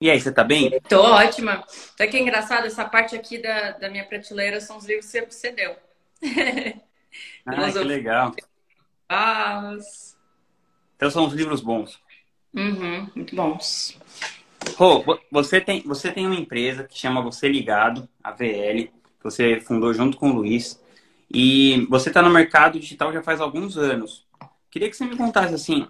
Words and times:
E 0.00 0.08
aí, 0.10 0.18
você 0.18 0.32
tá 0.32 0.42
bem? 0.42 0.80
Tô 0.88 1.02
ótima. 1.02 1.62
Tá 1.96 2.06
que 2.06 2.16
é 2.16 2.20
engraçado, 2.20 2.66
essa 2.66 2.86
parte 2.86 3.14
aqui 3.14 3.36
da, 3.36 3.72
da 3.72 3.90
minha 3.90 4.04
prateleira 4.06 4.58
são 4.58 4.78
os 4.78 4.86
livros 4.86 5.10
que 5.10 5.34
você 5.34 5.52
deu. 5.52 5.76
ah, 7.44 7.70
que 7.70 7.78
legal. 7.80 8.34
Ah, 9.06 9.76
então 10.96 11.10
são 11.10 11.26
os 11.26 11.34
livros 11.34 11.60
bons. 11.60 12.00
Uhum, 12.54 13.10
muito 13.14 13.34
bons. 13.36 13.98
Rô, 14.76 15.04
você 15.30 15.60
tem, 15.60 15.82
você 15.82 16.10
tem 16.10 16.26
uma 16.26 16.34
empresa 16.34 16.84
que 16.84 16.98
chama 16.98 17.22
Você 17.22 17.48
Ligado, 17.48 18.08
a 18.22 18.30
VL, 18.30 18.84
que 18.84 19.24
você 19.24 19.60
fundou 19.60 19.92
junto 19.92 20.16
com 20.16 20.30
o 20.30 20.34
Luiz. 20.34 20.80
E 21.30 21.86
você 21.90 22.08
está 22.08 22.22
no 22.22 22.30
mercado 22.30 22.78
digital 22.78 23.12
já 23.12 23.22
faz 23.22 23.40
alguns 23.40 23.76
anos. 23.76 24.26
Queria 24.70 24.88
que 24.88 24.96
você 24.96 25.04
me 25.04 25.16
contasse 25.16 25.54
assim, 25.54 25.86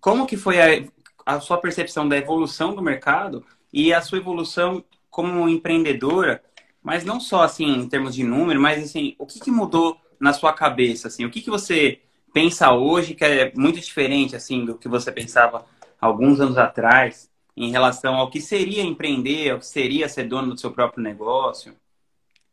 como 0.00 0.26
que 0.26 0.36
foi 0.36 0.60
a, 0.60 0.84
a 1.26 1.40
sua 1.40 1.58
percepção 1.58 2.08
da 2.08 2.16
evolução 2.16 2.72
do 2.72 2.80
mercado 2.80 3.44
e 3.72 3.92
a 3.92 4.00
sua 4.00 4.18
evolução 4.18 4.82
como 5.10 5.48
empreendedora, 5.48 6.42
mas 6.80 7.04
não 7.04 7.18
só 7.18 7.42
assim 7.42 7.66
em 7.66 7.88
termos 7.88 8.14
de 8.14 8.22
número, 8.22 8.60
mas 8.60 8.82
assim, 8.84 9.16
o 9.18 9.26
que, 9.26 9.40
que 9.40 9.50
mudou 9.50 10.00
na 10.20 10.32
sua 10.32 10.52
cabeça, 10.52 11.08
assim, 11.08 11.24
o 11.24 11.30
que, 11.30 11.42
que 11.42 11.50
você 11.50 12.00
pensa 12.32 12.72
hoje 12.72 13.14
que 13.14 13.24
é 13.24 13.52
muito 13.56 13.80
diferente 13.80 14.36
assim 14.36 14.64
do 14.64 14.78
que 14.78 14.88
você 14.88 15.10
pensava 15.10 15.64
alguns 16.00 16.38
anos 16.40 16.58
atrás 16.58 17.30
em 17.56 17.70
relação 17.70 18.14
ao 18.14 18.30
que 18.30 18.40
seria 18.40 18.82
empreender, 18.82 19.50
ao 19.50 19.58
que 19.58 19.66
seria 19.66 20.08
ser 20.08 20.24
dono 20.24 20.52
do 20.52 20.60
seu 20.60 20.70
próprio 20.70 21.02
negócio. 21.02 21.74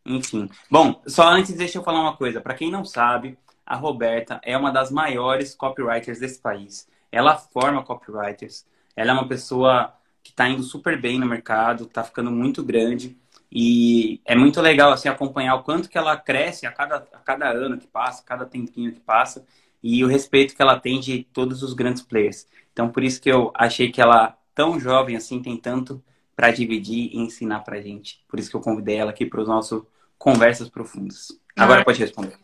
Enfim. 0.05 0.49
Bom, 0.69 1.01
só 1.05 1.27
antes 1.27 1.53
deixa 1.55 1.77
eu 1.77 1.83
falar 1.83 2.01
uma 2.01 2.15
coisa. 2.15 2.39
Para 2.39 2.53
quem 2.53 2.71
não 2.71 2.85
sabe, 2.85 3.37
a 3.65 3.75
Roberta 3.75 4.39
é 4.43 4.57
uma 4.57 4.71
das 4.71 4.89
maiores 4.89 5.53
copywriters 5.53 6.19
desse 6.19 6.39
país. 6.39 6.87
Ela 7.13 7.37
forma 7.37 7.83
copywriters. 7.83 8.65
Ela 8.95 9.11
é 9.11 9.13
uma 9.13 9.27
pessoa 9.27 9.93
que 10.23 10.31
está 10.31 10.49
indo 10.49 10.63
super 10.63 10.99
bem 10.99 11.19
no 11.19 11.27
mercado, 11.27 11.83
está 11.83 12.03
ficando 12.03 12.31
muito 12.31 12.63
grande. 12.63 13.15
E 13.51 14.19
é 14.25 14.35
muito 14.35 14.59
legal 14.59 14.91
assim 14.91 15.07
acompanhar 15.07 15.53
o 15.53 15.63
quanto 15.63 15.87
que 15.87 15.97
ela 15.97 16.17
cresce 16.17 16.65
a 16.65 16.71
cada, 16.71 16.95
a 16.95 17.19
cada 17.19 17.49
ano 17.49 17.77
que 17.77 17.85
passa, 17.85 18.23
a 18.23 18.25
cada 18.25 18.45
tempinho 18.47 18.91
que 18.91 18.99
passa, 18.99 19.45
e 19.81 20.03
o 20.03 20.07
respeito 20.07 20.55
que 20.55 20.61
ela 20.61 20.79
tem 20.79 20.99
de 20.99 21.23
todos 21.31 21.61
os 21.61 21.73
grandes 21.73 22.01
players. 22.01 22.47
Então, 22.71 22.89
por 22.89 23.03
isso 23.03 23.21
que 23.21 23.29
eu 23.29 23.51
achei 23.53 23.91
que 23.91 24.01
ela, 24.01 24.35
tão 24.55 24.79
jovem 24.79 25.15
assim, 25.15 25.39
tem 25.39 25.55
tanto 25.55 26.03
para 26.35 26.49
dividir 26.49 27.11
e 27.13 27.19
ensinar 27.19 27.59
para 27.59 27.79
gente. 27.79 28.23
Por 28.27 28.39
isso 28.39 28.49
que 28.49 28.55
eu 28.55 28.61
convidei 28.61 28.95
ela 28.95 29.11
aqui 29.11 29.23
para 29.23 29.41
os 29.41 29.47
nossos 29.47 29.83
Conversas 30.17 30.67
Profundas. 30.67 31.27
Agora 31.55 31.81
ah. 31.81 31.85
pode 31.85 31.99
responder. 31.99 32.39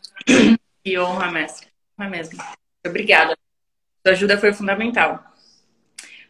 Que 0.84 0.98
honra, 0.98 1.32
mestre. 1.32 1.68
Honra 1.98 2.10
mesmo. 2.10 2.38
Obrigada. 2.86 3.39
Sua 4.02 4.12
ajuda 4.12 4.38
foi 4.38 4.52
fundamental. 4.52 5.22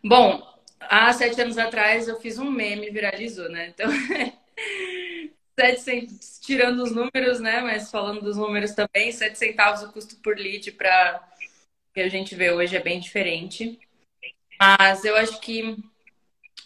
Bom, 0.05 0.43
há 0.81 1.13
sete 1.13 1.41
anos 1.41 1.59
atrás 1.59 2.09
eu 2.09 2.21
fiz 2.21 2.39
um 2.39 2.51
meme, 2.51 2.91
viralizou, 2.91 3.49
né? 3.49 3.69
Então, 3.69 3.89
sete 5.59 6.09
tirando 6.41 6.83
os 6.83 6.91
números, 6.91 7.41
né? 7.41 7.61
Mas 7.61 7.91
falando 7.91 8.23
dos 8.23 8.37
números 8.37 8.73
também, 8.73 9.13
sete 9.13 9.39
centavos 9.39 9.83
o 9.83 9.93
custo 9.93 10.17
por 10.17 10.37
lead 10.37 10.73
para 10.73 11.29
que 11.95 12.01
a 12.01 12.09
gente 12.09 12.35
vê 12.35 12.51
hoje 12.51 12.77
é 12.77 12.83
bem 12.83 12.99
diferente. 12.99 13.79
Mas 14.59 15.05
eu 15.05 15.17
acho 15.17 15.41
que 15.41 15.77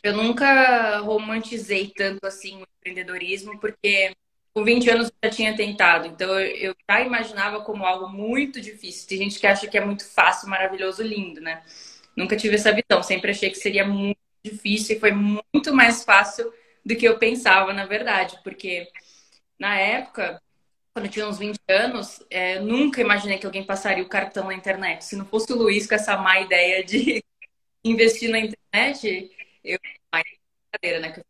eu 0.02 0.12
nunca 0.12 0.98
romantizei 0.98 1.92
tanto 1.94 2.26
assim 2.26 2.62
o 2.62 2.66
empreendedorismo, 2.78 3.58
porque 3.58 4.14
com 4.54 4.64
20 4.64 4.88
anos 4.88 5.08
eu 5.08 5.28
já 5.28 5.34
tinha 5.34 5.56
tentado, 5.56 6.06
então 6.06 6.38
eu 6.40 6.74
já 6.88 7.00
imaginava 7.00 7.60
como 7.62 7.84
algo 7.84 8.08
muito 8.08 8.60
difícil. 8.60 9.08
Tem 9.08 9.18
gente 9.18 9.38
que 9.40 9.46
acha 9.46 9.66
que 9.66 9.76
é 9.76 9.84
muito 9.84 10.08
fácil, 10.08 10.48
maravilhoso, 10.48 11.02
lindo, 11.02 11.40
né? 11.40 11.62
Nunca 12.16 12.36
tive 12.36 12.54
essa 12.54 12.72
visão, 12.72 13.02
sempre 13.02 13.32
achei 13.32 13.50
que 13.50 13.56
seria 13.56 13.84
muito 13.84 14.18
difícil 14.44 14.96
e 14.96 15.00
foi 15.00 15.10
muito 15.12 15.74
mais 15.74 16.04
fácil 16.04 16.52
do 16.84 16.94
que 16.94 17.06
eu 17.06 17.18
pensava, 17.18 17.72
na 17.72 17.84
verdade, 17.84 18.38
porque 18.44 18.88
na 19.58 19.76
época, 19.76 20.40
quando 20.92 21.06
eu 21.06 21.10
tinha 21.10 21.26
uns 21.28 21.38
20 21.38 21.58
anos, 21.68 22.24
é, 22.30 22.60
nunca 22.60 23.00
imaginei 23.00 23.38
que 23.38 23.46
alguém 23.46 23.64
passaria 23.64 24.04
o 24.04 24.08
cartão 24.08 24.46
na 24.46 24.54
internet. 24.54 25.04
Se 25.04 25.16
não 25.16 25.26
fosse 25.26 25.52
o 25.52 25.56
Luiz 25.56 25.86
com 25.86 25.94
essa 25.96 26.16
má 26.16 26.40
ideia 26.40 26.84
de 26.84 27.24
investir 27.84 28.30
na 28.30 28.38
internet, 28.38 29.30
eu. 29.64 29.78
Brincadeira, 30.72 31.00
né? 31.00 31.24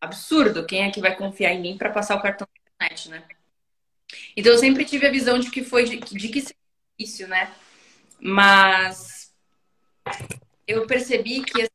Absurdo, 0.00 0.66
quem 0.66 0.84
é 0.84 0.90
que 0.90 1.00
vai 1.00 1.16
confiar 1.16 1.52
em 1.52 1.60
mim 1.60 1.78
para 1.78 1.90
passar 1.90 2.16
o 2.16 2.22
cartão 2.22 2.46
internet, 2.82 3.08
né? 3.08 3.22
Então 4.36 4.52
eu 4.52 4.58
sempre 4.58 4.84
tive 4.84 5.06
a 5.06 5.10
visão 5.10 5.38
de 5.38 5.50
que 5.50 5.64
foi 5.64 5.84
de, 5.84 5.98
de 5.98 6.28
que 6.28 6.44
difícil, 6.98 7.28
né? 7.28 7.52
Mas 8.20 9.32
eu 10.66 10.86
percebi 10.86 11.42
que 11.42 11.68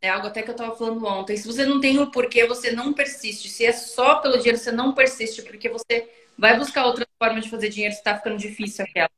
é 0.00 0.08
algo 0.08 0.26
até 0.26 0.42
que 0.42 0.50
eu 0.50 0.52
estava 0.52 0.76
falando 0.76 1.04
ontem. 1.06 1.36
Se 1.36 1.46
você 1.46 1.64
não 1.64 1.80
tem 1.80 1.98
o 1.98 2.10
porquê, 2.10 2.46
você 2.46 2.72
não 2.72 2.92
persiste. 2.92 3.48
Se 3.48 3.64
é 3.64 3.72
só 3.72 4.16
pelo 4.16 4.36
dinheiro, 4.36 4.58
você 4.58 4.72
não 4.72 4.92
persiste, 4.92 5.42
porque 5.42 5.68
você 5.68 6.10
vai 6.36 6.58
buscar 6.58 6.86
outra 6.86 7.06
forma 7.18 7.40
de 7.40 7.48
fazer 7.48 7.68
dinheiro 7.68 7.94
está 7.94 8.16
ficando 8.16 8.36
difícil 8.36 8.84
aquela. 8.84 9.10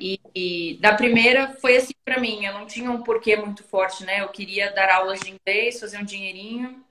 E, 0.00 0.20
e, 0.34 0.78
da 0.80 0.94
primeira 0.94 1.54
foi 1.60 1.76
assim 1.76 1.94
para 2.04 2.20
mim. 2.20 2.44
Eu 2.44 2.54
não 2.54 2.66
tinha 2.66 2.90
um 2.90 3.02
porquê 3.02 3.36
muito 3.36 3.62
forte, 3.62 4.04
né? 4.04 4.20
Eu 4.20 4.28
queria 4.28 4.72
dar 4.72 4.90
aulas 4.90 5.20
de 5.20 5.30
inglês, 5.30 5.78
fazer 5.78 5.98
um 5.98 6.04
dinheirinho. 6.04 6.84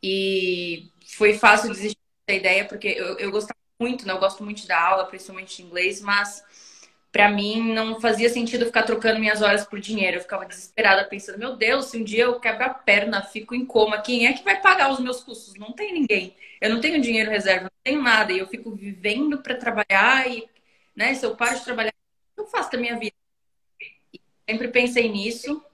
E 0.00 0.88
foi 1.16 1.34
fácil 1.34 1.72
desistir 1.72 1.98
da 2.28 2.34
ideia, 2.34 2.64
porque 2.66 2.88
eu, 2.88 3.18
eu 3.18 3.30
gostava 3.30 3.58
muito, 3.80 4.06
né? 4.06 4.12
Eu 4.12 4.18
gosto 4.18 4.44
muito 4.44 4.66
da 4.66 4.80
aula, 4.80 5.06
principalmente 5.06 5.56
de 5.56 5.62
inglês, 5.62 6.00
mas 6.00 6.44
para 7.10 7.30
mim 7.30 7.72
não 7.72 8.00
fazia 8.00 8.28
sentido 8.28 8.66
ficar 8.66 8.82
trocando 8.82 9.18
minhas 9.18 9.40
horas 9.40 9.64
por 9.64 9.80
dinheiro. 9.80 10.18
Eu 10.18 10.20
ficava 10.20 10.44
desesperada 10.44 11.04
pensando, 11.04 11.38
meu 11.38 11.56
Deus, 11.56 11.86
se 11.86 11.96
um 11.96 12.04
dia 12.04 12.24
eu 12.24 12.38
quebro 12.38 12.64
a 12.64 12.68
perna, 12.68 13.22
fico 13.22 13.54
em 13.54 13.64
coma, 13.64 14.00
quem 14.02 14.26
é 14.26 14.34
que 14.34 14.44
vai 14.44 14.60
pagar 14.60 14.92
os 14.92 15.00
meus 15.00 15.22
custos? 15.22 15.54
Não 15.54 15.72
tem 15.72 15.92
ninguém. 15.94 16.36
Eu 16.60 16.70
não 16.70 16.80
tenho 16.80 17.00
dinheiro 17.00 17.30
reserva, 17.30 17.64
não 17.64 17.70
tenho 17.82 18.02
nada. 18.02 18.32
E 18.32 18.38
eu 18.38 18.46
fico 18.46 18.70
vivendo 18.70 19.38
para 19.42 19.56
trabalhar 19.56 20.28
e, 20.30 20.46
né, 20.94 21.14
se 21.14 21.24
eu 21.24 21.34
paro 21.34 21.58
de 21.58 21.64
trabalhar, 21.64 21.94
eu 22.36 22.46
faço 22.46 22.70
da 22.70 22.78
minha 22.78 22.98
vida? 22.98 23.14
E 24.12 24.20
sempre 24.48 24.68
pensei 24.68 25.08
nisso. 25.08 25.64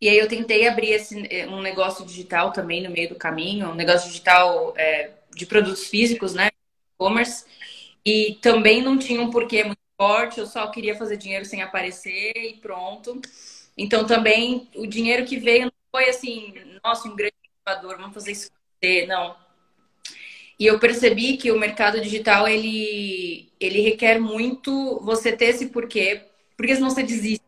E 0.00 0.08
aí 0.08 0.18
eu 0.18 0.28
tentei 0.28 0.66
abrir 0.66 0.92
esse, 0.92 1.26
eh, 1.30 1.46
um 1.46 1.60
negócio 1.60 2.04
digital 2.04 2.52
também 2.52 2.82
no 2.82 2.90
meio 2.90 3.10
do 3.10 3.14
caminho, 3.14 3.68
um 3.70 3.74
negócio 3.74 4.08
digital 4.08 4.74
é, 4.76 5.12
de 5.34 5.46
produtos 5.46 5.86
físicos, 5.86 6.34
né? 6.34 6.50
E-commerce. 6.94 7.44
E 8.04 8.38
também 8.42 8.82
não 8.82 8.98
tinha 8.98 9.20
um 9.20 9.30
porquê 9.30 9.64
muito 9.64 9.78
forte, 9.96 10.40
eu 10.40 10.46
só 10.46 10.66
queria 10.68 10.96
fazer 10.96 11.16
dinheiro 11.16 11.44
sem 11.44 11.62
aparecer 11.62 12.32
e 12.36 12.54
pronto. 12.54 13.20
Então 13.76 14.06
também 14.06 14.68
o 14.74 14.86
dinheiro 14.86 15.24
que 15.24 15.38
veio 15.38 15.66
não 15.66 15.72
foi 15.90 16.08
assim, 16.08 16.54
nossa, 16.84 17.08
um 17.08 17.16
grande 17.16 17.34
inovador, 17.66 17.98
vamos 17.98 18.14
fazer 18.14 18.32
isso 18.32 18.50
não. 19.06 19.36
E 20.58 20.66
eu 20.66 20.78
percebi 20.78 21.36
que 21.36 21.52
o 21.52 21.58
mercado 21.58 22.00
digital 22.00 22.48
ele 22.48 23.48
ele 23.60 23.80
requer 23.80 24.18
muito 24.18 25.00
você 25.00 25.36
ter 25.36 25.46
esse 25.46 25.68
porquê, 25.68 26.22
porque 26.56 26.74
senão 26.74 26.90
você 26.90 27.02
desiste. 27.02 27.44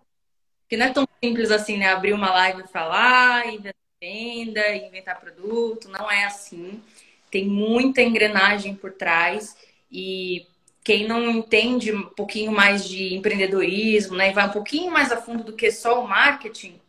Porque 0.63 0.77
não 0.77 0.87
é 0.87 0.93
tão 0.93 1.07
simples 1.23 1.51
assim, 1.51 1.77
né? 1.77 1.89
Abrir 1.89 2.13
uma 2.13 2.31
live 2.31 2.63
e 2.63 2.69
falar, 2.69 3.47
inventar 3.49 3.75
venda, 4.01 4.77
inventar 4.77 5.21
produto, 5.21 5.89
não 5.89 6.11
é 6.11 6.25
assim. 6.25 6.83
Tem 7.35 7.49
muita 7.49 8.01
engrenagem 8.01 8.77
por 8.77 8.93
trás 8.93 9.57
e 9.91 10.47
quem 10.85 11.09
não 11.09 11.29
entende 11.29 11.93
um 11.93 12.05
pouquinho 12.05 12.53
mais 12.53 12.89
de 12.89 13.13
empreendedorismo, 13.13 14.15
né, 14.15 14.31
e 14.31 14.33
vai 14.33 14.47
um 14.47 14.53
pouquinho 14.53 14.93
mais 14.93 15.11
a 15.11 15.17
fundo 15.17 15.43
do 15.43 15.53
que 15.53 15.69
só 15.73 16.01
o 16.01 16.07
marketing, 16.07 16.81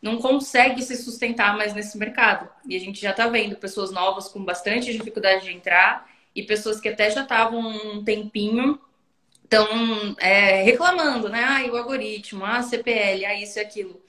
não 0.00 0.16
consegue 0.16 0.82
se 0.82 0.96
sustentar 0.96 1.54
mais 1.54 1.74
nesse 1.74 1.98
mercado. 1.98 2.48
E 2.66 2.74
a 2.74 2.80
gente 2.80 2.98
já 2.98 3.10
está 3.10 3.28
vendo 3.28 3.56
pessoas 3.56 3.90
novas 3.90 4.26
com 4.26 4.42
bastante 4.42 4.90
dificuldade 4.90 5.44
de 5.44 5.52
entrar 5.52 6.10
e 6.34 6.42
pessoas 6.42 6.80
que 6.80 6.88
até 6.88 7.10
já 7.10 7.20
estavam 7.20 7.60
um 7.60 8.02
tempinho 8.02 8.80
estão 9.42 9.68
é, 10.18 10.62
reclamando, 10.62 11.28
né? 11.28 11.44
Ah, 11.44 11.70
o 11.70 11.76
algoritmo, 11.76 12.42
ah, 12.42 12.62
CPL, 12.62 13.26
ah, 13.26 13.34
isso 13.34 13.58
e 13.58 13.60
aquilo. 13.60 14.02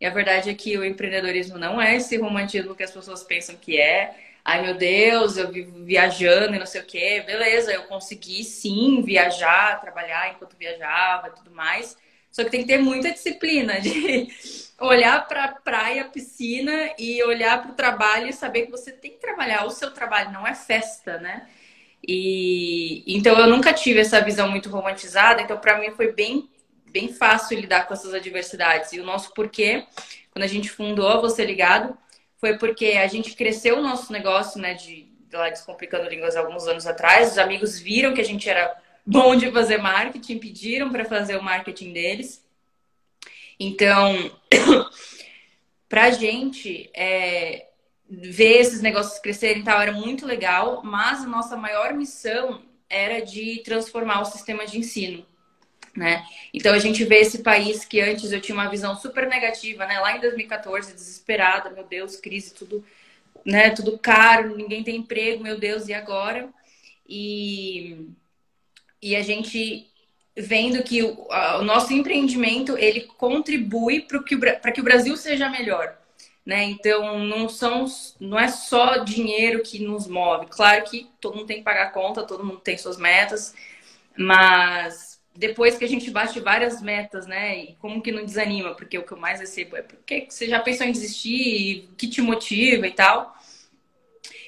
E 0.00 0.06
a 0.06 0.10
verdade 0.10 0.50
é 0.50 0.54
que 0.54 0.78
o 0.78 0.84
empreendedorismo 0.84 1.58
não 1.58 1.82
é 1.82 1.96
esse 1.96 2.16
romantismo 2.16 2.76
que 2.76 2.84
as 2.84 2.92
pessoas 2.92 3.24
pensam 3.24 3.56
que 3.56 3.76
é 3.76 4.25
ai 4.46 4.62
meu 4.62 4.74
Deus, 4.74 5.36
eu 5.36 5.50
vivo 5.50 5.84
viajando 5.84 6.54
e 6.54 6.58
não 6.58 6.66
sei 6.66 6.80
o 6.80 6.84
quê. 6.84 7.20
Beleza, 7.26 7.72
eu 7.72 7.82
consegui 7.82 8.44
sim 8.44 9.02
viajar, 9.02 9.80
trabalhar 9.80 10.30
enquanto 10.30 10.56
viajava 10.56 11.28
e 11.28 11.30
tudo 11.32 11.50
mais. 11.50 11.98
Só 12.30 12.44
que 12.44 12.50
tem 12.50 12.60
que 12.60 12.68
ter 12.68 12.78
muita 12.78 13.10
disciplina 13.10 13.80
de 13.80 14.28
olhar 14.78 15.26
para 15.26 15.48
praia, 15.48 16.04
piscina 16.04 16.94
e 16.96 17.20
olhar 17.24 17.60
para 17.60 17.72
o 17.72 17.74
trabalho 17.74 18.28
e 18.28 18.32
saber 18.32 18.66
que 18.66 18.70
você 18.70 18.92
tem 18.92 19.10
que 19.10 19.20
trabalhar. 19.20 19.64
O 19.64 19.70
seu 19.70 19.90
trabalho 19.90 20.30
não 20.30 20.46
é 20.46 20.54
festa, 20.54 21.18
né? 21.18 21.48
E 22.06 23.02
então 23.04 23.36
eu 23.40 23.48
nunca 23.48 23.72
tive 23.72 23.98
essa 23.98 24.20
visão 24.20 24.48
muito 24.48 24.68
romantizada, 24.70 25.42
então 25.42 25.58
para 25.58 25.80
mim 25.80 25.90
foi 25.90 26.12
bem 26.12 26.48
bem 26.86 27.12
fácil 27.12 27.58
lidar 27.58 27.88
com 27.88 27.94
essas 27.94 28.14
adversidades. 28.14 28.92
E 28.92 29.00
o 29.00 29.04
nosso 29.04 29.34
porquê, 29.34 29.84
quando 30.30 30.44
a 30.44 30.46
gente 30.46 30.70
fundou 30.70 31.08
a 31.08 31.20
Você 31.20 31.44
Ligado, 31.44 31.98
foi 32.38 32.58
porque 32.58 32.92
a 32.92 33.06
gente 33.06 33.34
cresceu 33.34 33.78
o 33.78 33.82
nosso 33.82 34.12
negócio, 34.12 34.60
né, 34.60 34.74
de, 34.74 35.04
de 35.04 35.36
lá 35.36 35.48
Descomplicando 35.48 36.08
Línguas 36.08 36.36
alguns 36.36 36.66
anos 36.66 36.86
atrás. 36.86 37.32
Os 37.32 37.38
amigos 37.38 37.78
viram 37.78 38.14
que 38.14 38.20
a 38.20 38.24
gente 38.24 38.48
era 38.48 38.76
bom 39.04 39.36
de 39.36 39.50
fazer 39.50 39.78
marketing, 39.78 40.38
pediram 40.38 40.90
para 40.90 41.04
fazer 41.04 41.36
o 41.36 41.42
marketing 41.42 41.92
deles. 41.92 42.44
Então, 43.58 44.30
pra 45.88 46.10
gente, 46.10 46.90
é, 46.94 47.66
ver 48.08 48.60
esses 48.60 48.82
negócios 48.82 49.18
crescerem 49.18 49.64
tal 49.64 49.80
era 49.80 49.92
muito 49.92 50.26
legal, 50.26 50.82
mas 50.84 51.22
a 51.22 51.26
nossa 51.26 51.56
maior 51.56 51.94
missão 51.94 52.62
era 52.88 53.20
de 53.20 53.62
transformar 53.64 54.20
o 54.20 54.26
sistema 54.26 54.66
de 54.66 54.78
ensino. 54.78 55.24
Né? 55.96 56.26
Então 56.52 56.74
a 56.74 56.78
gente 56.78 57.02
vê 57.04 57.20
esse 57.20 57.42
país 57.42 57.84
que 57.84 58.00
antes 58.00 58.30
eu 58.30 58.40
tinha 58.40 58.54
uma 58.54 58.68
visão 58.68 58.96
super 58.96 59.26
negativa, 59.26 59.86
né? 59.86 59.98
Lá 59.98 60.14
em 60.14 60.20
2014, 60.20 60.92
desesperada, 60.92 61.70
meu 61.70 61.84
Deus, 61.84 62.16
crise, 62.16 62.52
tudo, 62.52 62.84
né? 63.44 63.70
Tudo 63.70 63.98
caro, 63.98 64.54
ninguém 64.54 64.84
tem 64.84 64.96
emprego, 64.96 65.42
meu 65.42 65.58
Deus, 65.58 65.88
e 65.88 65.94
agora? 65.94 66.50
E, 67.08 68.08
e 69.00 69.16
a 69.16 69.22
gente 69.22 69.88
vendo 70.36 70.82
que 70.82 71.02
o, 71.02 71.28
o 71.30 71.62
nosso 71.62 71.94
empreendimento 71.94 72.76
ele 72.76 73.02
contribui 73.16 74.02
para 74.02 74.22
que, 74.22 74.36
que 74.72 74.80
o 74.80 74.84
Brasil 74.84 75.16
seja 75.16 75.48
melhor. 75.48 75.96
Né? 76.44 76.64
Então 76.64 77.18
não 77.20 77.48
são, 77.48 77.86
não 78.20 78.38
é 78.38 78.48
só 78.48 78.98
dinheiro 78.98 79.62
que 79.62 79.78
nos 79.78 80.06
move. 80.06 80.46
Claro 80.46 80.84
que 80.84 81.08
todo 81.20 81.36
mundo 81.36 81.46
tem 81.46 81.58
que 81.58 81.64
pagar 81.64 81.90
conta, 81.90 82.22
todo 82.22 82.44
mundo 82.44 82.60
tem 82.60 82.76
suas 82.76 82.98
metas, 82.98 83.54
mas 84.16 85.05
depois 85.36 85.76
que 85.76 85.84
a 85.84 85.88
gente 85.88 86.10
bate 86.10 86.40
várias 86.40 86.80
metas, 86.80 87.26
né? 87.26 87.58
E 87.58 87.76
como 87.76 88.02
que 88.02 88.12
não 88.12 88.24
desanima? 88.24 88.74
Porque 88.74 88.98
o 88.98 89.04
que 89.04 89.12
eu 89.12 89.18
mais 89.18 89.40
recebo 89.40 89.76
é 89.76 89.82
porque 89.82 90.26
você 90.28 90.48
já 90.48 90.60
pensou 90.60 90.86
em 90.86 90.92
desistir, 90.92 91.88
que 91.96 92.08
te 92.08 92.20
motiva 92.20 92.86
e 92.86 92.92
tal. 92.92 93.36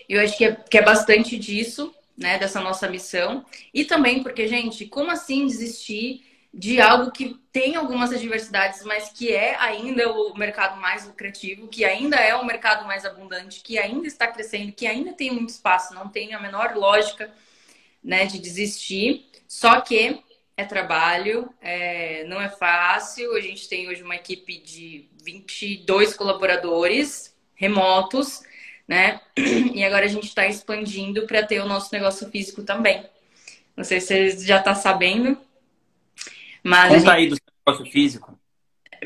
Eu 0.09 0.21
acho 0.21 0.37
que 0.37 0.45
é, 0.45 0.53
que 0.53 0.79
é 0.79 0.83
bastante 0.83 1.39
disso, 1.39 1.95
né? 2.17 2.39
Dessa 2.39 2.61
nossa 2.61 2.89
missão. 2.89 3.45
E 3.73 3.85
também 3.85 4.23
porque, 4.23 4.47
gente, 4.49 4.87
como 4.87 5.11
assim 5.11 5.47
desistir 5.47 6.25
de 6.53 6.81
algo 6.81 7.13
que 7.13 7.37
tem 7.53 7.77
algumas 7.77 8.11
adversidades, 8.11 8.83
mas 8.85 9.11
que 9.11 9.33
é 9.33 9.55
ainda 9.57 10.11
o 10.11 10.37
mercado 10.37 10.81
mais 10.81 11.07
lucrativo, 11.07 11.69
que 11.69 11.85
ainda 11.85 12.17
é 12.17 12.35
o 12.35 12.45
mercado 12.45 12.87
mais 12.87 13.05
abundante, 13.05 13.61
que 13.61 13.79
ainda 13.79 14.07
está 14.07 14.27
crescendo, 14.27 14.73
que 14.73 14.87
ainda 14.87 15.13
tem 15.13 15.31
muito 15.31 15.51
espaço, 15.51 15.95
não 15.95 16.09
tem 16.09 16.35
a 16.35 16.41
menor 16.41 16.75
lógica 16.75 17.31
né, 18.03 18.25
de 18.25 18.39
desistir. 18.39 19.27
Só 19.47 19.81
que 19.81 20.23
é 20.59 20.65
trabalho, 20.65 21.49
é, 21.63 22.25
não 22.25 22.41
é 22.41 22.49
fácil. 22.49 23.37
A 23.37 23.41
gente 23.41 23.69
tem 23.69 23.89
hoje 23.89 24.03
uma 24.03 24.17
equipe 24.17 24.59
de 24.59 25.09
22 25.23 26.15
colaboradores 26.15 27.33
remotos, 27.55 28.43
né? 28.87 29.21
E 29.73 29.85
agora 29.85 30.05
a 30.05 30.09
gente 30.09 30.27
está 30.27 30.49
expandindo 30.49 31.29
para 31.29 31.47
ter 31.47 31.61
o 31.61 31.67
nosso 31.69 31.91
negócio 31.93 32.29
físico 32.29 32.65
também. 32.65 33.07
Não 33.77 33.85
sei 33.85 34.01
se 34.01 34.09
você 34.09 34.45
já 34.45 34.59
está 34.59 34.75
sabendo, 34.75 35.39
mas. 36.61 36.89
Conta 36.89 36.99
gente... 36.99 37.11
aí 37.11 37.29
do 37.29 37.37
negócio 37.65 37.93
físico. 37.93 38.37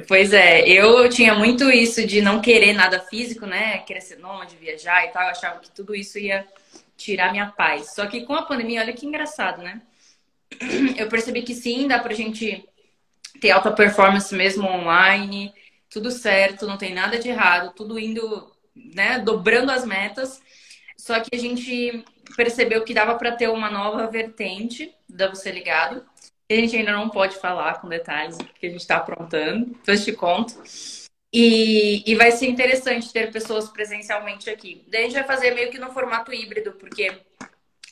Pois 0.09 0.33
é, 0.33 0.67
eu 0.67 1.07
tinha 1.11 1.35
muito 1.35 1.71
isso 1.71 2.07
de 2.07 2.23
não 2.23 2.41
querer 2.41 2.73
nada 2.73 2.99
físico, 2.99 3.45
né? 3.45 3.81
Querer 3.81 4.01
ser 4.01 4.17
nômade, 4.17 4.57
viajar 4.57 5.05
e 5.05 5.09
tal. 5.09 5.25
Eu 5.25 5.29
achava 5.29 5.61
que 5.61 5.71
tudo 5.71 5.95
isso 5.95 6.19
ia 6.19 6.49
tirar 6.97 7.31
minha 7.31 7.49
paz. 7.49 7.95
Só 7.95 8.07
que 8.07 8.25
com 8.25 8.35
a 8.35 8.41
pandemia, 8.41 8.81
olha 8.81 8.95
que 8.95 9.05
engraçado, 9.05 9.61
né? 9.61 9.83
Eu 10.97 11.09
percebi 11.09 11.43
que 11.43 11.55
sim, 11.55 11.89
dá 11.89 11.99
pra 11.99 12.15
gente 12.15 12.65
ter 13.41 13.51
alta 13.51 13.73
performance 13.73 14.35
mesmo 14.35 14.69
online, 14.69 15.53
tudo 15.91 16.11
certo, 16.11 16.67
não 16.67 16.79
tem 16.79 16.95
nada 16.95 17.19
de 17.19 17.29
errado, 17.29 17.75
tudo 17.75 17.99
indo, 17.99 18.51
né, 18.75 19.19
dobrando 19.19 19.71
as 19.71 19.85
metas. 19.85 20.41
Só 20.97 21.19
que 21.21 21.35
a 21.35 21.39
gente 21.39 22.05
percebeu 22.37 22.85
que 22.85 22.95
dava 22.95 23.17
para 23.17 23.33
ter 23.33 23.49
uma 23.49 23.71
nova 23.71 24.07
vertente 24.07 24.95
da 25.09 25.29
Você 25.29 25.51
Ligado, 25.51 26.05
a 26.51 26.55
gente 26.55 26.77
ainda 26.77 26.93
não 26.93 27.09
pode 27.09 27.37
falar 27.37 27.81
com 27.81 27.89
detalhes 27.89 28.37
que 28.59 28.67
a 28.67 28.71
gente 28.71 28.81
está 28.81 28.97
aprontando, 28.97 29.67
depois 29.67 30.05
te 30.05 30.13
conto. 30.13 30.55
E, 31.33 32.03
e 32.07 32.15
vai 32.15 32.31
ser 32.31 32.47
interessante 32.47 33.13
ter 33.13 33.33
pessoas 33.33 33.71
presencialmente 33.71 34.51
aqui. 34.51 34.85
Daí 34.89 35.03
a 35.03 35.05
gente 35.05 35.15
vai 35.15 35.25
fazer 35.25 35.55
meio 35.55 35.71
que 35.71 35.79
no 35.79 35.91
formato 35.91 36.33
híbrido, 36.33 36.73
porque 36.73 37.23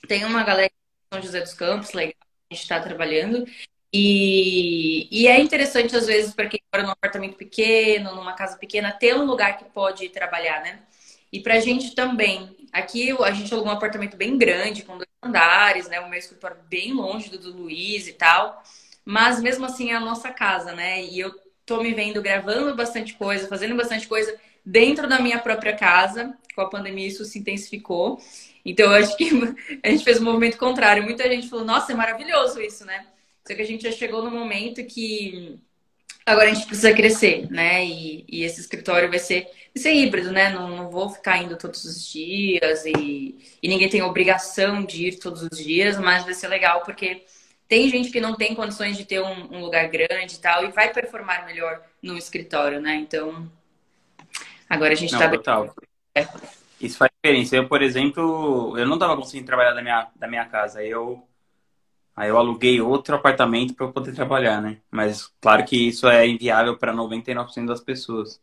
tem 0.07 0.25
uma 0.27 0.43
galera 0.43 0.69
de 0.69 1.15
São 1.15 1.23
José 1.23 1.41
dos 1.41 1.55
Campos, 1.55 1.93
legal, 1.93 2.15
gente 2.53 2.63
está 2.63 2.81
trabalhando. 2.81 3.47
E, 3.93 5.09
e, 5.11 5.27
é 5.27 5.41
interessante, 5.41 5.97
às 5.97 6.07
vezes, 6.07 6.33
para 6.33 6.49
quem 6.49 6.61
mora 6.73 6.85
num 6.87 6.93
apartamento 6.93 7.37
pequeno, 7.37 8.15
numa 8.15 8.35
casa 8.35 8.57
pequena, 8.57 8.93
ter 8.93 9.17
um 9.17 9.25
lugar 9.25 9.59
que 9.59 9.65
pode 9.65 10.09
trabalhar, 10.11 10.63
né? 10.63 10.81
E 11.33 11.41
para 11.41 11.55
a 11.55 11.61
gente 11.61 11.95
também. 11.95 12.57
Aqui 12.73 13.11
a 13.11 13.33
gente 13.33 13.53
alugou 13.53 13.73
um 13.73 13.77
apartamento 13.77 14.17
bem 14.17 14.39
grande, 14.39 14.83
com 14.83 14.97
dois 14.97 15.09
andares, 15.23 15.89
né? 15.89 15.99
O 16.01 16.09
meu 16.09 16.19
escritório 16.19 16.57
bem 16.69 16.93
longe 16.93 17.31
do 17.31 17.39
do 17.39 17.53
Luiz 17.53 18.07
e 18.07 18.13
tal. 18.13 18.63
Mas 19.05 19.41
mesmo 19.41 19.65
assim 19.67 19.91
é 19.91 19.97
a 19.97 20.01
nossa 20.01 20.31
casa, 20.31 20.73
né? 20.73 21.03
E 21.05 21.19
eu 21.19 21.33
tô 21.67 21.83
me 21.83 21.93
vendo 21.93 22.23
gravando 22.23 22.75
bastante 22.77 23.15
coisa, 23.15 23.49
fazendo 23.49 23.77
bastante 23.77 24.07
coisa 24.07 24.37
dentro 24.65 25.09
da 25.09 25.21
minha 25.21 25.39
própria 25.41 25.77
casa. 25.77 26.37
Com 26.55 26.61
a 26.63 26.71
pandemia 26.71 27.09
isso 27.09 27.25
se 27.25 27.39
intensificou. 27.41 28.21
Então 28.65 28.87
eu 28.87 29.03
acho 29.03 29.17
que 29.17 29.31
a 29.83 29.89
gente 29.89 30.05
fez 30.05 30.21
um 30.21 30.25
movimento 30.25 30.57
contrário. 30.59 31.03
Muita 31.03 31.29
gente 31.29 31.49
falou, 31.49 31.65
nossa, 31.65 31.93
é 31.93 31.95
maravilhoso 31.95 32.61
isso, 32.61 32.85
né? 32.85 33.07
Só 33.47 33.55
que 33.55 33.63
a 33.63 33.67
gente 33.67 33.83
já 33.85 33.93
chegou 33.93 34.23
no 34.23 34.31
momento 34.31 34.85
que 34.85 35.59
agora 36.25 36.51
a 36.51 36.55
gente 36.55 36.67
precisa 36.67 36.93
crescer, 36.93 37.51
né? 37.51 37.85
E, 37.85 38.25
e 38.29 38.45
esse 38.45 38.61
escritório 38.61 39.09
vai 39.09 39.19
ser 39.19 39.49
ser 39.75 39.93
híbrido, 39.93 40.33
né? 40.33 40.51
Não, 40.51 40.69
não 40.69 40.91
vou 40.91 41.09
ficar 41.09 41.39
indo 41.39 41.57
todos 41.57 41.85
os 41.85 42.07
dias 42.07 42.85
e, 42.85 43.59
e 43.63 43.69
ninguém 43.69 43.89
tem 43.89 44.03
obrigação 44.03 44.85
de 44.85 45.09
ir 45.09 45.19
todos 45.19 45.43
os 45.43 45.59
dias, 45.59 45.99
mas 45.99 46.25
vai 46.25 46.35
ser 46.35 46.49
legal 46.49 46.83
porque 46.83 47.25
tem 47.69 47.89
gente 47.89 48.11
que 48.11 48.21
não 48.21 48.35
tem 48.35 48.55
condições 48.55 48.97
de 48.97 49.05
ter 49.05 49.21
um, 49.21 49.55
um 49.55 49.61
lugar 49.61 49.89
grande 49.89 50.35
e 50.35 50.39
tal 50.39 50.65
e 50.65 50.73
vai 50.73 50.93
performar 50.93 51.47
melhor 51.47 51.81
no 52.03 52.19
escritório, 52.19 52.81
né? 52.81 52.97
Então, 52.97 53.51
agora 54.69 54.93
a 54.93 54.97
gente 54.97 55.13
está... 55.13 55.29
Total. 55.29 55.75
É. 56.15 56.27
Isso 56.81 56.99
faz 56.99 57.11
diferença. 57.23 57.57
Eu, 57.57 57.69
por 57.69 57.83
exemplo, 57.83 58.77
eu 58.79 58.87
não 58.87 58.95
estava 58.95 59.17
conseguindo 59.17 59.47
trabalhar 59.47 59.73
da 59.73 59.83
minha, 59.83 60.09
da 60.17 60.27
minha 60.27 60.45
casa. 60.47 60.83
Eu 60.83 61.27
Aí 62.21 62.29
eu 62.29 62.37
aluguei 62.37 62.81
outro 62.83 63.15
apartamento 63.15 63.73
para 63.73 63.87
eu 63.87 63.93
poder 63.93 64.13
trabalhar, 64.13 64.61
né? 64.61 64.79
Mas 64.91 65.33
claro 65.41 65.65
que 65.65 65.89
isso 65.89 66.07
é 66.07 66.27
inviável 66.27 66.77
para 66.77 66.93
99% 66.93 67.65
das 67.65 67.81
pessoas. 67.81 68.39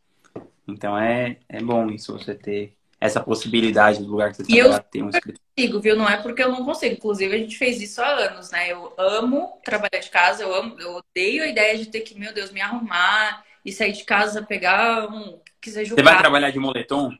Então 0.67 0.97
é, 0.97 1.37
é 1.47 1.61
bom 1.61 1.87
isso, 1.91 2.17
você 2.17 2.33
ter 2.33 2.73
essa 2.99 3.21
possibilidade 3.21 3.99
do 3.99 4.09
lugar 4.09 4.31
que 4.31 4.37
você 4.37 4.43
trabalha, 4.43 4.79
ter 4.79 5.03
um 5.03 5.09
escritório. 5.09 5.39
consigo, 5.55 5.79
viu? 5.79 5.95
Não 5.95 6.09
é 6.09 6.17
porque 6.17 6.41
eu 6.41 6.51
não 6.51 6.65
consigo. 6.65 6.95
Inclusive, 6.95 7.35
a 7.35 7.37
gente 7.37 7.55
fez 7.55 7.79
isso 7.79 8.01
há 8.01 8.07
anos, 8.07 8.49
né? 8.49 8.71
Eu 8.71 8.91
amo 8.97 9.59
trabalhar 9.63 9.99
de 9.99 10.09
casa, 10.09 10.41
eu 10.41 10.55
amo, 10.55 10.75
eu 10.79 10.95
odeio 10.95 11.43
a 11.43 11.47
ideia 11.47 11.77
de 11.77 11.85
ter 11.85 12.01
que, 12.01 12.17
meu 12.17 12.33
Deus, 12.33 12.49
me 12.51 12.59
arrumar 12.59 13.43
e 13.63 13.71
sair 13.71 13.91
de 13.91 14.03
casa, 14.03 14.41
pegar 14.41 15.07
um. 15.07 15.39
Quiser 15.61 15.85
jogar. 15.85 16.01
Você 16.01 16.09
vai 16.09 16.17
trabalhar 16.17 16.49
de 16.49 16.57
moletom? 16.57 17.11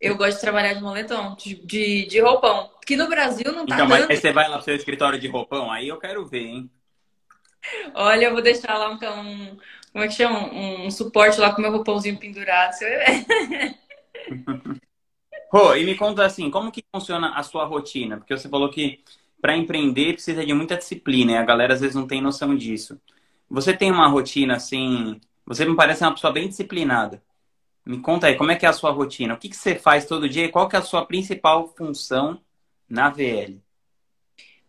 Eu 0.00 0.16
gosto 0.16 0.36
de 0.36 0.40
trabalhar 0.40 0.74
de 0.74 0.80
moletom, 0.80 1.34
de, 1.34 1.56
de, 1.56 2.06
de 2.06 2.20
roupão. 2.20 2.70
Que 2.86 2.96
no 2.96 3.08
Brasil 3.08 3.52
não 3.52 3.66
tá 3.66 3.74
então, 3.74 3.88
dando. 3.88 4.08
Mas 4.08 4.20
você 4.20 4.32
vai 4.32 4.48
lá 4.48 4.56
pro 4.56 4.64
seu 4.64 4.76
escritório 4.76 5.18
de 5.18 5.28
roupão, 5.28 5.70
aí 5.70 5.88
eu 5.88 5.98
quero 5.98 6.26
ver, 6.26 6.46
hein? 6.46 6.70
Olha, 7.94 8.26
eu 8.26 8.32
vou 8.32 8.40
deixar 8.40 8.78
lá 8.78 8.90
um, 8.90 8.94
um 8.94 9.56
como 9.92 10.04
é 10.04 10.08
que 10.08 10.14
chama? 10.14 10.52
Um, 10.52 10.86
um 10.86 10.90
suporte 10.90 11.40
lá 11.40 11.52
com 11.52 11.60
meu 11.60 11.72
roupãozinho 11.72 12.18
pendurado. 12.18 12.76
Rô, 15.50 15.74
e 15.74 15.84
me 15.84 15.96
conta 15.96 16.24
assim, 16.24 16.50
como 16.50 16.70
que 16.70 16.84
funciona 16.94 17.34
a 17.34 17.42
sua 17.42 17.64
rotina? 17.64 18.18
Porque 18.18 18.36
você 18.36 18.48
falou 18.48 18.70
que 18.70 19.02
para 19.40 19.56
empreender 19.56 20.12
precisa 20.12 20.44
de 20.44 20.52
muita 20.52 20.76
disciplina, 20.76 21.32
e 21.32 21.36
a 21.36 21.44
galera 21.44 21.74
às 21.74 21.80
vezes 21.80 21.96
não 21.96 22.06
tem 22.06 22.20
noção 22.20 22.54
disso. 22.54 23.00
Você 23.48 23.74
tem 23.74 23.90
uma 23.90 24.08
rotina 24.08 24.56
assim, 24.56 25.18
você 25.46 25.64
me 25.64 25.74
parece 25.74 26.04
uma 26.04 26.12
pessoa 26.12 26.32
bem 26.32 26.48
disciplinada. 26.48 27.22
Me 27.88 28.02
conta 28.02 28.26
aí, 28.26 28.36
como 28.36 28.50
é 28.50 28.56
que 28.56 28.66
é 28.66 28.68
a 28.68 28.72
sua 28.74 28.90
rotina? 28.90 29.32
O 29.32 29.38
que, 29.38 29.48
que 29.48 29.56
você 29.56 29.74
faz 29.74 30.04
todo 30.04 30.28
dia 30.28 30.44
e 30.44 30.50
qual 30.50 30.68
que 30.68 30.76
é 30.76 30.78
a 30.78 30.82
sua 30.82 31.06
principal 31.06 31.68
função 31.68 32.38
na 32.86 33.08
VL? 33.08 33.62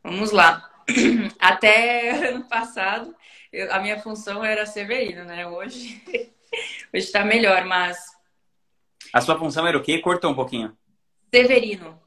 Vamos 0.02 0.32
lá. 0.32 0.72
Até 1.38 2.30
ano 2.30 2.46
passado, 2.46 3.14
eu, 3.52 3.74
a 3.74 3.80
minha 3.80 4.00
função 4.00 4.42
era 4.42 4.66
Severino, 4.66 5.26
né? 5.26 5.46
Hoje 5.46 6.02
hoje 6.08 6.32
está 6.94 7.26
melhor, 7.26 7.66
mas. 7.66 7.98
A 9.12 9.20
sua 9.20 9.38
função 9.38 9.68
era 9.68 9.78
o 9.78 9.84
quê? 9.84 10.00
Cortou 10.00 10.32
um 10.32 10.36
pouquinho. 10.36 10.78
Severino. 11.30 12.02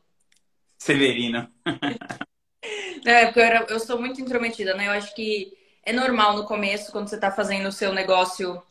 Severino. 0.79 1.47
é, 3.05 3.27
porque 3.27 3.39
eu, 3.39 3.45
era, 3.45 3.67
eu 3.69 3.81
sou 3.81 4.01
muito 4.01 4.19
intrometida, 4.19 4.73
né? 4.73 4.87
Eu 4.87 4.93
acho 4.93 5.15
que 5.15 5.53
é 5.85 5.93
normal 5.93 6.39
no 6.39 6.47
começo, 6.47 6.91
quando 6.91 7.09
você 7.09 7.17
está 7.17 7.31
fazendo 7.31 7.69
o 7.69 7.73
seu 7.73 7.93
negócio 7.93 8.63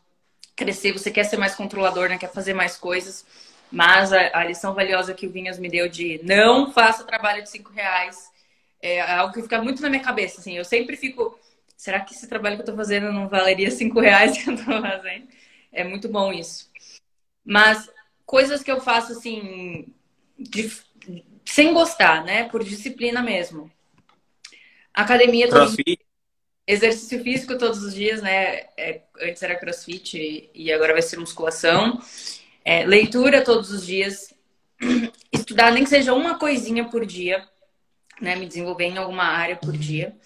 crescer, 0.56 0.92
você 0.92 1.10
quer 1.10 1.24
ser 1.24 1.36
mais 1.36 1.54
controlador, 1.54 2.08
né? 2.08 2.18
Quer 2.18 2.32
fazer 2.32 2.54
mais 2.54 2.76
coisas. 2.76 3.24
Mas 3.70 4.12
a, 4.12 4.38
a 4.38 4.44
lição 4.44 4.74
valiosa 4.74 5.14
que 5.14 5.26
o 5.26 5.30
Vinhas 5.30 5.58
me 5.58 5.68
deu 5.68 5.88
de 5.88 6.20
não 6.22 6.72
faça 6.72 7.04
trabalho 7.04 7.42
de 7.42 7.50
cinco 7.50 7.72
reais 7.72 8.30
é 8.80 9.00
algo 9.00 9.32
que 9.32 9.42
fica 9.42 9.62
muito 9.62 9.80
na 9.80 9.88
minha 9.88 10.02
cabeça. 10.02 10.40
Assim, 10.40 10.56
eu 10.56 10.64
sempre 10.64 10.96
fico 10.96 11.38
será 11.82 11.98
que 11.98 12.14
esse 12.14 12.28
trabalho 12.28 12.54
que 12.54 12.62
eu 12.62 12.66
tô 12.66 12.76
fazendo 12.76 13.12
não 13.12 13.28
valeria 13.28 13.68
cinco 13.68 13.98
reais 13.98 14.38
que 14.38 14.48
eu 14.48 14.56
tô 14.56 14.62
fazendo? 14.62 15.26
É 15.72 15.82
muito 15.82 16.08
bom 16.08 16.32
isso. 16.32 16.70
Mas 17.44 17.90
coisas 18.24 18.62
que 18.62 18.70
eu 18.70 18.80
faço 18.80 19.10
assim, 19.10 19.92
de, 20.38 20.70
sem 21.44 21.74
gostar, 21.74 22.24
né? 22.24 22.48
Por 22.48 22.62
disciplina 22.62 23.20
mesmo. 23.20 23.68
Academia 24.94 25.48
crossfit. 25.48 25.98
Exercício 26.64 27.20
físico 27.24 27.58
todos 27.58 27.82
os 27.82 27.92
dias, 27.92 28.22
né? 28.22 28.66
É, 28.76 29.02
antes 29.22 29.42
era 29.42 29.56
crossfit 29.56 30.50
e 30.54 30.72
agora 30.72 30.92
vai 30.92 31.02
ser 31.02 31.18
musculação. 31.18 32.00
É, 32.64 32.84
leitura 32.84 33.42
todos 33.42 33.70
os 33.70 33.86
dias, 33.86 34.32
estudar 35.32 35.72
nem 35.72 35.84
que 35.84 35.90
seja 35.90 36.12
uma 36.12 36.38
coisinha 36.38 36.84
por 36.84 37.06
dia, 37.06 37.46
né? 38.20 38.36
Me 38.36 38.46
desenvolver 38.46 38.84
em 38.84 38.98
alguma 38.98 39.24
área 39.24 39.56
por 39.56 39.76
dia. 39.76 40.16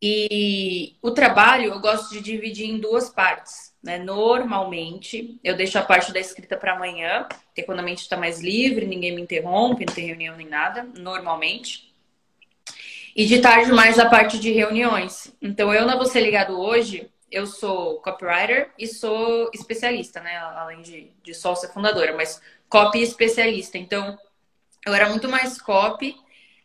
E 0.00 0.96
o 1.00 1.12
trabalho 1.12 1.72
eu 1.72 1.80
gosto 1.80 2.12
de 2.12 2.20
dividir 2.20 2.68
em 2.68 2.78
duas 2.78 3.08
partes. 3.08 3.72
Né? 3.80 3.98
Normalmente, 3.98 5.38
eu 5.44 5.56
deixo 5.56 5.78
a 5.78 5.82
parte 5.82 6.12
da 6.12 6.18
escrita 6.18 6.56
para 6.56 6.74
amanhã, 6.74 7.26
porque 7.46 7.62
quando 7.62 7.78
a 7.78 7.82
mente 7.82 8.00
está 8.00 8.16
mais 8.16 8.40
livre, 8.40 8.84
ninguém 8.84 9.14
me 9.14 9.22
interrompe, 9.22 9.86
não 9.86 9.94
tem 9.94 10.06
reunião 10.06 10.36
nem 10.36 10.48
nada, 10.48 10.88
normalmente. 10.96 11.92
E 13.14 13.26
de 13.26 13.40
tarde, 13.40 13.70
mais 13.70 13.98
a 13.98 14.08
parte 14.08 14.40
de 14.40 14.50
reuniões. 14.50 15.32
Então, 15.40 15.72
eu 15.72 15.86
na 15.86 15.96
Você 15.96 16.20
Ligado 16.20 16.58
hoje, 16.58 17.08
eu 17.32 17.46
sou 17.46 17.98
copywriter 18.00 18.70
e 18.78 18.86
sou 18.86 19.50
especialista, 19.54 20.20
né? 20.20 20.36
Além 20.36 20.82
de, 20.82 21.10
de 21.22 21.34
sócia 21.34 21.68
fundadora, 21.70 22.14
mas 22.14 22.40
copy 22.68 23.02
especialista. 23.02 23.78
Então, 23.78 24.18
eu 24.86 24.94
era 24.94 25.08
muito 25.08 25.28
mais 25.28 25.60
copy, 25.60 26.14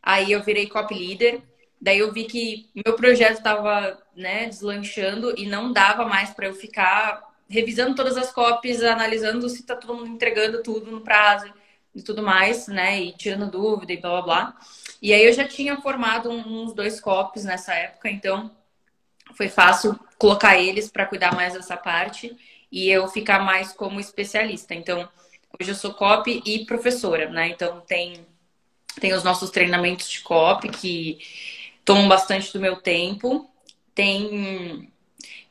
aí 0.03 0.31
eu 0.31 0.43
virei 0.43 0.67
copy 0.67 0.93
leader. 0.93 1.41
Daí 1.79 2.00
eu 2.00 2.12
vi 2.12 2.25
que 2.25 2.69
meu 2.86 2.95
projeto 2.95 3.38
estava 3.38 3.97
né, 4.15 4.47
deslanchando 4.47 5.33
e 5.38 5.45
não 5.45 5.71
dava 5.71 6.05
mais 6.05 6.31
para 6.31 6.47
eu 6.47 6.53
ficar 6.53 7.24
revisando 7.50 7.95
todas 7.95 8.17
as 8.17 8.31
copies, 8.31 8.83
analisando 8.83 9.47
se 9.47 9.62
está 9.62 9.75
todo 9.75 9.95
mundo 9.95 10.09
entregando 10.09 10.62
tudo 10.62 10.91
no 10.91 11.01
prazo 11.01 11.53
e 11.95 12.01
tudo 12.01 12.21
mais, 12.21 12.67
né? 12.67 13.00
E 13.01 13.13
tirando 13.13 13.50
dúvida 13.50 13.93
e 13.93 13.97
blá 13.97 14.09
blá 14.09 14.21
blá. 14.21 14.57
E 15.01 15.13
aí 15.13 15.24
eu 15.25 15.31
já 15.31 15.47
tinha 15.47 15.79
formado 15.79 16.29
uns 16.29 16.74
dois 16.74 17.00
copies 17.00 17.45
nessa 17.45 17.74
época, 17.74 18.09
então 18.09 18.51
foi 19.33 19.47
fácil 19.47 19.97
colocar 20.17 20.57
eles 20.57 20.89
para 20.89 21.05
cuidar 21.05 21.33
mais 21.36 21.53
dessa 21.53 21.77
parte 21.77 22.36
e 22.71 22.89
eu 22.89 23.07
ficar 23.07 23.39
mais 23.39 23.71
como 23.71 24.00
especialista. 24.00 24.74
Então, 24.74 25.07
hoje 25.59 25.71
eu 25.71 25.75
sou 25.75 25.93
copy 25.93 26.41
e 26.45 26.65
professora, 26.65 27.29
né? 27.29 27.50
Então 27.50 27.81
tem 27.81 28.25
tem 29.00 29.13
os 29.13 29.24
nossos 29.24 29.51
treinamentos 29.51 30.09
de 30.09 30.21
copy 30.21 30.69
que 30.69 31.19
tomam 31.86 32.07
bastante 32.07 32.51
do 32.51 32.59
meu 32.59 32.77
tempo. 32.77 33.50
Tem 33.93 34.89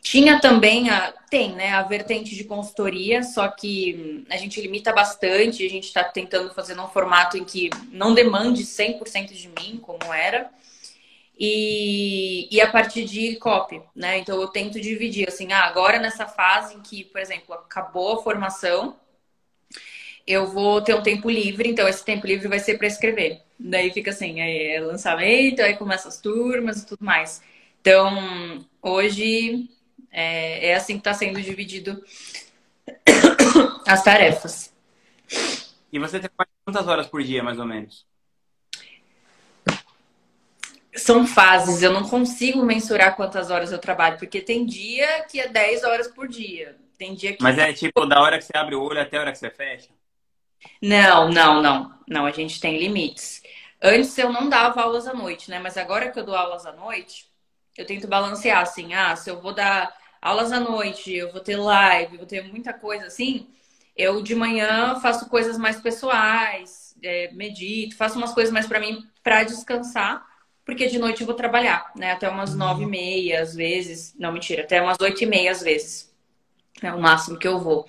tinha 0.02 0.40
também 0.40 0.88
a 0.88 1.12
tem, 1.28 1.52
né, 1.52 1.70
a 1.70 1.82
vertente 1.82 2.37
de 2.37 2.44
consultoria, 2.44 3.25
só 3.25 3.49
que 3.49 4.25
a 4.30 4.37
gente 4.37 4.61
limita 4.61 4.92
bastante, 4.92 5.66
a 5.66 5.68
gente 5.68 5.88
está 5.88 6.04
tentando 6.04 6.54
fazer 6.54 6.76
num 6.76 6.87
formato 6.87 7.37
em 7.37 7.44
que 7.44 7.68
não 7.90 8.14
demande 8.14 8.64
100% 8.64 9.35
de 9.35 9.49
mim, 9.49 9.80
como 9.82 10.14
era. 10.14 10.49
E, 11.38 12.49
e 12.50 12.61
a 12.62 12.71
partir 12.71 13.05
de 13.05 13.37
copy, 13.37 13.83
né? 13.95 14.19
Então 14.19 14.40
eu 14.40 14.49
tento 14.49 14.81
dividir 14.81 15.28
assim, 15.28 15.52
ah, 15.52 15.64
agora 15.64 15.99
nessa 15.99 16.26
fase 16.26 16.75
em 16.75 16.81
que, 16.81 17.05
por 17.05 17.21
exemplo, 17.21 17.55
acabou 17.55 18.14
a 18.14 18.23
formação, 18.23 18.97
eu 20.26 20.47
vou 20.47 20.81
ter 20.83 20.95
um 20.95 21.02
tempo 21.02 21.31
livre, 21.31 21.69
então 21.69 21.87
esse 21.87 22.05
tempo 22.05 22.26
livre 22.26 22.49
vai 22.49 22.59
ser 22.59 22.78
para 22.78 22.87
escrever. 22.87 23.43
Daí 23.59 23.93
fica 23.93 24.11
assim, 24.11 24.40
aí 24.40 24.69
é 24.69 24.81
lançamento, 24.81 25.61
aí 25.61 25.76
começa 25.76 26.09
as 26.09 26.21
turmas 26.21 26.83
e 26.83 26.87
tudo 26.87 27.05
mais. 27.05 27.43
Então, 27.81 28.66
hoje 28.83 29.71
é, 30.11 30.71
é 30.71 30.75
assim 30.75 30.95
que 30.95 31.00
está 31.00 31.14
sendo 31.14 31.40
dividido 31.40 32.02
as 33.87 34.02
tarefas. 34.02 34.73
E 35.93 35.99
você 35.99 36.19
trabalha 36.19 36.50
quantas 36.64 36.88
horas 36.88 37.07
por 37.07 37.23
dia, 37.23 37.43
mais 37.43 37.59
ou 37.59 37.64
menos? 37.64 38.05
São 40.97 41.26
fases, 41.26 41.83
eu 41.83 41.93
não 41.93 42.09
consigo 42.09 42.65
mensurar 42.65 43.15
quantas 43.17 43.50
horas 43.50 43.71
eu 43.71 43.79
trabalho, 43.79 44.19
porque 44.19 44.41
tem 44.41 44.65
dia 44.65 45.23
que 45.25 45.38
é 45.38 45.49
10 45.49 45.85
horas 45.85 46.09
por 46.09 46.26
dia. 46.26 46.76
Tem 46.99 47.15
dia 47.15 47.35
que. 47.35 47.43
Mas 47.43 47.59
é 47.59 47.73
tipo 47.73 48.07
da 48.07 48.21
hora 48.21 48.38
que 48.38 48.45
você 48.45 48.57
abre 48.57 48.75
o 48.75 48.83
olho 48.83 49.00
até 49.00 49.19
a 49.19 49.21
hora 49.21 49.33
que 49.33 49.38
você 49.38 49.50
fecha? 49.50 49.88
Não, 50.81 51.29
não, 51.29 51.62
não. 51.62 51.95
Não, 52.09 52.26
a 52.26 52.31
gente 52.31 52.61
tem 52.61 52.79
limites. 52.79 53.43
Antes 53.83 54.17
eu 54.17 54.33
não 54.33 54.49
dava 54.49 54.81
aulas 54.81 55.07
à 55.07 55.12
noite, 55.12 55.50
né? 55.50 55.59
Mas 55.59 55.76
agora 55.76 56.11
que 56.11 56.19
eu 56.19 56.25
dou 56.25 56.35
aulas 56.35 56.65
à 56.65 56.73
noite, 56.73 57.29
eu 57.76 57.85
tento 57.85 58.09
balancear 58.09 58.62
assim, 58.62 58.95
ah, 58.95 59.15
se 59.15 59.29
eu 59.31 59.41
vou 59.41 59.53
dar 59.53 59.95
aulas 60.21 60.53
à 60.53 60.59
noite, 60.59 61.12
eu 61.12 61.31
vou 61.31 61.41
ter 61.41 61.57
live, 61.57 62.17
vou 62.17 62.26
ter 62.26 62.43
muita 62.43 62.73
coisa 62.73 63.07
assim, 63.07 63.49
eu 63.97 64.23
de 64.23 64.35
manhã 64.35 64.99
faço 65.00 65.29
coisas 65.29 65.59
mais 65.59 65.81
pessoais, 65.81 66.97
é, 67.03 67.31
medito, 67.33 67.97
faço 67.97 68.19
umas 68.19 68.33
coisas 68.33 68.53
mais 68.53 68.67
para 68.67 68.81
mim 68.81 69.07
para 69.23 69.45
descansar, 69.45 70.25
porque 70.66 70.88
de 70.88 70.99
noite 70.99 71.20
eu 71.20 71.26
vou 71.26 71.37
trabalhar, 71.37 71.92
né? 71.94 72.11
Até 72.11 72.28
umas 72.28 72.50
uhum. 72.50 72.58
nove 72.58 72.82
e 72.82 72.87
meia, 72.87 73.40
às 73.40 73.54
vezes. 73.54 74.12
Não, 74.18 74.32
mentira, 74.32 74.64
até 74.64 74.82
umas 74.82 74.99
oito 75.00 75.23
e 75.23 75.26
meia, 75.26 75.52
às 75.52 75.62
vezes. 75.62 76.12
É 76.82 76.92
o 76.92 77.00
máximo 77.00 77.38
que 77.38 77.46
eu 77.46 77.61
vou. 77.61 77.87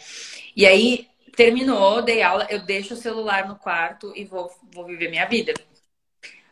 E 0.55 0.63
aí, 0.63 1.07
terminou, 1.35 2.03
dei 2.03 2.21
aula, 2.21 2.45
eu 2.51 2.63
deixo 2.63 2.93
o 2.93 2.97
celular 2.97 3.47
no 3.47 3.55
quarto 3.55 4.13
e 4.15 4.23
vou, 4.23 4.51
vou 4.71 4.85
viver 4.85 5.09
minha 5.09 5.25
vida. 5.25 5.55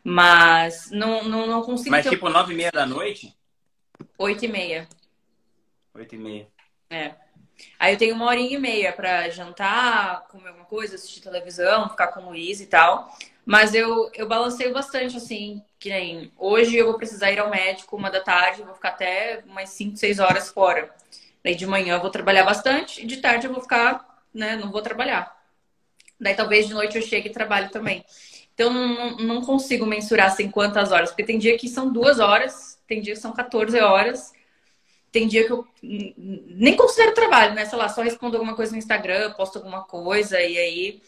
Mas 0.03 0.89
não, 0.89 1.23
não, 1.23 1.45
não 1.45 1.61
consigo. 1.61 1.91
Mas 1.91 2.07
tipo 2.07 2.27
nove 2.27 2.53
e 2.53 2.57
meia 2.57 2.71
da 2.71 2.87
noite? 2.87 3.31
Oito 4.17 4.45
e 4.45 4.47
meia. 4.47 4.89
Oito 5.93 6.15
e 6.15 6.17
meia. 6.17 6.47
É. 6.89 7.13
Aí 7.79 7.93
eu 7.93 7.97
tenho 7.99 8.15
uma 8.15 8.25
horinha 8.25 8.57
e 8.57 8.59
meia 8.59 8.91
para 8.91 9.29
jantar, 9.29 10.27
comer 10.27 10.49
alguma 10.49 10.65
coisa, 10.65 10.95
assistir 10.95 11.21
televisão, 11.21 11.87
ficar 11.89 12.07
com 12.07 12.21
o 12.21 12.29
Luiz 12.29 12.59
e 12.59 12.65
tal. 12.65 13.15
Mas 13.45 13.75
eu, 13.75 14.09
eu 14.15 14.27
balanceio 14.27 14.73
bastante, 14.73 15.17
assim, 15.17 15.61
que 15.79 15.89
nem 15.89 16.31
hoje 16.37 16.75
eu 16.75 16.87
vou 16.87 16.97
precisar 16.97 17.31
ir 17.31 17.39
ao 17.39 17.49
médico 17.49 17.95
uma 17.95 18.09
da 18.09 18.19
tarde, 18.19 18.63
vou 18.63 18.73
ficar 18.73 18.89
até 18.89 19.43
umas 19.45 19.69
5, 19.69 19.97
6 19.97 20.19
horas 20.19 20.49
fora. 20.49 20.93
Daí 21.43 21.55
de 21.55 21.67
manhã 21.67 21.95
eu 21.95 22.01
vou 22.01 22.09
trabalhar 22.09 22.43
bastante 22.43 23.03
e 23.03 23.05
de 23.05 23.17
tarde 23.17 23.45
eu 23.45 23.53
vou 23.53 23.61
ficar 23.61 24.15
né? 24.35 24.57
Não 24.57 24.69
vou 24.69 24.81
trabalhar. 24.81 25.33
Daí 26.19 26.35
talvez 26.35 26.67
de 26.67 26.73
noite 26.73 26.97
eu 26.97 27.01
chegue 27.01 27.29
e 27.29 27.31
trabalhe 27.31 27.69
também. 27.69 28.03
Então 28.53 28.71
não, 28.71 29.17
não 29.17 29.41
consigo 29.41 29.85
mensurar 29.85 30.27
assim 30.27 30.51
quantas 30.51 30.91
horas, 30.91 31.09
porque 31.09 31.23
tem 31.23 31.39
dia 31.39 31.57
que 31.57 31.69
são 31.69 31.91
duas 31.91 32.19
horas, 32.19 32.79
tem 32.87 33.01
dia 33.01 33.13
que 33.13 33.19
são 33.19 33.33
14 33.33 33.79
horas, 33.79 34.31
tem 35.11 35.27
dia 35.27 35.45
que 35.45 35.51
eu 35.51 35.65
nem 35.81 36.75
considero 36.75 37.13
trabalho, 37.13 37.55
né? 37.55 37.65
Sei 37.65 37.77
lá, 37.77 37.87
só 37.89 38.01
respondo 38.01 38.35
alguma 38.35 38.55
coisa 38.55 38.73
no 38.73 38.77
Instagram, 38.77 39.31
posto 39.33 39.57
alguma 39.57 39.83
coisa 39.83 40.39
e 40.41 40.57
aí 40.57 41.01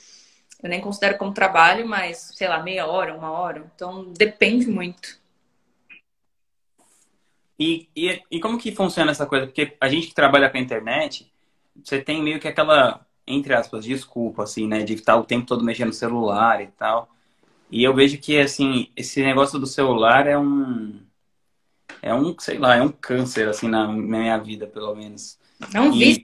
eu 0.61 0.69
nem 0.69 0.81
considero 0.81 1.17
como 1.17 1.33
trabalho, 1.33 1.87
mas 1.87 2.31
sei 2.35 2.47
lá, 2.47 2.61
meia 2.61 2.87
hora, 2.87 3.15
uma 3.15 3.31
hora. 3.31 3.65
Então 3.75 4.11
depende 4.13 4.67
muito. 4.67 5.19
E, 7.59 7.87
e, 7.95 8.21
e 8.29 8.39
como 8.39 8.57
que 8.57 8.71
funciona 8.71 9.11
essa 9.11 9.25
coisa? 9.25 9.47
Porque 9.47 9.75
a 9.79 9.89
gente 9.89 10.07
que 10.07 10.13
trabalha 10.13 10.49
com 10.49 10.57
a 10.57 10.61
internet, 10.61 11.31
você 11.83 12.01
tem 12.01 12.21
meio 12.21 12.39
que 12.39 12.47
aquela 12.47 13.07
entre 13.27 13.53
aspas, 13.53 13.83
desculpa, 13.83 14.43
assim, 14.43 14.67
né? 14.67 14.83
De 14.83 14.93
estar 14.93 15.17
o 15.17 15.25
tempo 15.25 15.45
todo 15.45 15.63
mexendo 15.63 15.87
no 15.87 15.93
celular 15.93 16.63
e 16.63 16.67
tal. 16.67 17.09
E 17.69 17.83
eu 17.83 17.93
vejo 17.93 18.17
que, 18.17 18.39
assim, 18.39 18.89
esse 18.95 19.21
negócio 19.21 19.59
do 19.59 19.67
celular 19.67 20.25
é 20.25 20.37
um. 20.37 21.01
É 22.01 22.13
um, 22.13 22.33
sei 22.39 22.57
lá, 22.57 22.77
é 22.77 22.81
um 22.81 22.91
câncer, 22.91 23.49
assim, 23.49 23.67
na 23.67 23.87
minha 23.87 24.37
vida, 24.37 24.65
pelo 24.65 24.95
menos. 24.95 25.37
É 25.73 25.81
um 25.81 25.91
vício. 25.91 26.23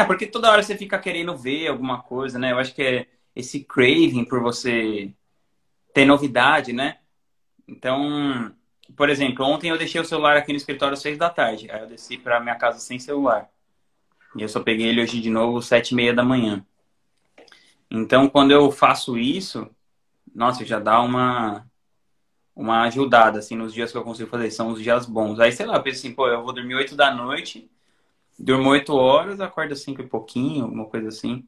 É, 0.00 0.04
porque 0.04 0.26
toda 0.26 0.50
hora 0.50 0.62
você 0.62 0.76
fica 0.76 0.98
querendo 0.98 1.36
ver 1.36 1.68
alguma 1.68 2.02
coisa, 2.02 2.38
né? 2.38 2.52
Eu 2.52 2.58
acho 2.58 2.74
que 2.74 2.82
é 2.82 3.06
esse 3.34 3.64
craving 3.64 4.24
por 4.24 4.40
você 4.40 5.12
ter 5.92 6.04
novidade, 6.04 6.72
né? 6.72 6.98
Então, 7.68 8.54
por 8.96 9.10
exemplo, 9.10 9.44
ontem 9.44 9.70
eu 9.70 9.78
deixei 9.78 10.00
o 10.00 10.04
celular 10.04 10.36
aqui 10.36 10.52
no 10.52 10.56
escritório 10.56 10.94
às 10.94 11.00
seis 11.00 11.18
da 11.18 11.28
tarde. 11.28 11.70
Aí 11.70 11.80
eu 11.80 11.86
desci 11.86 12.16
para 12.16 12.40
minha 12.40 12.54
casa 12.56 12.78
sem 12.78 12.98
celular. 12.98 13.50
E 14.36 14.42
eu 14.42 14.48
só 14.48 14.60
peguei 14.60 14.86
ele 14.86 15.02
hoje 15.02 15.20
de 15.20 15.30
novo 15.30 15.60
sete 15.62 15.90
e 15.90 15.94
meia 15.94 16.14
da 16.14 16.22
manhã. 16.22 16.64
Então, 17.90 18.28
quando 18.28 18.50
eu 18.50 18.70
faço 18.70 19.18
isso, 19.18 19.68
nossa, 20.34 20.64
já 20.64 20.78
dá 20.78 21.00
uma 21.00 21.66
uma 22.54 22.84
ajudada, 22.84 23.38
assim, 23.38 23.54
nos 23.54 23.74
dias 23.74 23.92
que 23.92 23.98
eu 23.98 24.02
consigo 24.02 24.30
fazer. 24.30 24.50
São 24.50 24.70
os 24.70 24.82
dias 24.82 25.04
bons. 25.04 25.38
Aí, 25.38 25.52
sei 25.52 25.66
lá, 25.66 25.76
eu 25.76 25.82
penso 25.82 25.98
assim, 25.98 26.14
pô, 26.14 26.26
eu 26.26 26.42
vou 26.42 26.54
dormir 26.54 26.74
oito 26.74 26.96
da 26.96 27.14
noite, 27.14 27.70
durmo 28.38 28.70
oito 28.70 28.94
horas, 28.94 29.40
acordo 29.40 29.74
cinco 29.74 30.02
e 30.02 30.06
pouquinho, 30.06 30.64
alguma 30.64 30.86
coisa 30.86 31.08
assim. 31.08 31.46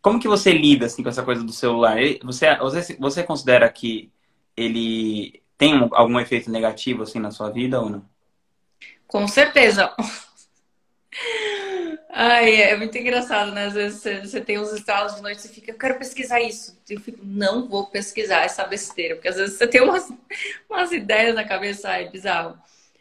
Como 0.00 0.20
que 0.20 0.28
você 0.28 0.52
lida, 0.52 0.86
assim, 0.86 1.02
com 1.02 1.08
essa 1.08 1.22
coisa 1.22 1.42
do 1.42 1.52
celular? 1.52 1.98
Você, 2.22 2.56
você, 2.56 2.96
você 2.98 3.22
considera 3.22 3.68
que 3.68 4.12
ele 4.56 5.42
tem 5.56 5.74
algum 5.92 6.20
efeito 6.20 6.50
negativo, 6.50 7.02
assim, 7.02 7.18
na 7.18 7.30
sua 7.30 7.50
vida 7.50 7.80
ou 7.80 7.90
não? 7.90 8.04
Com 9.06 9.26
certeza. 9.26 9.94
Ai, 12.10 12.62
é 12.62 12.76
muito 12.76 12.96
engraçado, 12.96 13.52
né? 13.52 13.66
Às 13.66 13.74
vezes 13.74 14.00
você, 14.00 14.20
você 14.20 14.40
tem 14.40 14.58
uns 14.58 14.72
estalos 14.72 15.16
de 15.16 15.22
noite 15.22 15.38
e 15.38 15.42
você 15.42 15.48
fica, 15.48 15.72
eu 15.72 15.78
quero 15.78 15.98
pesquisar 15.98 16.40
isso. 16.40 16.76
Eu 16.88 17.00
fico, 17.00 17.20
não 17.22 17.68
vou 17.68 17.86
pesquisar 17.86 18.44
essa 18.44 18.64
besteira, 18.64 19.14
porque 19.14 19.28
às 19.28 19.36
vezes 19.36 19.56
você 19.56 19.66
tem 19.66 19.82
umas, 19.82 20.12
umas 20.68 20.92
ideias 20.92 21.34
na 21.34 21.44
cabeça, 21.44 21.90
é 21.96 22.08
bizarro. 22.08 22.58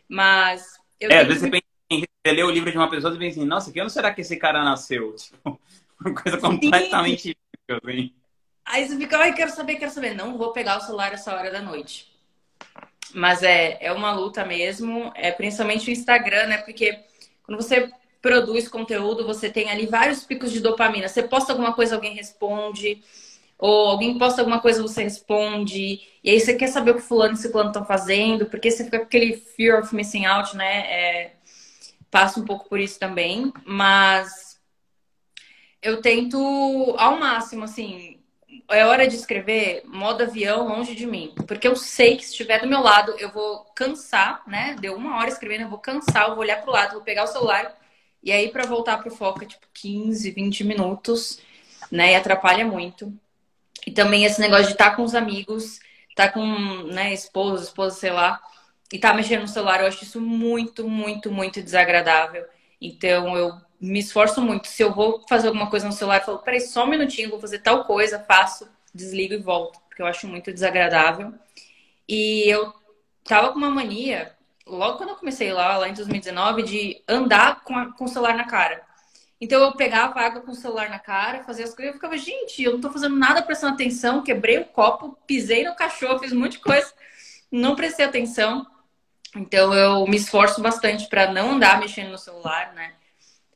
Mas. 0.07 0.77
Eu 0.99 1.11
é, 1.11 1.19
às 1.19 1.27
vezes 1.27 1.43
você 1.43 1.49
pensa 1.49 1.66
ler 2.31 2.43
o 2.43 2.51
livro 2.51 2.71
de 2.71 2.77
uma 2.77 2.89
pessoa 2.89 3.13
e 3.13 3.17
pensa 3.17 3.39
assim, 3.39 3.47
nossa, 3.47 3.71
que 3.71 3.79
ano 3.79 3.89
será 3.89 4.13
que 4.13 4.21
esse 4.21 4.37
cara 4.37 4.63
nasceu? 4.63 5.15
Tipo, 5.17 5.59
uma 5.99 6.13
coisa 6.13 6.37
completamente 6.37 7.35
assim. 7.69 8.13
Aí 8.65 8.87
você 8.87 8.97
fica, 8.97 9.17
ai, 9.17 9.33
quero 9.33 9.51
saber, 9.51 9.75
quero 9.77 9.91
saber. 9.91 10.13
Não 10.13 10.37
vou 10.37 10.51
pegar 10.51 10.77
o 10.77 10.81
celular 10.81 11.13
essa 11.13 11.33
hora 11.33 11.49
da 11.49 11.61
noite. 11.61 12.11
Mas 13.13 13.41
é, 13.41 13.77
é 13.81 13.91
uma 13.91 14.13
luta 14.13 14.45
mesmo, 14.45 15.11
é 15.15 15.31
principalmente 15.31 15.89
o 15.89 15.93
Instagram, 15.93 16.47
né? 16.47 16.57
Porque 16.57 16.99
quando 17.43 17.61
você 17.61 17.89
produz 18.21 18.67
conteúdo, 18.67 19.25
você 19.25 19.49
tem 19.49 19.69
ali 19.69 19.85
vários 19.85 20.23
picos 20.23 20.51
de 20.51 20.59
dopamina. 20.59 21.07
Você 21.07 21.23
posta 21.23 21.53
alguma 21.53 21.73
coisa, 21.73 21.95
alguém 21.95 22.13
responde. 22.13 23.01
Ou 23.57 23.89
alguém 23.89 24.17
posta 24.17 24.41
alguma 24.41 24.59
coisa, 24.59 24.81
você 24.81 25.03
responde. 25.03 26.01
E 26.23 26.29
aí 26.29 26.39
você 26.39 26.53
quer 26.53 26.67
saber 26.67 26.91
o 26.91 26.95
que 26.95 27.01
fulano 27.01 27.33
e 27.33 27.37
ciclano 27.37 27.69
estão 27.69 27.85
fazendo, 27.85 28.45
porque 28.45 28.69
você 28.69 28.83
fica 28.83 28.99
com 28.99 29.05
aquele 29.05 29.37
fear 29.37 29.81
of 29.81 29.95
missing 29.95 30.25
out, 30.25 30.55
né? 30.55 30.79
É, 30.91 31.36
passa 32.11 32.39
um 32.39 32.45
pouco 32.45 32.67
por 32.69 32.79
isso 32.79 32.99
também. 32.99 33.51
Mas 33.65 34.59
eu 35.81 36.01
tento 36.01 36.37
ao 36.97 37.19
máximo, 37.19 37.63
assim, 37.63 38.19
é 38.69 38.85
hora 38.85 39.07
de 39.07 39.15
escrever 39.15 39.83
modo 39.85 40.23
avião 40.23 40.67
longe 40.67 40.95
de 40.95 41.05
mim. 41.05 41.33
Porque 41.47 41.67
eu 41.67 41.75
sei 41.75 42.17
que 42.17 42.25
se 42.25 42.31
estiver 42.31 42.59
do 42.59 42.67
meu 42.67 42.81
lado, 42.81 43.15
eu 43.19 43.31
vou 43.31 43.65
cansar, 43.75 44.43
né? 44.47 44.75
Deu 44.79 44.95
uma 44.95 45.17
hora 45.17 45.29
escrevendo, 45.29 45.61
eu 45.63 45.69
vou 45.69 45.79
cansar, 45.79 46.23
eu 46.23 46.35
vou 46.35 46.39
olhar 46.39 46.61
pro 46.61 46.71
lado, 46.71 46.93
vou 46.93 47.01
pegar 47.01 47.23
o 47.23 47.27
celular. 47.27 47.75
E 48.23 48.31
aí, 48.31 48.49
para 48.49 48.65
voltar 48.65 48.97
pro 48.97 49.11
foco, 49.11 49.43
é 49.43 49.45
tipo 49.47 49.67
15, 49.73 50.31
20 50.31 50.63
minutos, 50.63 51.39
né? 51.91 52.13
E 52.13 52.15
atrapalha 52.15 52.65
muito. 52.65 53.13
E 53.85 53.91
também 53.91 54.25
esse 54.25 54.41
negócio 54.41 54.65
de 54.65 54.71
estar 54.73 54.91
tá 54.91 54.95
com 54.95 55.03
os 55.03 55.15
amigos, 55.15 55.79
estar 56.09 56.27
tá 56.27 56.29
com, 56.29 56.45
né, 56.87 57.13
esposa, 57.13 57.63
esposa, 57.63 57.95
sei 57.95 58.11
lá, 58.11 58.41
e 58.91 58.99
tá 58.99 59.13
mexendo 59.13 59.41
no 59.41 59.47
celular, 59.47 59.81
eu 59.81 59.87
acho 59.87 60.03
isso 60.03 60.21
muito, 60.21 60.87
muito, 60.87 61.31
muito 61.31 61.61
desagradável. 61.61 62.45
Então 62.81 63.37
eu 63.37 63.53
me 63.79 63.99
esforço 63.99 64.41
muito. 64.41 64.67
Se 64.67 64.81
eu 64.83 64.93
vou 64.93 65.23
fazer 65.27 65.47
alguma 65.47 65.69
coisa 65.69 65.85
no 65.85 65.93
celular, 65.93 66.19
eu 66.19 66.25
falo, 66.25 66.39
peraí, 66.39 66.61
só 66.61 66.85
um 66.85 66.89
minutinho, 66.89 67.29
vou 67.29 67.39
fazer 67.39 67.59
tal 67.59 67.85
coisa, 67.85 68.19
faço, 68.19 68.67
desligo 68.93 69.33
e 69.33 69.37
volto, 69.37 69.79
porque 69.87 70.01
eu 70.01 70.07
acho 70.07 70.27
muito 70.27 70.51
desagradável. 70.53 71.33
E 72.07 72.43
eu 72.49 72.73
tava 73.23 73.51
com 73.51 73.57
uma 73.57 73.69
mania, 73.69 74.35
logo 74.65 74.97
quando 74.97 75.09
eu 75.09 75.15
comecei 75.15 75.51
lá, 75.51 75.77
lá 75.77 75.89
em 75.89 75.93
2019, 75.93 76.63
de 76.63 77.03
andar 77.07 77.63
com, 77.63 77.75
a, 77.75 77.93
com 77.93 78.05
o 78.05 78.07
celular 78.07 78.35
na 78.35 78.45
cara. 78.45 78.87
Então 79.39 79.61
eu 79.61 79.71
pegava 79.73 80.19
água 80.19 80.41
com 80.41 80.51
o 80.51 80.55
celular 80.55 80.89
na 80.89 80.97
cara, 80.97 81.43
fazia 81.43 81.65
as 81.65 81.73
coisas, 81.75 81.93
eu 81.93 81.93
ficava, 81.93 82.17
gente, 82.17 82.63
eu 82.63 82.73
não 82.73 82.81
tô 82.81 82.89
fazendo 82.89 83.15
nada 83.15 83.41
prestando 83.43 83.75
atenção, 83.75 84.23
quebrei 84.23 84.57
o 84.57 84.65
copo, 84.65 85.15
pisei 85.27 85.63
no 85.63 85.75
cachorro, 85.75 86.19
fiz 86.19 86.31
um 86.31 86.39
monte 86.39 86.53
de 86.53 86.59
coisa, 86.59 86.91
não 87.51 87.75
prestei 87.75 88.05
atenção. 88.05 88.65
Então 89.35 89.73
eu 89.73 90.05
me 90.07 90.17
esforço 90.17 90.61
bastante 90.61 91.07
para 91.07 91.31
não 91.31 91.51
andar 91.51 91.79
mexendo 91.79 92.11
no 92.11 92.17
celular, 92.17 92.73
né? 92.73 92.93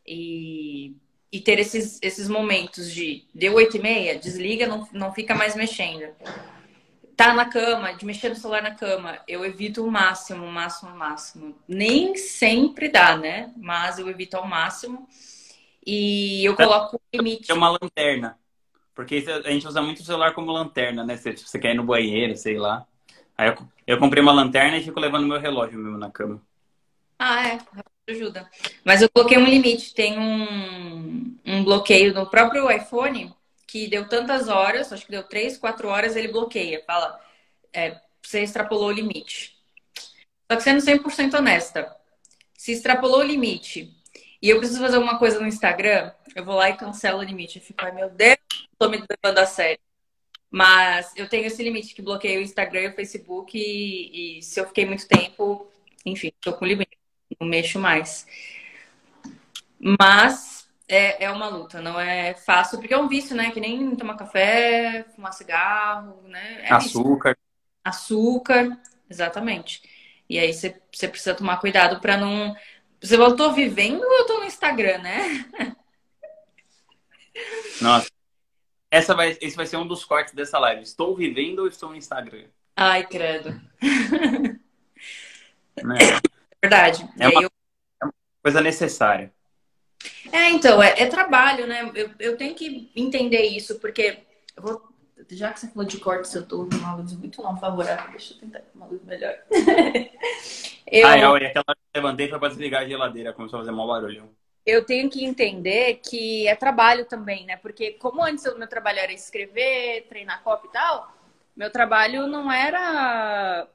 E, 0.05 0.95
e 1.31 1.39
ter 1.39 1.59
esses, 1.59 1.99
esses 2.01 2.27
momentos 2.27 2.91
de 2.91 3.25
deu 3.33 3.53
oito 3.53 3.77
e 3.77 3.81
meia, 3.81 4.17
desliga, 4.17 4.67
não, 4.67 4.87
não 4.91 5.13
fica 5.13 5.33
mais 5.33 5.55
mexendo. 5.55 6.13
Tá 7.15 7.33
na 7.33 7.45
cama, 7.45 7.93
de 7.93 8.05
mexer 8.05 8.29
no 8.29 8.35
celular 8.35 8.63
na 8.63 8.73
cama, 8.73 9.19
eu 9.27 9.45
evito 9.45 9.85
o 9.85 9.91
máximo, 9.91 10.45
o 10.45 10.51
máximo, 10.51 10.91
o 10.91 10.97
máximo. 10.97 11.55
Nem 11.67 12.15
sempre 12.15 12.89
dá, 12.89 13.15
né? 13.15 13.51
Mas 13.57 13.99
eu 13.99 14.09
evito 14.09 14.37
ao 14.37 14.47
máximo. 14.47 15.07
E 15.85 16.43
eu 16.45 16.55
coloco 16.55 16.97
o 16.97 17.17
limite. 17.17 17.51
É 17.51 17.53
uma 17.53 17.69
lanterna. 17.69 18.37
Porque 18.93 19.23
a 19.45 19.51
gente 19.51 19.67
usa 19.67 19.81
muito 19.81 19.99
o 19.99 20.03
celular 20.03 20.33
como 20.33 20.51
lanterna, 20.51 21.03
né? 21.03 21.15
Se 21.17 21.31
você 21.37 21.59
quer 21.59 21.73
ir 21.73 21.77
no 21.77 21.83
banheiro, 21.83 22.35
sei 22.35 22.57
lá. 22.57 22.85
Aí 23.41 23.47
eu, 23.47 23.57
eu 23.87 23.97
comprei 23.97 24.21
uma 24.21 24.31
lanterna 24.31 24.77
e 24.77 24.83
fico 24.83 24.99
levando 24.99 25.25
meu 25.25 25.39
relógio 25.39 25.79
mesmo 25.79 25.97
na 25.97 26.11
cama. 26.11 26.39
Ah, 27.17 27.47
é. 27.47 27.59
Ajuda. 28.07 28.47
Mas 28.85 29.01
eu 29.01 29.09
coloquei 29.09 29.35
um 29.35 29.45
limite. 29.45 29.95
Tem 29.95 30.19
um, 30.19 31.35
um 31.43 31.63
bloqueio 31.63 32.13
no 32.13 32.29
próprio 32.29 32.69
iPhone 32.69 33.33
que 33.65 33.87
deu 33.87 34.07
tantas 34.07 34.47
horas, 34.47 34.93
acho 34.93 35.07
que 35.07 35.11
deu 35.11 35.23
três, 35.23 35.57
quatro 35.57 35.87
horas, 35.87 36.15
ele 36.15 36.27
bloqueia. 36.27 36.83
Fala, 36.85 37.19
é, 37.73 37.99
você 38.21 38.43
extrapolou 38.43 38.89
o 38.89 38.91
limite. 38.91 39.57
Só 40.51 40.55
que 40.55 40.61
sendo 40.61 40.79
100% 40.79 41.33
honesta, 41.33 41.95
se 42.55 42.71
extrapolou 42.73 43.21
o 43.21 43.23
limite 43.23 43.91
e 44.39 44.51
eu 44.51 44.59
preciso 44.59 44.81
fazer 44.81 44.97
alguma 44.97 45.17
coisa 45.17 45.39
no 45.39 45.47
Instagram, 45.47 46.11
eu 46.35 46.45
vou 46.45 46.53
lá 46.53 46.69
e 46.69 46.77
cancelo 46.77 47.17
o 47.17 47.23
limite. 47.23 47.57
Eu 47.57 47.65
fico, 47.65 47.83
ai 47.83 47.91
meu 47.91 48.11
Deus, 48.11 48.37
tô 48.77 48.87
me 48.87 48.97
levando 48.97 49.39
a 49.39 49.47
sério. 49.47 49.79
Mas 50.51 51.13
eu 51.15 51.29
tenho 51.29 51.45
esse 51.45 51.63
limite 51.63 51.95
que 51.95 52.01
bloqueia 52.01 52.37
o 52.37 52.41
Instagram 52.41 52.81
e 52.81 52.87
o 52.89 52.95
Facebook 52.95 53.57
e, 53.57 54.39
e 54.39 54.43
se 54.43 54.59
eu 54.59 54.67
fiquei 54.67 54.85
muito 54.85 55.07
tempo, 55.07 55.71
enfim, 56.05 56.33
tô 56.41 56.51
com 56.51 56.65
limite, 56.65 56.97
não 57.39 57.47
mexo 57.47 57.79
mais. 57.79 58.27
Mas 59.79 60.69
é, 60.89 61.23
é 61.23 61.31
uma 61.31 61.47
luta, 61.47 61.81
não 61.81 61.97
é 61.97 62.33
fácil, 62.33 62.79
porque 62.79 62.93
é 62.93 62.97
um 62.97 63.07
vício, 63.07 63.33
né? 63.33 63.49
Que 63.51 63.61
nem 63.61 63.95
tomar 63.95 64.17
café, 64.17 65.05
fumar 65.15 65.31
cigarro, 65.31 66.21
né? 66.27 66.65
É 66.65 66.73
Açúcar. 66.73 67.29
Vício. 67.29 67.41
Açúcar, 67.83 68.81
exatamente. 69.09 69.81
E 70.29 70.37
aí 70.37 70.53
você 70.53 70.77
precisa 71.07 71.33
tomar 71.33 71.57
cuidado 71.57 72.01
para 72.01 72.17
não 72.17 72.53
você 73.01 73.17
voltou 73.17 73.51
vivendo 73.53 74.03
ou 74.03 74.19
eu 74.19 74.25
tô 74.27 74.37
no 74.37 74.45
Instagram, 74.45 74.99
né? 74.99 75.45
Nossa. 77.81 78.20
Essa 78.91 79.15
vai, 79.15 79.37
esse 79.39 79.55
vai 79.55 79.65
ser 79.65 79.77
um 79.77 79.87
dos 79.87 80.03
cortes 80.03 80.33
dessa 80.33 80.59
live. 80.59 80.83
Estou 80.83 81.15
vivendo 81.15 81.59
ou 81.59 81.67
estou 81.67 81.89
no 81.89 81.95
Instagram? 81.95 82.43
Ai, 82.75 83.07
credo. 83.07 83.59
É 85.77 86.67
verdade. 86.67 87.09
É 87.17 87.29
uma, 87.29 87.41
eu... 87.41 87.49
é 88.01 88.05
uma, 88.05 88.13
coisa 88.43 88.61
necessária. 88.61 89.33
É, 90.31 90.49
então, 90.49 90.83
é, 90.83 91.01
é 91.01 91.07
trabalho, 91.07 91.65
né? 91.65 91.89
Eu, 91.95 92.11
eu 92.19 92.37
tenho 92.37 92.53
que 92.53 92.91
entender 92.95 93.41
isso, 93.43 93.79
porque 93.79 94.19
vou 94.57 94.91
já 95.29 95.51
que 95.53 95.59
você 95.59 95.67
falou 95.67 95.85
de 95.85 95.97
cortes, 95.97 96.33
eu 96.35 96.45
tô 96.45 96.65
numa 96.65 96.95
luz 96.95 97.13
muito 97.13 97.41
não 97.41 97.57
favorável. 97.57 98.11
Deixa 98.11 98.33
eu 98.33 98.39
tentar 98.39 98.61
uma 98.75 98.85
luz 98.85 99.01
melhor. 99.03 99.33
eu... 100.91 101.07
Ah, 101.07 101.17
é, 101.17 101.47
aquela 101.47 101.63
que 101.63 101.71
eu 101.71 102.01
levantei 102.01 102.27
foi 102.27 102.39
pra 102.39 102.49
desligar 102.49 102.83
a 102.83 102.87
geladeira, 102.87 103.33
começou 103.33 103.57
a 103.57 103.61
fazer 103.61 103.71
mau 103.71 103.87
barulho. 103.87 104.29
Eu 104.65 104.85
tenho 104.85 105.09
que 105.09 105.25
entender 105.25 105.99
que 106.03 106.47
é 106.47 106.55
trabalho 106.55 107.05
também, 107.05 107.45
né? 107.45 107.57
Porque 107.57 107.91
como 107.93 108.23
antes 108.23 108.45
o 108.45 108.57
meu 108.57 108.67
trabalho 108.67 108.99
era 108.99 109.11
escrever, 109.11 110.05
treinar 110.07 110.43
copy 110.43 110.67
e 110.67 110.71
tal, 110.71 111.11
meu 111.55 111.71
trabalho 111.71 112.27
não 112.27 112.51
era 112.51 113.67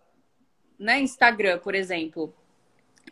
né, 0.78 1.00
Instagram, 1.00 1.58
por 1.58 1.74
exemplo. 1.74 2.32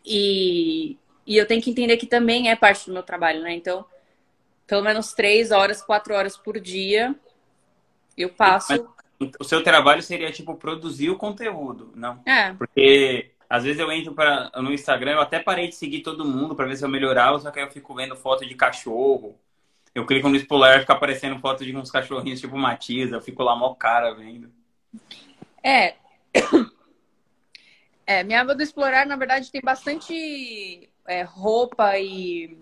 E, 0.05 0.97
e 1.25 1.35
eu 1.37 1.45
tenho 1.45 1.61
que 1.61 1.71
entender 1.71 1.97
que 1.97 2.07
também 2.07 2.49
é 2.49 2.55
parte 2.55 2.85
do 2.85 2.93
meu 2.93 3.03
trabalho, 3.03 3.41
né? 3.41 3.53
Então, 3.53 3.85
pelo 4.67 4.83
menos 4.83 5.13
três 5.13 5.51
horas, 5.51 5.81
quatro 5.81 6.13
horas 6.13 6.37
por 6.37 6.59
dia 6.59 7.15
eu 8.17 8.29
passo. 8.29 8.71
Mas 9.19 9.31
o 9.39 9.43
seu 9.43 9.63
trabalho 9.63 10.01
seria, 10.01 10.31
tipo, 10.31 10.55
produzir 10.55 11.09
o 11.09 11.17
conteúdo, 11.17 11.91
não? 11.95 12.21
É. 12.25 12.53
Porque 12.53 13.31
às 13.49 13.63
vezes 13.63 13.79
eu 13.79 13.91
entro 13.91 14.13
pra, 14.13 14.51
no 14.55 14.73
Instagram, 14.73 15.13
eu 15.13 15.21
até 15.21 15.39
parei 15.39 15.67
de 15.67 15.75
seguir 15.75 16.01
todo 16.01 16.25
mundo 16.25 16.55
para 16.55 16.65
ver 16.65 16.75
se 16.77 16.83
eu 16.83 16.89
melhorava, 16.89 17.39
só 17.39 17.51
que 17.51 17.59
aí 17.59 17.65
eu 17.65 17.71
fico 17.71 17.93
vendo 17.93 18.15
foto 18.15 18.45
de 18.45 18.55
cachorro. 18.55 19.37
Eu 19.93 20.05
clico 20.05 20.27
no 20.27 20.35
Explorer, 20.35 20.81
fica 20.81 20.93
aparecendo 20.93 21.39
foto 21.39 21.63
de 21.63 21.75
uns 21.75 21.89
cachorrinhos 21.89 22.41
tipo 22.41 22.57
Matias, 22.57 23.11
eu 23.11 23.21
fico 23.21 23.43
lá 23.43 23.55
mó 23.55 23.73
cara 23.75 24.13
vendo. 24.13 24.51
É. 25.63 25.95
É, 28.07 28.23
minha 28.23 28.41
aba 28.41 28.53
do 28.53 28.61
Explorar, 28.61 29.03
na 29.07 29.15
verdade, 29.15 29.51
tem 29.51 29.61
bastante 29.63 30.87
é, 31.07 31.23
roupa 31.23 31.97
e 31.97 32.55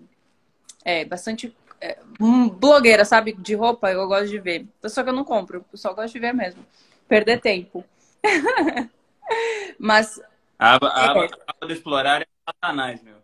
é, 0.86 1.04
bastante 1.04 1.54
é, 1.82 1.98
blogueira, 2.18 3.04
sabe? 3.04 3.34
De 3.34 3.54
roupa, 3.54 3.92
eu 3.92 4.08
gosto 4.08 4.30
de 4.30 4.40
ver. 4.40 4.66
Só 4.86 5.04
que 5.04 5.10
eu 5.10 5.14
não 5.14 5.26
compro, 5.26 5.66
eu 5.70 5.78
só 5.78 5.94
gosto 5.94 6.14
de 6.14 6.20
ver 6.22 6.34
mesmo. 6.34 6.66
Perder 7.10 7.42
tempo. 7.42 7.84
Mas. 9.78 10.20
A 10.64 10.76
aba, 10.76 10.88
a 10.88 11.12
aba, 11.12 11.26
a 11.26 11.52
aba 11.52 11.68
do 11.68 11.74
explorar 11.74 12.22
é 12.22 12.28
satanás, 12.46 13.04
meu. 13.04 13.18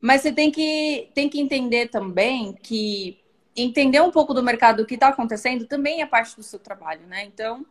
Mas 0.00 0.22
você 0.22 0.32
tem 0.32 0.50
que, 0.50 1.08
tem 1.14 1.28
que 1.28 1.40
entender 1.40 1.86
também 1.86 2.52
que 2.52 3.16
entender 3.56 4.00
um 4.00 4.10
pouco 4.10 4.34
do 4.34 4.42
mercado, 4.42 4.82
o 4.82 4.86
que 4.86 4.94
está 4.94 5.06
acontecendo, 5.06 5.68
também 5.68 6.02
é 6.02 6.06
parte 6.06 6.34
do 6.34 6.42
seu 6.42 6.58
trabalho, 6.58 7.06
né? 7.06 7.22
Então. 7.22 7.64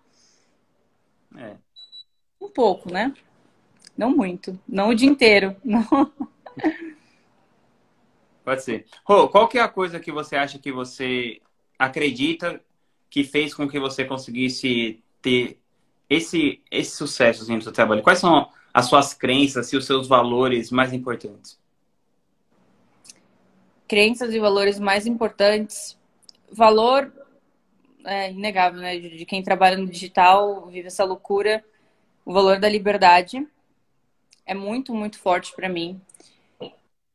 É. 1.36 1.58
Um 2.39 2.47
pouco, 2.47 2.89
né? 2.89 3.13
Não 3.97 4.15
muito. 4.15 4.58
Não 4.65 4.88
o 4.88 4.95
dia 4.95 5.10
inteiro. 5.10 5.54
Não. 5.65 5.86
Pode 8.41 8.63
ser. 8.63 8.86
Rô, 9.04 9.28
qual 9.28 9.50
que 9.50 9.58
é 9.58 9.62
a 9.62 9.67
coisa 9.67 10.00
que 10.00 10.13
você 10.13 10.38
acha 10.38 10.58
que 10.58 10.71
você 10.71 11.41
acredita 11.78 12.63
que 13.10 13.26
fez 13.26 13.54
com 13.54 13.67
que 13.67 13.82
você 13.82 14.06
conseguisse 14.06 15.04
ter 15.21 15.60
esse, 16.10 16.63
esse 16.71 16.95
sucesso 16.95 17.43
assim, 17.43 17.56
no 17.56 17.62
seu 17.62 17.73
trabalho? 17.73 18.02
Quais 18.02 18.19
são 18.19 18.50
as 18.78 18.86
suas 18.86 19.12
crenças 19.12 19.74
e 19.74 19.76
os 19.76 19.88
seus 19.88 20.08
valores 20.08 20.70
mais 20.70 20.94
importantes? 20.94 21.60
Crenças 23.88 24.32
e 24.36 24.40
valores 24.40 24.80
mais 24.80 25.08
importantes. 25.08 25.98
Valor 26.52 27.12
é 28.06 28.30
inegável, 28.30 28.80
né? 28.80 28.96
De 29.00 29.26
quem 29.26 29.42
trabalha 29.42 29.80
no 29.80 29.88
digital, 29.88 30.68
vive 30.68 30.90
essa 30.90 31.04
loucura. 31.04 31.66
O 32.24 32.32
valor 32.32 32.60
da 32.60 32.70
liberdade 32.70 33.48
é 34.46 34.54
muito, 34.54 34.94
muito 34.94 35.18
forte 35.18 35.56
para 35.56 35.68
mim. 35.68 36.00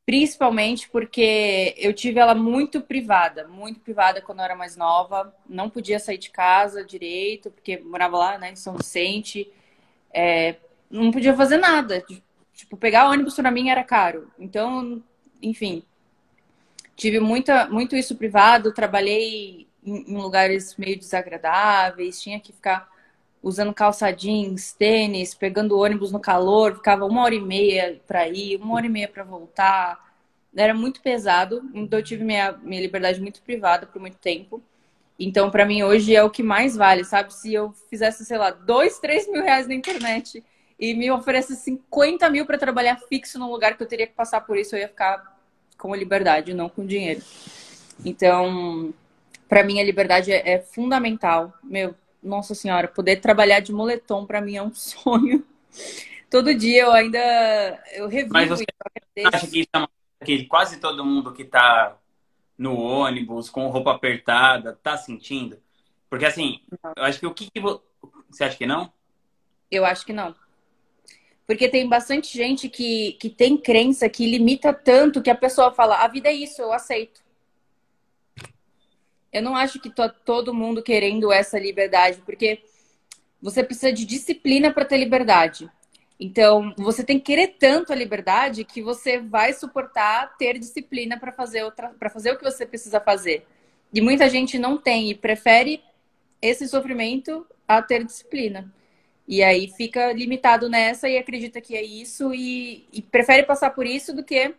Principalmente 0.05 0.89
porque 0.89 1.77
eu 1.79 1.95
tive 1.95 2.19
ela 2.19 2.35
muito 2.35 2.81
privada, 2.81 3.47
muito 3.47 3.79
privada 3.79 4.21
quando 4.21 4.41
eu 4.41 4.47
era 4.47 4.57
mais 4.57 4.77
nova. 4.77 5.33
Não 5.49 5.71
podia 5.71 6.01
sair 6.01 6.19
de 6.19 6.31
casa 6.31 6.85
direito, 6.85 7.53
porque 7.53 7.79
morava 7.79 8.19
lá 8.19 8.37
né, 8.37 8.51
em 8.51 8.57
São 8.57 8.77
Vicente. 8.77 9.49
É, 10.13 10.57
não 10.93 11.11
podia 11.11 11.35
fazer 11.35 11.57
nada. 11.57 12.05
Tipo, 12.53 12.77
pegar 12.77 13.09
ônibus 13.09 13.35
para 13.35 13.51
mim 13.51 13.71
era 13.71 13.83
caro. 13.83 14.31
Então, 14.39 15.03
enfim, 15.41 15.83
tive 16.95 17.19
muita, 17.19 17.67
muito 17.67 17.97
isso 17.97 18.15
privado, 18.15 18.73
trabalhei 18.75 19.67
em, 19.85 20.17
lugares 20.17 20.77
meio 20.77 20.99
desagradáveis, 20.99 22.21
tinha 22.21 22.39
que 22.39 22.53
ficar 22.53 22.89
usando 23.43 23.75
calça 23.75 24.13
jeans, 24.13 24.73
tênis, 24.73 25.35
pegando 25.35 25.79
ônibus 25.79 26.13
no 26.13 26.21
calor, 26.21 26.77
ficava 26.77 27.05
uma 27.07 27.23
hora 27.23 27.35
e 27.35 27.41
meia 27.41 28.01
para 28.07 28.29
ir, 28.29 28.57
uma 28.57 28.75
hora 28.75 28.87
e 28.87 28.91
meia 28.91 29.09
para 29.09 29.25
voltar. 29.25 30.13
Era 30.55 30.75
muito 30.75 31.01
pesado, 31.01 31.63
então 31.75 31.99
eu 31.99 32.05
tive 32.05 32.23
minha, 32.23 32.53
minha 32.53 32.81
liberdade 32.83 33.21
muito 33.21 33.43
privada 33.43 33.87
por 33.87 34.01
muito 34.01 34.19
tempo. 34.19 34.63
Então, 35.19 35.51
para 35.51 35.65
mim, 35.65 35.83
hoje 35.83 36.15
é 36.15 36.23
o 36.23 36.31
que 36.31 36.43
mais 36.43 36.77
vale, 36.77 37.05
sabe? 37.05 37.35
Se 37.35 37.53
eu 37.53 37.73
fizesse, 37.89 38.25
sei 38.25 38.39
lá, 38.39 38.51
dois, 38.51 38.99
três 38.99 39.29
mil 39.29 39.43
reais 39.43 39.67
na 39.67 39.75
internet 39.75 40.45
e 40.83 40.95
me 40.95 41.09
oferece 41.13 41.55
50 41.55 42.29
mil 42.29 42.45
para 42.45 42.59
trabalhar 42.59 42.97
fixo 43.09 43.39
num 43.39 43.49
lugar 43.49 43.77
que 43.77 43.85
eu 43.85 43.87
teria 43.87 44.05
que 44.05 44.15
passar 44.15 44.41
por 44.41 44.59
isso, 44.59 44.75
eu 44.75 44.81
ia 44.81 44.89
ficar 44.89 45.39
com 45.79 45.93
a 45.93 45.97
liberdade, 45.97 46.53
não 46.53 46.69
com 46.69 46.85
dinheiro. 46.85 47.23
Então, 48.05 48.93
para 49.49 49.63
mim, 49.63 49.79
a 49.81 49.85
liberdade 49.85 50.33
é, 50.33 50.55
é, 50.55 50.59
fundamental. 50.59 51.55
Meu, 51.63 51.95
nossa 52.21 52.53
senhora, 52.53 52.89
poder 52.89 53.21
trabalhar 53.21 53.61
de 53.61 53.73
moletom 53.73 54.27
para 54.27 54.41
mim 54.41 54.57
é 54.57 54.63
um 54.63 54.75
sonho. 54.75 55.47
Todo 56.29 56.53
dia 56.53 56.83
eu 56.83 56.91
ainda 56.91 57.21
eu 57.93 58.09
revivo 58.09 58.33
Mas 58.33 58.49
você 58.49 58.65
acha 59.25 59.47
que, 59.47 59.69
é 59.73 60.25
que 60.25 60.47
quase 60.47 60.81
todo 60.81 61.05
mundo 61.05 61.33
que 61.33 61.43
está 61.43 61.97
no 62.59 62.77
ônibus 62.77 63.49
com 63.49 63.69
roupa 63.69 63.93
apertada 63.93 64.77
tá 64.83 64.97
sentindo? 64.97 65.63
Porque 66.11 66.27
assim, 66.27 66.61
eu 66.97 67.05
acho 67.05 67.21
que 67.21 67.27
o 67.27 67.33
que, 67.33 67.49
que 67.49 67.61
você 67.61 68.43
acha 68.43 68.57
que 68.57 68.67
não? 68.67 68.93
Eu 69.71 69.85
acho 69.85 70.05
que 70.05 70.13
não. 70.13 70.35
Porque 71.47 71.69
tem 71.69 71.89
bastante 71.89 72.37
gente 72.37 72.69
que, 72.69 73.13
que 73.15 73.29
tem 73.29 73.57
crença 73.57 74.09
que 74.09 74.27
limita 74.27 74.73
tanto 74.73 75.23
que 75.23 75.31
a 75.31 75.35
pessoa 75.35 75.73
fala: 75.73 75.97
a 75.97 76.09
vida 76.09 76.29
é 76.29 76.33
isso, 76.33 76.63
eu 76.63 76.73
aceito. 76.73 77.21
Eu 79.33 79.43
não 79.43 79.57
acho 79.57 79.81
que 79.81 79.91
tá 79.91 80.09
todo 80.09 80.55
mundo 80.55 80.83
querendo 80.83 81.33
essa 81.33 81.59
liberdade, 81.59 82.23
porque 82.25 82.63
você 83.41 83.65
precisa 83.65 83.93
de 83.93 84.05
disciplina 84.05 84.73
para 84.73 84.85
ter 84.85 84.99
liberdade. 84.99 85.69
Então, 86.21 86.73
você 86.77 87.03
tem 87.03 87.19
que 87.19 87.25
querer 87.25 87.57
tanto 87.59 87.93
a 87.93 87.97
liberdade 87.97 88.63
que 88.63 88.81
você 88.81 89.19
vai 89.19 89.53
suportar 89.53 90.37
ter 90.37 90.59
disciplina 90.59 91.19
para 91.19 91.33
fazer 91.33 91.65
outra, 91.65 91.89
para 91.99 92.09
fazer 92.09 92.31
o 92.31 92.39
que 92.39 92.45
você 92.45 92.65
precisa 92.65 93.01
fazer. 93.01 93.45
E 93.93 94.01
muita 94.01 94.29
gente 94.29 94.59
não 94.59 94.79
tem 94.79 95.11
e 95.11 95.15
prefere 95.15 95.83
esse 96.41 96.69
sofrimento 96.69 97.45
a 97.67 97.83
ter 97.83 98.05
disciplina. 98.05 98.73
E 99.33 99.43
aí 99.43 99.67
fica 99.67 100.13
limitado 100.13 100.69
nessa 100.69 101.09
e 101.09 101.17
acredita 101.17 101.59
que 101.59 101.75
é 101.75 101.83
isso 101.83 102.35
e, 102.35 102.87
e 102.93 103.01
prefere 103.01 103.45
passar 103.45 103.71
por 103.71 103.87
isso 103.87 104.15
do 104.15 104.23
que 104.23 104.55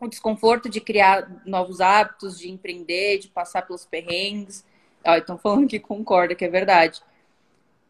o 0.00 0.06
desconforto 0.06 0.68
de 0.68 0.80
criar 0.80 1.42
novos 1.44 1.80
hábitos, 1.80 2.38
de 2.38 2.48
empreender, 2.48 3.18
de 3.18 3.26
passar 3.26 3.62
pelos 3.62 3.84
perrengues. 3.84 4.64
Ó, 5.04 5.16
então 5.16 5.36
falando 5.36 5.66
que 5.66 5.80
concorda 5.80 6.32
que 6.36 6.44
é 6.44 6.48
verdade. 6.48 7.02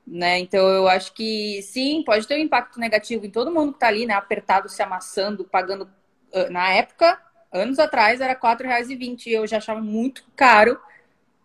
Né? 0.07 0.39
Então 0.39 0.67
eu 0.67 0.89
acho 0.89 1.13
que 1.13 1.61
sim, 1.61 2.03
pode 2.03 2.27
ter 2.27 2.37
um 2.37 2.43
impacto 2.43 2.81
negativo 2.81 3.27
em 3.27 3.31
todo 3.31 3.53
mundo 3.53 3.73
que 3.73 3.77
está 3.77 3.89
ali, 3.89 4.07
né? 4.07 4.15
Apertado, 4.15 4.67
se 4.71 4.83
amassando, 4.83 5.45
pagando. 5.45 5.91
Ah, 6.33 6.49
na 6.49 6.73
época, 6.73 7.21
anos 7.53 7.79
atrás, 7.79 8.23
era 8.23 8.33
R$ 8.33 8.39
4,20 8.41 9.27
e 9.27 9.35
eu 9.35 9.47
já 9.47 9.59
achava 9.59 9.83
muito 9.83 10.25
caro 10.35 10.81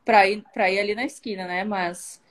para 0.05 0.25
ir, 0.25 0.41
ir 0.55 0.79
ali 0.79 0.95
na 0.95 1.03
esquina, 1.03 1.45
né? 1.45 1.65
Mas 1.65 2.21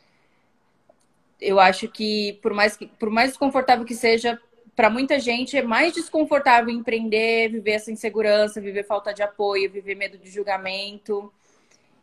eu 1.41 1.61
acho 1.61 1.89
que 1.89 2.39
por 2.43 2.53
mais, 2.53 2.77
que, 2.77 2.87
por 2.87 3.11
mais 3.11 3.31
desconfortável 3.31 3.85
que 3.85 3.95
seja, 3.95 4.41
para 4.75 4.91
muita 4.91 5.19
gente 5.19 5.57
é 5.57 5.63
mais 5.63 5.93
desconfortável 5.93 6.71
empreender, 6.71 7.49
viver 7.49 7.73
essa 7.73 7.91
insegurança, 7.91 8.61
viver 8.61 8.85
falta 8.85 9.13
de 9.13 9.23
apoio, 9.23 9.71
viver 9.71 9.95
medo 9.95 10.17
de 10.17 10.31
julgamento. 10.31 11.33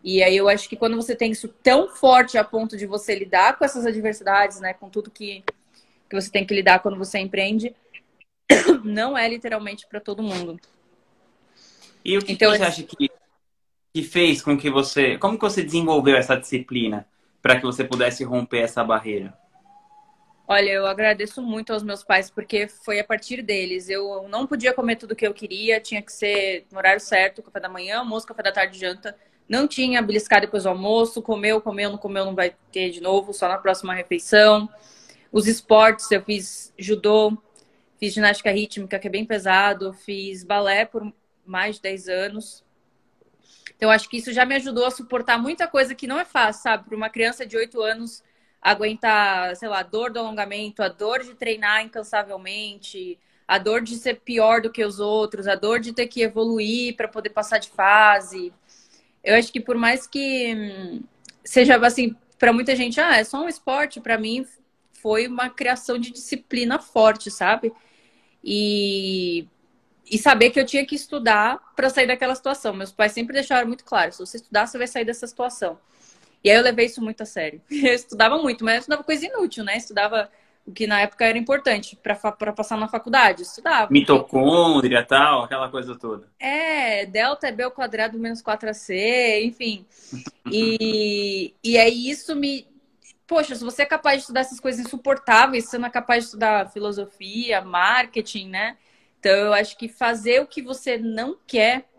E 0.04 0.22
aí 0.22 0.38
eu 0.38 0.48
acho 0.50 0.68
que 0.70 0.76
quando 0.76 0.96
você 0.96 1.16
tem 1.16 1.32
isso 1.32 1.48
tão 1.64 1.90
forte 1.90 2.38
a 2.38 2.44
ponto 2.44 2.78
de 2.78 2.86
você 2.86 3.16
lidar 3.16 3.58
com 3.58 3.66
essas 3.66 3.86
adversidades, 3.86 4.60
né, 4.60 4.74
com 4.74 4.90
tudo 4.90 5.10
que, 5.10 5.44
que 6.10 6.16
você 6.16 6.30
tem 6.30 6.46
que 6.46 6.54
lidar 6.54 6.80
quando 6.80 6.98
você 6.98 7.18
empreende, 7.18 7.76
não 8.84 9.18
é 9.18 9.28
literalmente 9.28 9.88
para 9.88 10.00
todo 10.00 10.22
mundo. 10.22 10.60
E 12.04 12.18
o 12.18 12.22
que, 12.22 12.34
então, 12.34 12.52
que 12.52 12.58
você 12.58 12.64
acha 12.64 12.84
que, 12.84 13.10
que 13.94 14.04
fez 14.04 14.42
com 14.42 14.58
que 14.58 14.70
você. 14.70 15.18
Como 15.18 15.38
que 15.38 15.44
você 15.44 15.64
desenvolveu 15.64 16.16
essa 16.16 16.36
disciplina? 16.36 17.08
Para 17.46 17.58
que 17.60 17.62
você 17.64 17.84
pudesse 17.84 18.24
romper 18.24 18.62
essa 18.62 18.84
barreira? 18.84 19.32
Olha, 20.48 20.72
eu 20.72 20.88
agradeço 20.88 21.44
muito 21.44 21.72
aos 21.74 21.84
meus 21.84 22.04
pais, 22.04 22.28
porque 22.28 22.68
foi 22.68 23.00
a 23.00 23.04
partir 23.04 23.44
deles. 23.44 23.88
Eu 23.88 24.28
não 24.28 24.48
podia 24.48 24.74
comer 24.74 24.96
tudo 24.96 25.16
que 25.16 25.28
eu 25.28 25.32
queria, 25.32 25.80
tinha 25.80 26.02
que 26.02 26.12
ser 26.12 26.66
no 26.72 26.80
horário 26.80 27.00
certo, 27.00 27.44
café 27.44 27.60
da 27.60 27.70
manhã, 27.70 28.00
almoço, 28.00 28.26
café 28.26 28.42
da 28.42 28.52
tarde, 28.52 28.80
janta. 28.80 29.16
Não 29.48 29.68
tinha 29.68 30.02
beliscar 30.02 30.42
depois 30.42 30.64
do 30.64 30.70
almoço, 30.70 31.22
comeu, 31.22 31.62
comeu, 31.62 31.92
não 31.92 32.00
comeu, 32.00 32.26
não 32.26 32.34
vai 32.34 32.56
ter 32.72 32.90
de 32.90 33.00
novo, 33.00 33.32
só 33.32 33.48
na 33.48 33.60
próxima 33.60 33.94
refeição. 33.94 34.68
Os 35.32 35.46
esportes, 35.46 36.10
eu 36.10 36.24
fiz 36.24 36.74
judô, 36.80 37.38
fiz 38.00 38.12
ginástica 38.12 38.50
rítmica, 38.50 38.98
que 38.98 39.06
é 39.06 39.12
bem 39.12 39.24
pesado, 39.24 39.94
fiz 39.94 40.44
balé 40.44 40.84
por 40.84 41.14
mais 41.46 41.76
de 41.76 41.84
10 41.84 42.08
anos. 42.08 42.65
Então, 43.76 43.92
acho 43.92 44.10
que 44.10 44.18
isso 44.18 44.32
já 44.32 44.46
me 44.46 44.56
ajudou 44.56 44.86
a 44.86 44.92
suportar 44.92 45.38
muita 45.38 45.68
coisa 45.68 45.94
que 45.94 46.08
não 46.08 46.20
é 46.20 46.26
fácil, 46.26 46.64
sabe? 46.64 46.86
Para 46.86 46.96
uma 46.96 47.10
criança 47.10 47.46
de 47.46 47.58
8 47.58 47.82
anos 47.82 48.24
aguentar, 48.62 49.56
sei 49.56 49.70
lá, 49.70 49.80
a 49.80 49.84
dor 49.84 50.12
do 50.12 50.20
alongamento, 50.20 50.82
a 50.82 50.88
dor 50.88 51.24
de 51.24 51.36
treinar 51.36 51.84
incansavelmente, 51.84 53.20
a 53.48 53.58
dor 53.60 53.82
de 53.82 53.96
ser 53.96 54.22
pior 54.22 54.62
do 54.62 54.72
que 54.72 54.84
os 54.84 55.00
outros, 55.00 55.48
a 55.48 55.56
dor 55.56 55.80
de 55.80 55.94
ter 55.94 56.08
que 56.08 56.22
evoluir 56.22 56.96
para 56.96 57.08
poder 57.08 57.30
passar 57.30 57.60
de 57.60 57.70
fase. 57.70 58.52
Eu 59.24 59.36
acho 59.36 59.52
que 59.52 59.60
por 59.60 59.76
mais 59.76 60.08
que 60.08 60.56
hum, 60.56 61.04
seja 61.44 61.78
assim, 61.86 62.16
para 62.40 62.54
muita 62.54 62.76
gente, 62.76 63.00
ah, 63.00 63.18
é 63.18 63.24
só 63.24 63.44
um 63.44 63.50
esporte, 63.50 64.02
para 64.02 64.18
mim 64.18 64.46
foi 64.94 65.28
uma 65.28 65.50
criação 65.50 66.00
de 66.00 66.12
disciplina 66.12 66.80
forte, 66.80 67.30
sabe? 67.30 67.72
E 68.44 69.48
e 70.10 70.18
saber 70.18 70.52
que 70.52 70.60
eu 70.60 70.66
tinha 70.66 70.86
que 70.86 70.96
estudar 70.96 71.60
para 71.76 71.90
sair 71.90 72.08
daquela 72.08 72.36
situação. 72.36 72.74
Meus 72.74 72.92
pais 72.92 73.12
sempre 73.12 73.34
deixaram 73.34 73.68
muito 73.68 73.84
claro: 73.84 74.12
se 74.12 74.20
você 74.20 74.38
estudar, 74.38 74.68
você 74.68 74.78
vai 74.78 74.88
sair 74.88 75.06
dessa 75.06 75.26
situação. 75.26 75.78
E 76.44 76.50
aí 76.50 76.58
eu 76.58 76.64
levei 76.64 76.86
isso 76.86 77.02
muito 77.02 77.24
a 77.24 77.26
sério. 77.26 77.60
Eu 77.72 77.94
estudava 77.94 78.38
muito, 78.38 78.64
mas 78.64 78.76
eu 78.76 78.80
estudava 78.82 79.04
coisa 79.04 79.26
inútil, 79.26 79.64
né? 79.64 79.78
Estudava 79.78 80.30
o 80.64 80.72
que 80.72 80.86
na 80.86 81.02
época 81.02 81.26
era 81.26 81.40
importante 81.40 81.96
para 81.96 82.54
passar 82.54 82.78
na 82.78 82.88
faculdade. 82.88 83.42
Estudava. 83.42 83.92
Mitocôndria, 83.92 85.04
tal, 85.04 85.44
aquela 85.44 85.70
coisa 85.70 85.96
toda. 85.96 86.28
É, 86.40 87.06
delta 87.08 87.48
é 87.48 87.52
B 87.52 87.64
ao 87.64 87.72
quadrado 87.72 88.20
menos 88.20 88.44
4AC, 88.44 89.44
enfim. 89.44 89.86
E, 90.52 91.56
e 91.64 91.76
aí 91.76 92.08
isso 92.08 92.36
me. 92.36 92.68
Poxa, 93.26 93.56
se 93.56 93.64
você 93.64 93.82
é 93.82 93.86
capaz 93.86 94.18
de 94.18 94.22
estudar 94.22 94.42
essas 94.42 94.60
coisas 94.60 94.86
insuportáveis, 94.86 95.66
você 95.66 95.80
não 95.80 95.88
é 95.88 95.90
capaz 95.90 96.24
de 96.24 96.26
estudar 96.28 96.70
filosofia, 96.70 97.62
marketing, 97.62 98.50
né? 98.50 98.78
Então, 99.26 99.38
eu 99.38 99.54
acho 99.56 99.76
que 99.76 99.90
fazer 99.90 100.40
o 100.40 100.46
que 100.46 100.62
você 100.62 101.00
não 101.00 101.36
quer, 101.48 101.90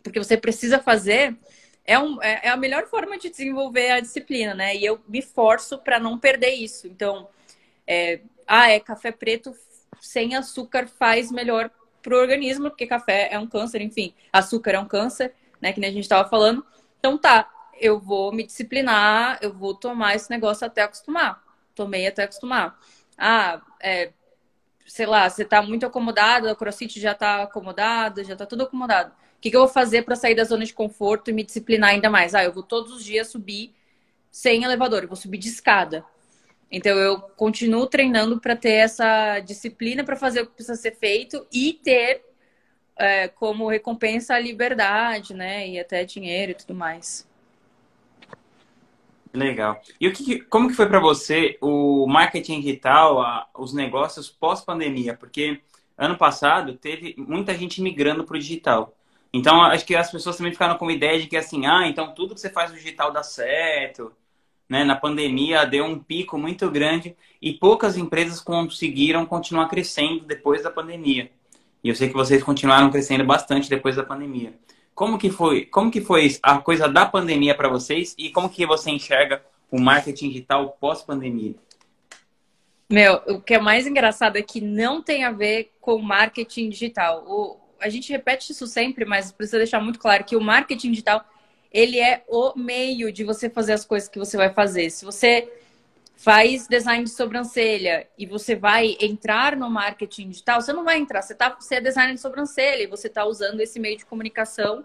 porque 0.00 0.20
você 0.20 0.36
precisa 0.36 0.78
fazer, 0.78 1.36
é, 1.84 1.98
um, 1.98 2.22
é, 2.22 2.42
é 2.44 2.48
a 2.50 2.56
melhor 2.56 2.86
forma 2.86 3.18
de 3.18 3.30
desenvolver 3.30 3.90
a 3.90 3.98
disciplina, 3.98 4.54
né? 4.54 4.76
E 4.76 4.84
eu 4.84 5.00
me 5.08 5.20
forço 5.20 5.76
para 5.78 5.98
não 5.98 6.16
perder 6.16 6.50
isso. 6.50 6.86
Então, 6.86 7.28
é, 7.84 8.20
ah, 8.46 8.70
é 8.70 8.78
café 8.78 9.10
preto 9.10 9.52
sem 10.00 10.36
açúcar 10.36 10.86
faz 10.86 11.32
melhor 11.32 11.68
para 12.00 12.14
o 12.14 12.20
organismo, 12.20 12.70
porque 12.70 12.86
café 12.86 13.28
é 13.32 13.38
um 13.40 13.48
câncer, 13.48 13.80
enfim, 13.80 14.14
açúcar 14.32 14.70
é 14.70 14.78
um 14.78 14.86
câncer, 14.86 15.34
né? 15.60 15.72
Que 15.72 15.80
nem 15.80 15.90
a 15.90 15.92
gente 15.92 16.04
estava 16.04 16.28
falando. 16.28 16.64
Então, 17.00 17.18
tá, 17.18 17.50
eu 17.80 17.98
vou 17.98 18.30
me 18.30 18.44
disciplinar, 18.44 19.40
eu 19.42 19.52
vou 19.52 19.74
tomar 19.74 20.14
esse 20.14 20.30
negócio 20.30 20.64
até 20.64 20.82
acostumar. 20.82 21.42
Tomei 21.74 22.06
até 22.06 22.22
acostumar. 22.22 22.78
Ah, 23.18 23.60
é, 23.80 24.12
sei 24.92 25.06
lá, 25.06 25.26
você 25.26 25.42
tá 25.42 25.62
muito 25.62 25.86
acomodado, 25.86 26.50
o 26.50 26.54
crossfit 26.54 27.00
já 27.00 27.14
tá 27.14 27.44
acomodado, 27.44 28.22
já 28.24 28.36
tá 28.36 28.44
tudo 28.44 28.64
acomodado. 28.64 29.10
O 29.10 29.40
que, 29.40 29.50
que 29.50 29.56
eu 29.56 29.62
vou 29.62 29.68
fazer 29.68 30.02
para 30.02 30.14
sair 30.14 30.34
da 30.34 30.44
zona 30.44 30.66
de 30.66 30.74
conforto 30.74 31.30
e 31.30 31.32
me 31.32 31.42
disciplinar 31.42 31.90
ainda 31.92 32.10
mais? 32.10 32.34
Ah, 32.34 32.44
eu 32.44 32.52
vou 32.52 32.62
todos 32.62 32.92
os 32.92 33.02
dias 33.02 33.28
subir 33.28 33.74
sem 34.30 34.64
elevador, 34.64 35.02
eu 35.02 35.08
vou 35.08 35.16
subir 35.16 35.38
de 35.38 35.48
escada. 35.48 36.04
Então 36.70 36.94
eu 36.98 37.22
continuo 37.22 37.86
treinando 37.86 38.38
para 38.38 38.54
ter 38.54 38.72
essa 38.72 39.40
disciplina 39.40 40.04
para 40.04 40.14
fazer 40.14 40.42
o 40.42 40.46
que 40.46 40.56
precisa 40.56 40.76
ser 40.76 40.94
feito 40.94 41.46
e 41.50 41.72
ter 41.72 42.22
é, 42.94 43.28
como 43.28 43.70
recompensa 43.70 44.34
a 44.34 44.38
liberdade, 44.38 45.32
né? 45.32 45.66
E 45.68 45.80
até 45.80 46.04
dinheiro 46.04 46.52
e 46.52 46.54
tudo 46.54 46.74
mais. 46.74 47.26
Legal. 49.34 49.80
E 49.98 50.06
o 50.06 50.12
que, 50.12 50.40
como 50.40 50.68
que 50.68 50.74
foi 50.74 50.86
para 50.86 51.00
você 51.00 51.56
o 51.60 52.06
marketing 52.06 52.60
digital, 52.60 53.20
a, 53.20 53.48
os 53.56 53.72
negócios 53.72 54.28
pós-pandemia? 54.28 55.16
Porque 55.16 55.60
ano 55.96 56.16
passado 56.16 56.74
teve 56.74 57.14
muita 57.16 57.54
gente 57.56 57.80
migrando 57.80 58.24
para 58.24 58.36
o 58.36 58.38
digital. 58.38 58.94
Então, 59.32 59.62
acho 59.62 59.86
que 59.86 59.96
as 59.96 60.10
pessoas 60.10 60.36
também 60.36 60.52
ficaram 60.52 60.76
com 60.76 60.86
a 60.86 60.92
ideia 60.92 61.18
de 61.18 61.26
que 61.26 61.36
assim, 61.36 61.64
ah, 61.64 61.88
então 61.88 62.14
tudo 62.14 62.34
que 62.34 62.40
você 62.40 62.50
faz 62.50 62.70
no 62.70 62.76
digital 62.76 63.10
dá 63.10 63.22
certo. 63.22 64.12
Né? 64.68 64.84
Na 64.84 64.96
pandemia 64.96 65.64
deu 65.64 65.84
um 65.84 65.98
pico 65.98 66.36
muito 66.36 66.70
grande 66.70 67.16
e 67.40 67.52
poucas 67.54 67.96
empresas 67.96 68.40
conseguiram 68.40 69.24
continuar 69.24 69.68
crescendo 69.68 70.26
depois 70.26 70.62
da 70.62 70.70
pandemia. 70.70 71.30
E 71.82 71.88
eu 71.88 71.94
sei 71.94 72.08
que 72.08 72.14
vocês 72.14 72.42
continuaram 72.42 72.90
crescendo 72.90 73.24
bastante 73.24 73.70
depois 73.70 73.96
da 73.96 74.02
pandemia. 74.02 74.54
Como 74.94 75.18
que 75.18 75.30
foi? 75.30 75.64
Como 75.66 75.90
que 75.90 76.00
foi 76.00 76.36
a 76.42 76.58
coisa 76.58 76.88
da 76.88 77.06
pandemia 77.06 77.54
para 77.54 77.68
vocês 77.68 78.14
e 78.18 78.30
como 78.30 78.48
que 78.48 78.66
você 78.66 78.90
enxerga 78.90 79.42
o 79.70 79.80
marketing 79.80 80.28
digital 80.28 80.76
pós-pandemia? 80.78 81.54
Meu, 82.90 83.22
o 83.26 83.40
que 83.40 83.54
é 83.54 83.58
mais 83.58 83.86
engraçado 83.86 84.36
é 84.36 84.42
que 84.42 84.60
não 84.60 85.02
tem 85.02 85.24
a 85.24 85.30
ver 85.30 85.72
com 85.80 85.96
marketing 85.98 86.68
digital. 86.68 87.24
O, 87.26 87.56
a 87.80 87.88
gente 87.88 88.12
repete 88.12 88.52
isso 88.52 88.66
sempre, 88.66 89.06
mas 89.06 89.32
precisa 89.32 89.56
deixar 89.58 89.80
muito 89.80 89.98
claro 89.98 90.24
que 90.24 90.36
o 90.36 90.40
marketing 90.40 90.90
digital 90.90 91.24
ele 91.72 91.98
é 91.98 92.22
o 92.28 92.52
meio 92.54 93.10
de 93.10 93.24
você 93.24 93.48
fazer 93.48 93.72
as 93.72 93.84
coisas 93.84 94.08
que 94.08 94.18
você 94.18 94.36
vai 94.36 94.52
fazer. 94.52 94.90
Se 94.90 95.06
você 95.06 95.50
faz 96.22 96.68
design 96.68 97.02
de 97.02 97.10
sobrancelha 97.10 98.06
e 98.16 98.24
você 98.26 98.54
vai 98.54 98.96
entrar 99.00 99.56
no 99.56 99.68
marketing 99.68 100.28
digital, 100.28 100.60
você 100.60 100.72
não 100.72 100.84
vai 100.84 100.98
entrar, 100.98 101.20
você, 101.20 101.34
tá, 101.34 101.56
você 101.58 101.74
é 101.74 101.80
designer 101.80 102.14
de 102.14 102.20
sobrancelha 102.20 102.84
e 102.84 102.86
você 102.86 103.08
está 103.08 103.24
usando 103.24 103.60
esse 103.60 103.80
meio 103.80 103.98
de 103.98 104.06
comunicação 104.06 104.84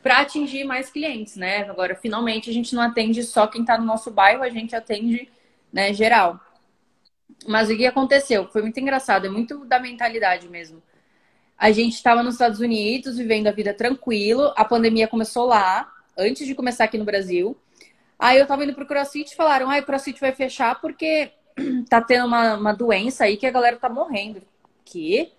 para 0.00 0.18
atingir 0.18 0.62
mais 0.62 0.88
clientes, 0.88 1.34
né? 1.34 1.68
Agora, 1.68 1.96
finalmente, 1.96 2.48
a 2.48 2.52
gente 2.52 2.76
não 2.76 2.82
atende 2.82 3.24
só 3.24 3.48
quem 3.48 3.62
está 3.62 3.76
no 3.76 3.84
nosso 3.84 4.08
bairro, 4.08 4.44
a 4.44 4.48
gente 4.50 4.76
atende 4.76 5.28
né, 5.72 5.92
geral. 5.92 6.40
Mas 7.44 7.68
o 7.68 7.76
que 7.76 7.84
aconteceu? 7.84 8.46
Foi 8.46 8.62
muito 8.62 8.78
engraçado, 8.78 9.26
é 9.26 9.28
muito 9.28 9.64
da 9.64 9.80
mentalidade 9.80 10.48
mesmo. 10.48 10.80
A 11.58 11.72
gente 11.72 11.94
estava 11.94 12.22
nos 12.22 12.34
Estados 12.34 12.60
Unidos, 12.60 13.18
vivendo 13.18 13.48
a 13.48 13.52
vida 13.52 13.74
tranquilo, 13.74 14.52
a 14.56 14.64
pandemia 14.64 15.08
começou 15.08 15.44
lá, 15.44 15.92
antes 16.16 16.46
de 16.46 16.54
começar 16.54 16.84
aqui 16.84 16.96
no 16.96 17.04
Brasil. 17.04 17.56
Aí 18.18 18.38
eu 18.38 18.46
tava 18.46 18.64
indo 18.64 18.74
pro 18.74 18.86
CrossFit 18.86 19.32
e 19.32 19.36
falaram, 19.36 19.70
ah, 19.70 19.78
o 19.78 19.82
CrossFit 19.82 20.20
vai 20.20 20.32
fechar 20.32 20.80
porque 20.80 21.30
tá 21.88 22.00
tendo 22.00 22.26
uma, 22.26 22.54
uma 22.54 22.72
doença 22.72 23.24
aí 23.24 23.36
que 23.36 23.46
a 23.46 23.50
galera 23.50 23.76
tá 23.76 23.88
morrendo. 23.88 24.42
Que? 24.84 25.32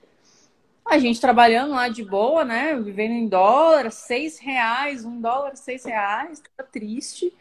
A 0.86 0.98
gente 0.98 1.22
trabalhando 1.22 1.74
lá 1.74 1.88
de 1.88 2.04
boa, 2.04 2.46
né? 2.46 2.76
Vivendo 2.76 3.12
em 3.12 3.28
dólar, 3.28 3.92
seis 3.92 4.40
reais, 4.40 5.06
um 5.06 5.20
dólar, 5.20 5.56
seis 5.56 5.84
reais, 5.86 6.42
tava 6.56 6.70
triste 6.70 7.34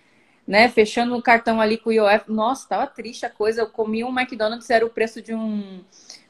né? 0.49 0.67
Fechando 0.71 1.15
o 1.15 1.23
cartão 1.23 1.61
ali 1.61 1.77
com 1.77 1.91
o 1.91 1.93
IOF. 1.93 2.33
Nossa, 2.33 2.67
tava 2.67 2.87
triste 2.87 3.27
a 3.27 3.31
coisa. 3.31 3.61
Eu 3.61 3.67
comi 3.67 4.03
um 4.03 4.19
McDonald's, 4.19 4.71
era 4.71 4.85
o 4.85 4.89
preço 4.89 5.21
de 5.21 5.35
um, 5.35 5.85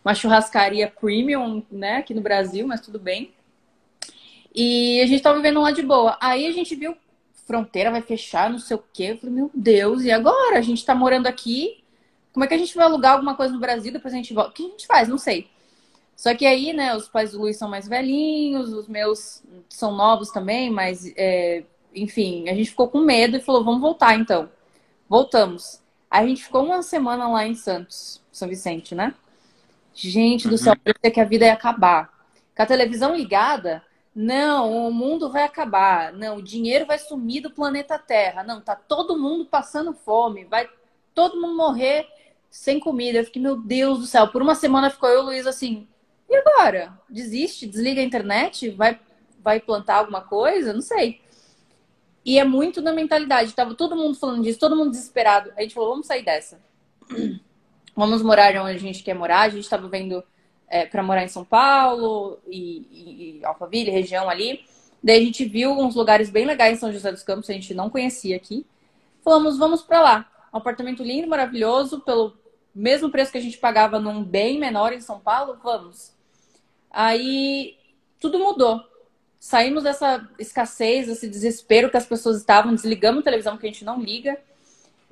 uma 0.05 0.13
churrascaria 0.13 0.93
premium, 1.01 1.63
né? 1.71 1.99
Aqui 1.99 2.13
no 2.13 2.21
Brasil, 2.21 2.67
mas 2.67 2.81
tudo 2.81 2.99
bem. 2.99 3.33
E 4.53 5.01
a 5.01 5.07
gente 5.07 5.23
tava 5.23 5.37
vivendo 5.37 5.61
lá 5.61 5.71
de 5.71 5.83
boa. 5.83 6.19
Aí 6.21 6.49
a 6.49 6.51
gente 6.51 6.75
viu, 6.75 6.97
fronteira 7.49 7.91
vai 7.91 8.03
fechar, 8.03 8.51
não 8.51 8.59
sei 8.59 8.77
o 8.77 8.85
quê. 8.93 9.05
Eu 9.05 9.19
falei, 9.19 9.35
meu 9.35 9.51
Deus, 9.55 10.03
e 10.03 10.11
agora? 10.13 10.59
A 10.59 10.61
gente 10.61 10.85
tá 10.85 10.95
morando 10.95 11.27
aqui. 11.27 11.83
Como 12.31 12.45
é 12.45 12.47
que 12.47 12.53
a 12.53 12.59
gente 12.59 12.77
vai 12.77 12.85
alugar 12.85 13.15
alguma 13.15 13.35
coisa 13.35 13.55
no 13.55 13.59
Brasil, 13.59 13.91
depois 13.91 14.13
a 14.13 14.19
gente 14.19 14.35
volta? 14.35 14.51
O 14.51 14.53
que 14.53 14.67
a 14.67 14.69
gente 14.69 14.87
faz? 14.87 15.09
Não 15.09 15.17
sei. 15.17 15.49
Só 16.15 16.35
que 16.35 16.45
aí, 16.45 16.75
né, 16.75 16.95
os 16.95 17.09
pais 17.09 17.33
do 17.33 17.39
Luiz 17.39 17.57
são 17.57 17.69
mais 17.69 17.89
velhinhos, 17.89 18.73
os 18.73 18.87
meus 18.87 19.43
são 19.69 19.95
novos 19.95 20.31
também, 20.31 20.69
mas 20.71 21.11
é, 21.17 21.65
enfim, 21.95 22.49
a 22.49 22.55
gente 22.55 22.71
ficou 22.71 22.89
com 22.89 22.99
medo 22.99 23.37
e 23.37 23.41
falou, 23.41 23.65
vamos 23.65 23.81
voltar 23.81 24.15
então. 24.15 24.51
Voltamos. 25.09 25.81
A 26.11 26.27
gente 26.27 26.45
ficou 26.45 26.65
uma 26.65 26.83
semana 26.83 27.29
lá 27.29 27.47
em 27.47 27.55
Santos, 27.55 28.23
São 28.31 28.49
Vicente, 28.49 28.95
né? 28.95 29.15
Gente 29.95 30.49
do 30.49 30.53
uhum. 30.53 30.59
céu, 30.59 30.75
parecia 30.85 31.11
que 31.11 31.21
a 31.21 31.25
vida 31.25 31.47
ia 31.47 31.55
acabar. 31.55 32.13
Com 32.55 32.63
a 32.63 32.67
televisão 32.67 33.17
ligada, 33.17 33.83
não, 34.21 34.89
o 34.89 34.93
mundo 34.93 35.31
vai 35.31 35.45
acabar. 35.45 36.13
Não, 36.13 36.39
o 36.39 36.43
dinheiro 36.43 36.85
vai 36.85 36.99
sumir 36.99 37.41
do 37.41 37.53
planeta 37.53 37.97
Terra. 37.97 38.43
Não, 38.43 38.61
tá 38.61 38.75
todo 38.75 39.17
mundo 39.17 39.47
passando 39.47 39.95
fome. 39.95 40.45
Vai 40.45 40.69
todo 41.15 41.41
mundo 41.41 41.57
morrer 41.57 42.05
sem 42.51 42.81
comida. 42.81 43.19
Eu 43.19 43.25
fiquei, 43.25 43.41
meu 43.41 43.57
Deus 43.57 44.01
do 44.01 44.07
céu. 44.07 44.27
Por 44.27 44.43
uma 44.43 44.57
semana 44.57 44.91
ficou 44.91 45.09
eu 45.09 45.19
e 45.19 45.23
o 45.23 45.25
Luiz 45.27 45.47
assim. 45.47 45.87
E 46.29 46.35
agora? 46.35 46.99
Desiste? 47.09 47.65
Desliga 47.65 48.01
a 48.01 48.05
internet? 48.05 48.71
Vai, 48.71 48.99
vai 49.39 49.61
plantar 49.61 49.99
alguma 49.99 50.23
coisa? 50.23 50.73
Não 50.73 50.81
sei. 50.83 51.21
E 52.25 52.41
é 52.41 52.45
muito 52.45 52.83
na 52.83 52.93
mentalidade. 52.93 53.55
Tava 53.55 53.77
todo 53.77 53.95
mundo 53.95 54.19
falando 54.19 54.43
disso, 54.43 54.59
todo 54.59 54.75
mundo 54.75 54.91
desesperado. 54.91 55.53
A 55.57 55.63
gente 55.63 55.75
falou, 55.75 55.91
vamos 55.91 56.09
sair 56.09 56.25
dessa. 56.25 56.61
Vamos 57.95 58.23
morar 58.23 58.55
onde 58.57 58.77
a 58.77 58.79
gente 58.79 59.03
quer 59.03 59.15
morar. 59.15 59.43
A 59.43 59.49
gente 59.49 59.63
estava 59.63 59.89
vendo 59.89 60.25
é, 60.69 60.87
para 60.87 61.03
morar 61.03 61.25
em 61.25 61.29
São 61.29 61.45
Paulo 61.45 62.39
e, 62.47 62.87
e, 62.91 63.39
e 63.41 63.45
Alphaville, 63.45 63.91
região 63.91 64.29
ali. 64.29 64.65
Daí 65.03 65.19
a 65.21 65.25
gente 65.25 65.45
viu 65.45 65.73
uns 65.73 65.95
lugares 65.95 66.31
bem 66.31 66.45
legais 66.45 66.77
em 66.77 66.81
São 66.81 66.93
José 66.93 67.11
dos 67.11 67.23
Campos, 67.23 67.49
a 67.49 67.53
gente 67.53 67.73
não 67.75 67.89
conhecia 67.89 68.37
aqui. 68.37 68.67
Falamos, 69.23 69.59
vamos 69.59 69.83
para 69.83 70.01
lá. 70.01 70.31
Um 70.53 70.59
apartamento 70.59 71.03
lindo, 71.03 71.29
maravilhoso, 71.29 72.01
pelo 72.01 72.37
mesmo 72.75 73.11
preço 73.11 73.33
que 73.33 73.39
a 73.39 73.43
gente 73.43 73.59
pagava 73.59 73.99
num 73.99 74.23
bem 74.25 74.59
menor 74.59 74.93
em 74.93 75.01
São 75.01 75.21
Paulo, 75.21 75.59
vamos. 75.63 76.13
Aí 76.91 77.77
tudo 78.21 78.39
mudou 78.39 78.83
saímos 79.39 79.85
dessa 79.85 80.29
escassez, 80.39 81.07
desse 81.07 81.29
desespero 81.29 81.91
que 81.91 81.97
as 81.97 82.07
pessoas 82.07 82.39
estavam, 82.39 82.75
desligamos 82.75 83.21
a 83.21 83.25
televisão 83.25 83.57
que 83.57 83.67
a 83.67 83.71
gente 83.71 83.85
não 83.85 84.01
liga. 84.01 84.37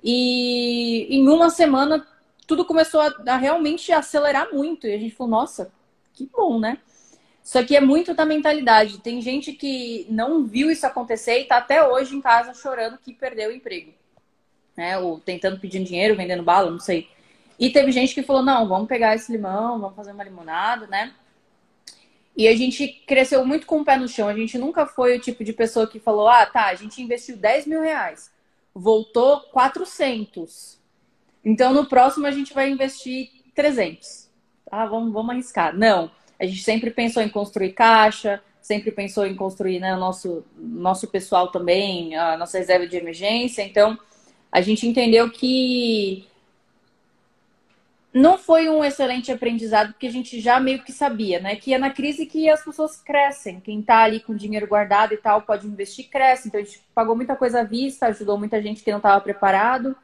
E 0.02 1.06
em 1.10 1.28
uma 1.28 1.50
semana 1.50 2.06
tudo 2.46 2.64
começou 2.64 3.00
a, 3.00 3.14
a, 3.26 3.36
realmente 3.36 3.92
acelerar 3.92 4.52
muito. 4.52 4.86
E 4.86 4.94
a 4.94 4.98
gente 4.98 5.14
falou, 5.14 5.30
nossa, 5.30 5.72
que 6.12 6.26
bom, 6.26 6.58
né? 6.58 6.78
Só 7.42 7.62
que 7.62 7.76
é 7.76 7.80
muito 7.80 8.14
da 8.14 8.24
mentalidade. 8.24 8.98
Tem 8.98 9.20
gente 9.20 9.52
que 9.52 10.06
não 10.10 10.44
viu 10.44 10.70
isso 10.70 10.86
acontecer 10.86 11.38
e 11.38 11.42
está 11.42 11.58
até 11.58 11.86
hoje 11.86 12.16
em 12.16 12.20
casa 12.20 12.54
chorando 12.54 12.98
que 12.98 13.12
perdeu 13.12 13.50
o 13.50 13.54
emprego. 13.54 13.92
Né? 14.76 14.98
Ou 14.98 15.20
tentando 15.20 15.58
pedir 15.60 15.82
dinheiro, 15.84 16.16
vendendo 16.16 16.42
bala, 16.42 16.70
não 16.70 16.80
sei. 16.80 17.08
E 17.58 17.70
teve 17.70 17.92
gente 17.92 18.14
que 18.14 18.22
falou, 18.22 18.42
não, 18.42 18.68
vamos 18.68 18.88
pegar 18.88 19.14
esse 19.14 19.32
limão, 19.32 19.80
vamos 19.80 19.96
fazer 19.96 20.12
uma 20.12 20.24
limonada, 20.24 20.86
né? 20.86 21.14
E 22.36 22.46
a 22.46 22.54
gente 22.54 22.86
cresceu 23.06 23.46
muito 23.46 23.66
com 23.66 23.80
o 23.80 23.84
pé 23.84 23.96
no 23.96 24.06
chão. 24.06 24.28
A 24.28 24.34
gente 24.34 24.58
nunca 24.58 24.84
foi 24.84 25.16
o 25.16 25.20
tipo 25.20 25.42
de 25.42 25.54
pessoa 25.54 25.86
que 25.86 25.98
falou: 25.98 26.28
ah, 26.28 26.44
tá, 26.44 26.66
a 26.66 26.74
gente 26.74 27.00
investiu 27.00 27.36
10 27.36 27.66
mil 27.66 27.80
reais, 27.80 28.30
voltou 28.74 29.40
400. 29.52 30.78
Então 31.46 31.72
no 31.72 31.86
próximo 31.86 32.26
a 32.26 32.32
gente 32.32 32.52
vai 32.52 32.68
investir 32.68 33.30
300. 33.54 34.28
Ah, 34.68 34.84
vamos, 34.84 35.12
vamos 35.12 35.30
arriscar. 35.30 35.78
Não. 35.78 36.10
A 36.40 36.44
gente 36.44 36.60
sempre 36.60 36.90
pensou 36.90 37.22
em 37.22 37.28
construir 37.28 37.72
caixa, 37.72 38.42
sempre 38.60 38.90
pensou 38.90 39.24
em 39.24 39.36
construir 39.36 39.78
né, 39.78 39.94
nosso, 39.94 40.44
nosso 40.58 41.06
pessoal 41.06 41.52
também, 41.52 42.16
a 42.16 42.36
nossa 42.36 42.58
reserva 42.58 42.84
de 42.84 42.96
emergência. 42.96 43.62
Então 43.62 43.96
a 44.50 44.60
gente 44.60 44.88
entendeu 44.88 45.30
que 45.30 46.26
não 48.12 48.36
foi 48.36 48.68
um 48.68 48.82
excelente 48.82 49.30
aprendizado, 49.30 49.92
porque 49.92 50.08
a 50.08 50.12
gente 50.12 50.40
já 50.40 50.58
meio 50.58 50.82
que 50.82 50.90
sabia, 50.90 51.38
né? 51.38 51.54
Que 51.54 51.74
é 51.74 51.78
na 51.78 51.90
crise 51.90 52.26
que 52.26 52.50
as 52.50 52.64
pessoas 52.64 52.96
crescem. 52.96 53.60
Quem 53.60 53.80
tá 53.82 53.98
ali 53.98 54.18
com 54.18 54.34
dinheiro 54.34 54.66
guardado 54.66 55.14
e 55.14 55.16
tal 55.16 55.42
pode 55.42 55.66
investir, 55.66 56.08
cresce. 56.08 56.48
Então 56.48 56.60
a 56.60 56.64
gente 56.64 56.82
pagou 56.92 57.14
muita 57.14 57.36
coisa 57.36 57.60
à 57.60 57.62
vista, 57.62 58.06
ajudou 58.06 58.36
muita 58.36 58.60
gente 58.60 58.82
que 58.82 58.90
não 58.90 58.98
estava 58.98 59.20
preparado. 59.20 59.94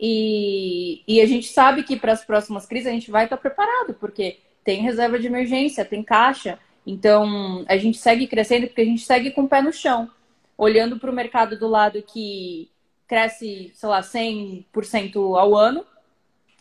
E, 0.00 1.02
e 1.06 1.20
a 1.20 1.26
gente 1.26 1.48
sabe 1.48 1.82
que 1.82 1.96
para 1.96 2.12
as 2.12 2.24
próximas 2.24 2.64
crises 2.64 2.86
a 2.86 2.92
gente 2.92 3.10
vai 3.10 3.24
estar 3.24 3.36
tá 3.36 3.40
preparado, 3.40 3.94
porque 3.94 4.38
tem 4.64 4.82
reserva 4.82 5.18
de 5.18 5.26
emergência, 5.26 5.84
tem 5.84 6.02
caixa. 6.02 6.58
Então 6.86 7.64
a 7.68 7.76
gente 7.76 7.98
segue 7.98 8.26
crescendo 8.26 8.66
porque 8.66 8.80
a 8.80 8.86
gente 8.86 9.04
segue 9.04 9.30
com 9.30 9.42
o 9.42 9.48
pé 9.48 9.60
no 9.60 9.72
chão, 9.72 10.10
olhando 10.56 10.98
para 10.98 11.10
o 11.10 11.14
mercado 11.14 11.58
do 11.58 11.68
lado 11.68 12.02
que 12.02 12.70
cresce, 13.06 13.72
sei 13.74 13.88
lá, 13.88 14.00
100% 14.00 15.16
ao 15.36 15.56
ano 15.56 15.84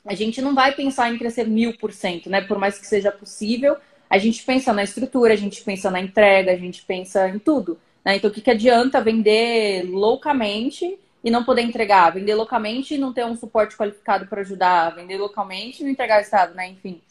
a 0.06 0.16
gente 0.16 0.42
não 0.42 0.56
vai 0.56 0.74
pensar 0.74 1.14
em 1.14 1.18
crescer 1.18 1.46
mil 1.48 1.78
por 1.78 1.92
cento, 1.92 2.30
né? 2.30 2.42
Por 2.42 2.58
mais 2.58 2.80
que 2.80 2.88
seja 2.88 3.12
possível, 3.12 3.78
a 4.10 4.18
gente 4.18 4.44
pensa 4.44 4.74
na 4.74 4.84
estrutura, 4.84 5.34
a 5.34 5.38
gente 5.38 5.64
pensa 5.64 5.92
na 5.92 6.00
entrega, 6.00 6.52
a 6.52 6.58
gente 6.58 6.84
pensa 6.84 7.30
em 7.30 7.38
tudo. 7.38 7.78
Né? 8.04 8.16
Então, 8.16 8.30
o 8.30 8.34
que, 8.34 8.42
que 8.42 8.50
adianta 8.50 9.02
vender 9.02 9.84
loucamente 9.84 10.98
e 11.24 11.30
não 11.30 11.44
poder 11.44 11.62
entregar? 11.62 12.12
Vender 12.12 12.36
loucamente 12.36 12.96
e 12.96 12.98
não 12.98 13.14
ter 13.14 13.26
um 13.26 13.36
suporte 13.36 13.76
qualificado 13.76 14.28
para 14.28 14.42
ajudar? 14.42 14.96
Vender 14.96 15.18
localmente 15.18 15.82
e 15.82 15.84
não 15.84 15.92
entregar 15.92 16.20
o 16.20 16.22
estado, 16.22 16.56
né? 16.56 16.68
Enfim. 16.68 17.02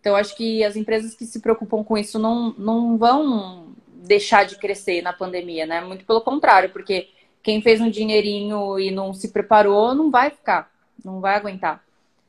Então, 0.00 0.16
acho 0.16 0.36
que 0.36 0.64
as 0.64 0.74
empresas 0.74 1.14
que 1.14 1.24
se 1.24 1.40
preocupam 1.40 1.84
com 1.84 1.96
isso 1.96 2.18
não, 2.18 2.52
não 2.58 2.98
vão 2.98 3.72
deixar 3.86 4.44
de 4.44 4.56
crescer 4.56 5.00
na 5.00 5.12
pandemia, 5.12 5.64
né? 5.64 5.80
Muito 5.80 6.04
pelo 6.04 6.20
contrário, 6.20 6.70
porque 6.70 7.08
quem 7.42 7.62
fez 7.62 7.80
um 7.80 7.90
dinheirinho 7.90 8.78
e 8.78 8.90
não 8.90 9.14
se 9.14 9.32
preparou 9.32 9.94
não 9.94 10.10
vai 10.10 10.30
ficar, 10.30 10.70
não 11.04 11.20
vai 11.20 11.36
aguentar. 11.36 11.84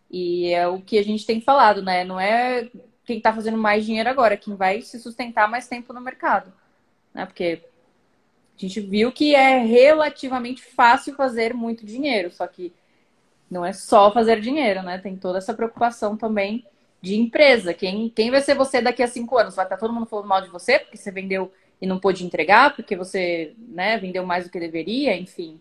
E 0.10 0.52
é 0.54 0.68
o 0.68 0.80
que 0.80 1.00
a 1.00 1.04
gente 1.04 1.26
tem 1.26 1.42
falado, 1.42 1.82
né? 1.82 2.04
Não 2.04 2.20
é 2.20 2.70
quem 3.06 3.18
está 3.18 3.34
fazendo 3.34 3.58
mais 3.58 3.86
dinheiro 3.86 4.10
agora, 4.10 4.38
quem 4.38 4.56
vai 4.56 4.82
se 4.82 5.00
sustentar 5.00 5.50
mais 5.50 5.68
tempo 5.68 5.94
no 5.94 6.02
mercado. 6.02 6.54
Né? 7.14 7.26
Porque 7.26 7.62
a 8.58 8.62
gente 8.62 8.80
viu 8.80 9.12
que 9.12 9.36
é 9.36 9.60
relativamente 9.60 10.64
fácil 10.64 11.16
fazer 11.16 11.54
muito 11.54 11.86
dinheiro, 11.86 12.32
só 12.32 12.46
que 12.48 12.74
não 13.50 13.66
é 13.66 13.74
só 13.74 14.12
fazer 14.12 14.40
dinheiro, 14.42 14.82
né? 14.82 14.98
Tem 14.98 15.16
toda 15.16 15.38
essa 15.38 15.54
preocupação 15.54 16.18
também 16.18 16.66
de 17.02 17.16
empresa. 17.16 17.74
Quem, 17.74 18.10
quem 18.10 18.32
vai 18.32 18.42
ser 18.42 18.56
você 18.56 18.82
daqui 18.82 19.04
a 19.04 19.08
cinco 19.08 19.38
anos? 19.38 19.56
Vai 19.56 19.66
estar 19.66 19.78
todo 19.78 19.94
mundo 19.94 20.06
falando 20.06 20.28
mal 20.28 20.42
de 20.42 20.50
você 20.50 20.80
porque 20.80 20.98
você 20.98 21.12
vendeu 21.12 21.52
e 21.82 21.86
não 21.86 22.00
pôde 22.00 22.26
entregar, 22.26 22.76
porque 22.76 22.96
você 22.96 23.54
né, 23.58 23.98
vendeu 23.98 24.26
mais 24.26 24.46
do 24.46 24.50
que 24.50 24.60
deveria, 24.60 25.16
enfim. 25.18 25.60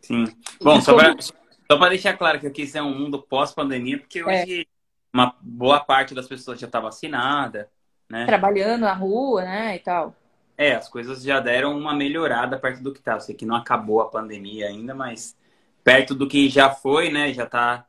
Sim. 0.00 0.24
Bom, 0.62 0.80
só 0.80 0.94
para 0.94 1.14
só 1.20 1.76
para 1.76 1.88
deixar 1.90 2.16
claro 2.16 2.38
que 2.38 2.46
aqui 2.46 2.62
isso 2.62 2.78
é 2.78 2.82
um 2.82 2.96
mundo 2.96 3.20
pós-pandemia, 3.20 3.98
porque 3.98 4.22
hoje 4.22 4.62
é. 4.62 4.64
uma 5.12 5.34
boa 5.40 5.80
parte 5.80 6.14
das 6.14 6.28
pessoas 6.28 6.60
já 6.60 6.66
está 6.66 6.78
vacinada, 6.78 7.68
né? 8.08 8.24
Trabalhando 8.24 8.82
na 8.82 8.94
rua, 8.94 9.42
né, 9.44 9.76
e 9.76 9.78
tal. 9.80 10.14
É, 10.58 10.74
as 10.74 10.88
coisas 10.88 11.22
já 11.22 11.38
deram 11.38 11.76
uma 11.78 11.94
melhorada 11.94 12.58
perto 12.58 12.82
do 12.82 12.92
que 12.92 13.00
tá. 13.00 13.14
Eu 13.14 13.20
sei 13.20 13.34
que 13.34 13.44
não 13.44 13.56
acabou 13.56 14.00
a 14.00 14.08
pandemia 14.08 14.68
ainda, 14.68 14.94
mas 14.94 15.36
perto 15.84 16.14
do 16.14 16.26
que 16.26 16.48
já 16.48 16.70
foi, 16.70 17.10
né? 17.10 17.32
Já 17.32 17.46
tá 17.46 17.86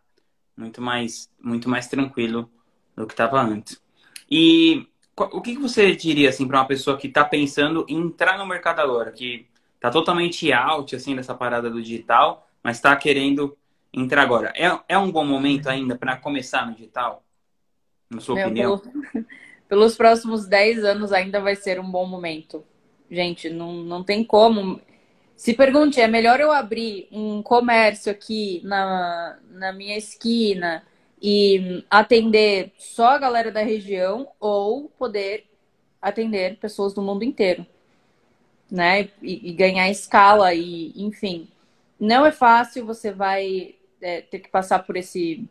muito 0.55 0.81
mais, 0.81 1.29
muito 1.39 1.69
mais 1.69 1.87
tranquilo 1.87 2.49
do 2.95 3.05
que 3.07 3.13
estava 3.13 3.41
antes. 3.41 3.81
E 4.29 4.87
o 5.15 5.41
que 5.41 5.57
você 5.57 5.95
diria 5.95 6.29
assim 6.29 6.47
para 6.47 6.59
uma 6.59 6.67
pessoa 6.67 6.97
que 6.97 7.07
está 7.07 7.23
pensando 7.23 7.85
em 7.87 7.97
entrar 7.97 8.37
no 8.37 8.45
mercado 8.45 8.81
agora, 8.81 9.11
que 9.11 9.47
está 9.75 9.89
totalmente 9.89 10.51
out 10.51 10.95
assim 10.95 11.15
dessa 11.15 11.33
parada 11.33 11.69
do 11.69 11.81
digital, 11.81 12.47
mas 12.63 12.77
está 12.77 12.95
querendo 12.95 13.57
entrar 13.93 14.23
agora? 14.23 14.51
É, 14.55 14.79
é 14.89 14.97
um 14.97 15.11
bom 15.11 15.25
momento 15.25 15.69
ainda 15.69 15.97
para 15.97 16.17
começar 16.17 16.65
no 16.65 16.73
digital? 16.73 17.23
Na 18.09 18.19
sua 18.19 18.35
Meu, 18.35 18.47
opinião? 18.47 18.77
Pelo, 18.77 19.25
pelos 19.67 19.95
próximos 19.95 20.47
10 20.47 20.83
anos 20.83 21.11
ainda 21.11 21.39
vai 21.39 21.55
ser 21.55 21.79
um 21.79 21.89
bom 21.89 22.05
momento. 22.05 22.63
Gente, 23.09 23.49
não, 23.49 23.73
não 23.73 24.03
tem 24.03 24.23
como. 24.23 24.81
Se 25.35 25.53
pergunte, 25.53 26.01
é 26.01 26.07
melhor 26.07 26.39
eu 26.39 26.51
abrir 26.51 27.07
um 27.11 27.41
comércio 27.41 28.11
aqui 28.11 28.61
na, 28.63 29.37
na 29.51 29.71
minha 29.71 29.97
esquina 29.97 30.83
e 31.21 31.83
atender 31.89 32.71
só 32.77 33.09
a 33.09 33.17
galera 33.17 33.51
da 33.51 33.61
região 33.61 34.27
ou 34.39 34.89
poder 34.97 35.45
atender 36.01 36.57
pessoas 36.57 36.93
do 36.93 37.01
mundo 37.01 37.23
inteiro, 37.23 37.65
né? 38.69 39.09
E, 39.21 39.49
e 39.49 39.53
ganhar 39.53 39.89
escala 39.89 40.53
e, 40.53 40.93
enfim, 40.95 41.47
não 41.99 42.25
é 42.25 42.31
fácil. 42.31 42.85
Você 42.85 43.11
vai 43.11 43.75
é, 44.01 44.21
ter 44.21 44.39
que 44.39 44.49
passar 44.49 44.79
por 44.79 44.95
esse 44.95 45.47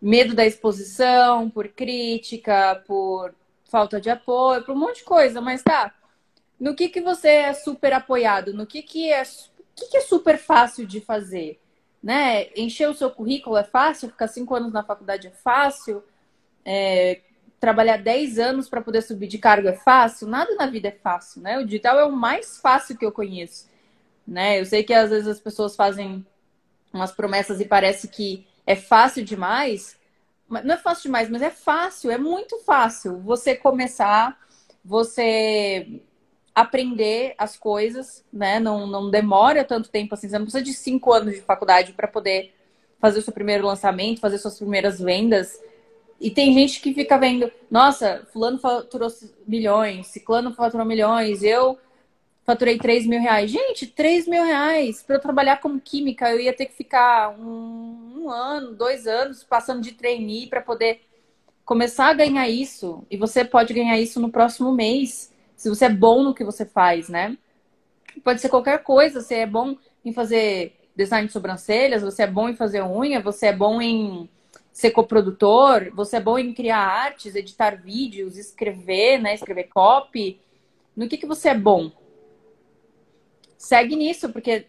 medo 0.00 0.34
da 0.34 0.46
exposição, 0.46 1.50
por 1.50 1.68
crítica, 1.68 2.82
por 2.86 3.34
falta 3.70 4.00
de 4.00 4.10
apoio, 4.10 4.64
por 4.64 4.74
um 4.74 4.78
monte 4.78 4.98
de 4.98 5.04
coisa, 5.04 5.40
mas 5.40 5.62
tá. 5.62 5.94
No 6.58 6.74
que 6.74 6.88
que 6.88 7.00
você 7.00 7.28
é 7.28 7.54
super 7.54 7.92
apoiado? 7.92 8.54
No 8.54 8.66
que 8.66 8.82
que 8.82 9.12
é, 9.12 9.22
que, 9.74 9.86
que 9.90 9.96
é 9.96 10.00
super 10.00 10.38
fácil 10.38 10.86
de 10.86 11.00
fazer? 11.00 11.60
né? 12.06 12.46
Encher 12.56 12.88
o 12.88 12.94
seu 12.94 13.10
currículo 13.10 13.56
é 13.56 13.64
fácil, 13.64 14.08
ficar 14.08 14.28
cinco 14.28 14.54
anos 14.54 14.72
na 14.72 14.84
faculdade 14.84 15.26
é 15.26 15.30
fácil, 15.30 16.04
é, 16.64 17.20
trabalhar 17.58 17.96
dez 17.96 18.38
anos 18.38 18.68
para 18.68 18.80
poder 18.80 19.02
subir 19.02 19.26
de 19.26 19.38
cargo 19.38 19.66
é 19.66 19.72
fácil, 19.72 20.28
nada 20.28 20.54
na 20.54 20.66
vida 20.66 20.86
é 20.86 20.92
fácil, 20.92 21.42
né? 21.42 21.58
O 21.58 21.64
digital 21.64 21.98
é 21.98 22.04
o 22.04 22.12
mais 22.12 22.58
fácil 22.58 22.96
que 22.96 23.04
eu 23.04 23.10
conheço, 23.10 23.68
né? 24.24 24.60
Eu 24.60 24.64
sei 24.64 24.84
que 24.84 24.94
às 24.94 25.10
vezes 25.10 25.26
as 25.26 25.40
pessoas 25.40 25.74
fazem 25.74 26.24
umas 26.92 27.10
promessas 27.10 27.60
e 27.60 27.64
parece 27.64 28.06
que 28.06 28.46
é 28.66 28.74
fácil 28.74 29.24
demais, 29.24 29.96
não 30.48 30.74
é 30.74 30.76
fácil 30.76 31.04
demais, 31.04 31.30
mas 31.30 31.42
é 31.42 31.50
fácil, 31.50 32.10
é 32.10 32.18
muito 32.18 32.58
fácil 32.58 33.18
você 33.20 33.54
começar, 33.54 34.38
você 34.84 36.00
aprender 36.54 37.34
as 37.36 37.56
coisas, 37.56 38.24
né? 38.32 38.58
Não, 38.58 38.86
não 38.86 39.10
demora 39.10 39.64
tanto 39.64 39.90
tempo 39.90 40.14
assim. 40.14 40.28
Você 40.28 40.38
não 40.38 40.46
precisa 40.46 40.64
de 40.64 40.72
cinco 40.72 41.12
anos 41.12 41.34
de 41.34 41.42
faculdade 41.42 41.92
para 41.92 42.08
poder 42.08 42.54
fazer 42.98 43.18
o 43.18 43.22
seu 43.22 43.32
primeiro 43.32 43.66
lançamento, 43.66 44.20
fazer 44.20 44.38
suas 44.38 44.56
primeiras 44.56 44.98
vendas. 44.98 45.60
E 46.18 46.30
tem 46.30 46.54
gente 46.54 46.80
que 46.80 46.94
fica 46.94 47.18
vendo, 47.18 47.52
nossa, 47.70 48.26
fulano 48.32 48.58
faturou 48.58 49.08
milhões, 49.46 50.06
ciclano 50.06 50.54
faturou 50.54 50.86
milhões, 50.86 51.42
eu 51.42 51.78
faturei 52.46 52.78
3 52.78 53.06
mil 53.06 53.20
reais. 53.20 53.50
Gente, 53.50 53.88
3 53.88 54.28
mil 54.28 54.44
reais 54.44 55.02
para 55.02 55.16
eu 55.16 55.20
trabalhar 55.20 55.60
como 55.60 55.80
química, 55.80 56.30
eu 56.30 56.38
ia 56.38 56.52
ter 56.52 56.66
que 56.66 56.74
ficar 56.74 57.36
um, 57.36 58.22
um 58.22 58.30
ano, 58.30 58.72
dois 58.72 59.06
anos 59.06 59.42
passando 59.42 59.82
de 59.82 59.92
trainee 59.92 60.46
para 60.46 60.62
poder 60.62 61.00
começar 61.64 62.06
a 62.06 62.14
ganhar 62.14 62.48
isso. 62.48 63.04
E 63.10 63.16
você 63.16 63.44
pode 63.44 63.74
ganhar 63.74 63.98
isso 63.98 64.20
no 64.20 64.30
próximo 64.30 64.72
mês 64.72 65.34
se 65.56 65.68
você 65.68 65.86
é 65.86 65.90
bom 65.90 66.22
no 66.22 66.34
que 66.34 66.44
você 66.44 66.64
faz, 66.64 67.08
né? 67.08 67.36
Pode 68.22 68.40
ser 68.40 68.48
qualquer 68.48 68.82
coisa, 68.82 69.20
você 69.20 69.36
é 69.36 69.46
bom 69.46 69.76
em 70.04 70.12
fazer 70.12 70.76
design 70.94 71.26
de 71.26 71.32
sobrancelhas, 71.32 72.02
você 72.02 72.22
é 72.22 72.26
bom 72.26 72.48
em 72.48 72.54
fazer 72.54 72.82
unha, 72.82 73.20
você 73.20 73.46
é 73.46 73.52
bom 73.52 73.82
em 73.82 74.28
ser 74.72 74.90
coprodutor, 74.90 75.90
você 75.94 76.16
é 76.16 76.20
bom 76.20 76.38
em 76.38 76.52
criar 76.52 76.78
artes, 76.78 77.34
editar 77.34 77.76
vídeos, 77.76 78.36
escrever, 78.36 79.18
né? 79.18 79.34
Escrever 79.34 79.64
copy. 79.64 80.38
No 80.94 81.08
que, 81.08 81.16
que 81.16 81.26
você 81.26 81.48
é 81.48 81.54
bom? 81.54 81.90
Segue 83.66 83.96
nisso, 83.96 84.28
porque 84.28 84.66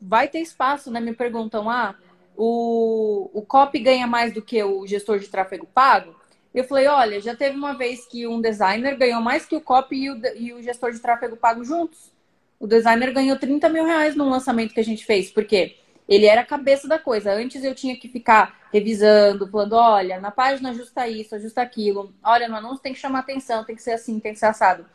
vai 0.00 0.26
ter 0.26 0.40
espaço, 0.40 0.90
né? 0.90 1.00
Me 1.00 1.12
perguntam, 1.12 1.68
ah, 1.68 1.94
o, 2.34 3.28
o 3.34 3.42
copy 3.42 3.78
ganha 3.78 4.06
mais 4.06 4.32
do 4.32 4.40
que 4.40 4.62
o 4.62 4.86
gestor 4.86 5.18
de 5.18 5.28
tráfego 5.28 5.66
pago? 5.66 6.16
Eu 6.54 6.64
falei, 6.64 6.86
olha, 6.86 7.20
já 7.20 7.36
teve 7.36 7.58
uma 7.58 7.74
vez 7.74 8.06
que 8.06 8.26
um 8.26 8.40
designer 8.40 8.96
ganhou 8.96 9.20
mais 9.20 9.44
que 9.44 9.54
o 9.54 9.60
copy 9.60 9.96
e 9.96 10.10
o, 10.10 10.20
e 10.34 10.52
o 10.54 10.62
gestor 10.62 10.92
de 10.92 10.98
tráfego 10.98 11.36
pago 11.36 11.62
juntos. 11.62 12.10
O 12.58 12.66
designer 12.66 13.12
ganhou 13.12 13.38
30 13.38 13.68
mil 13.68 13.84
reais 13.84 14.16
no 14.16 14.26
lançamento 14.30 14.72
que 14.72 14.80
a 14.80 14.84
gente 14.84 15.04
fez, 15.04 15.30
porque 15.30 15.76
ele 16.08 16.24
era 16.24 16.40
a 16.40 16.46
cabeça 16.46 16.88
da 16.88 16.98
coisa. 16.98 17.30
Antes 17.34 17.62
eu 17.62 17.74
tinha 17.74 17.98
que 17.98 18.08
ficar 18.08 18.66
revisando, 18.72 19.46
falando, 19.50 19.74
olha, 19.74 20.18
na 20.18 20.30
página 20.30 20.70
ajusta 20.70 21.06
isso, 21.06 21.34
ajusta 21.34 21.60
aquilo. 21.60 22.14
Olha, 22.24 22.48
no 22.48 22.56
anúncio 22.56 22.82
tem 22.82 22.94
que 22.94 22.98
chamar 22.98 23.18
atenção, 23.18 23.62
tem 23.62 23.76
que 23.76 23.82
ser 23.82 23.92
assim, 23.92 24.18
tem 24.18 24.32
que 24.32 24.38
ser 24.38 24.46
assado. 24.46 24.86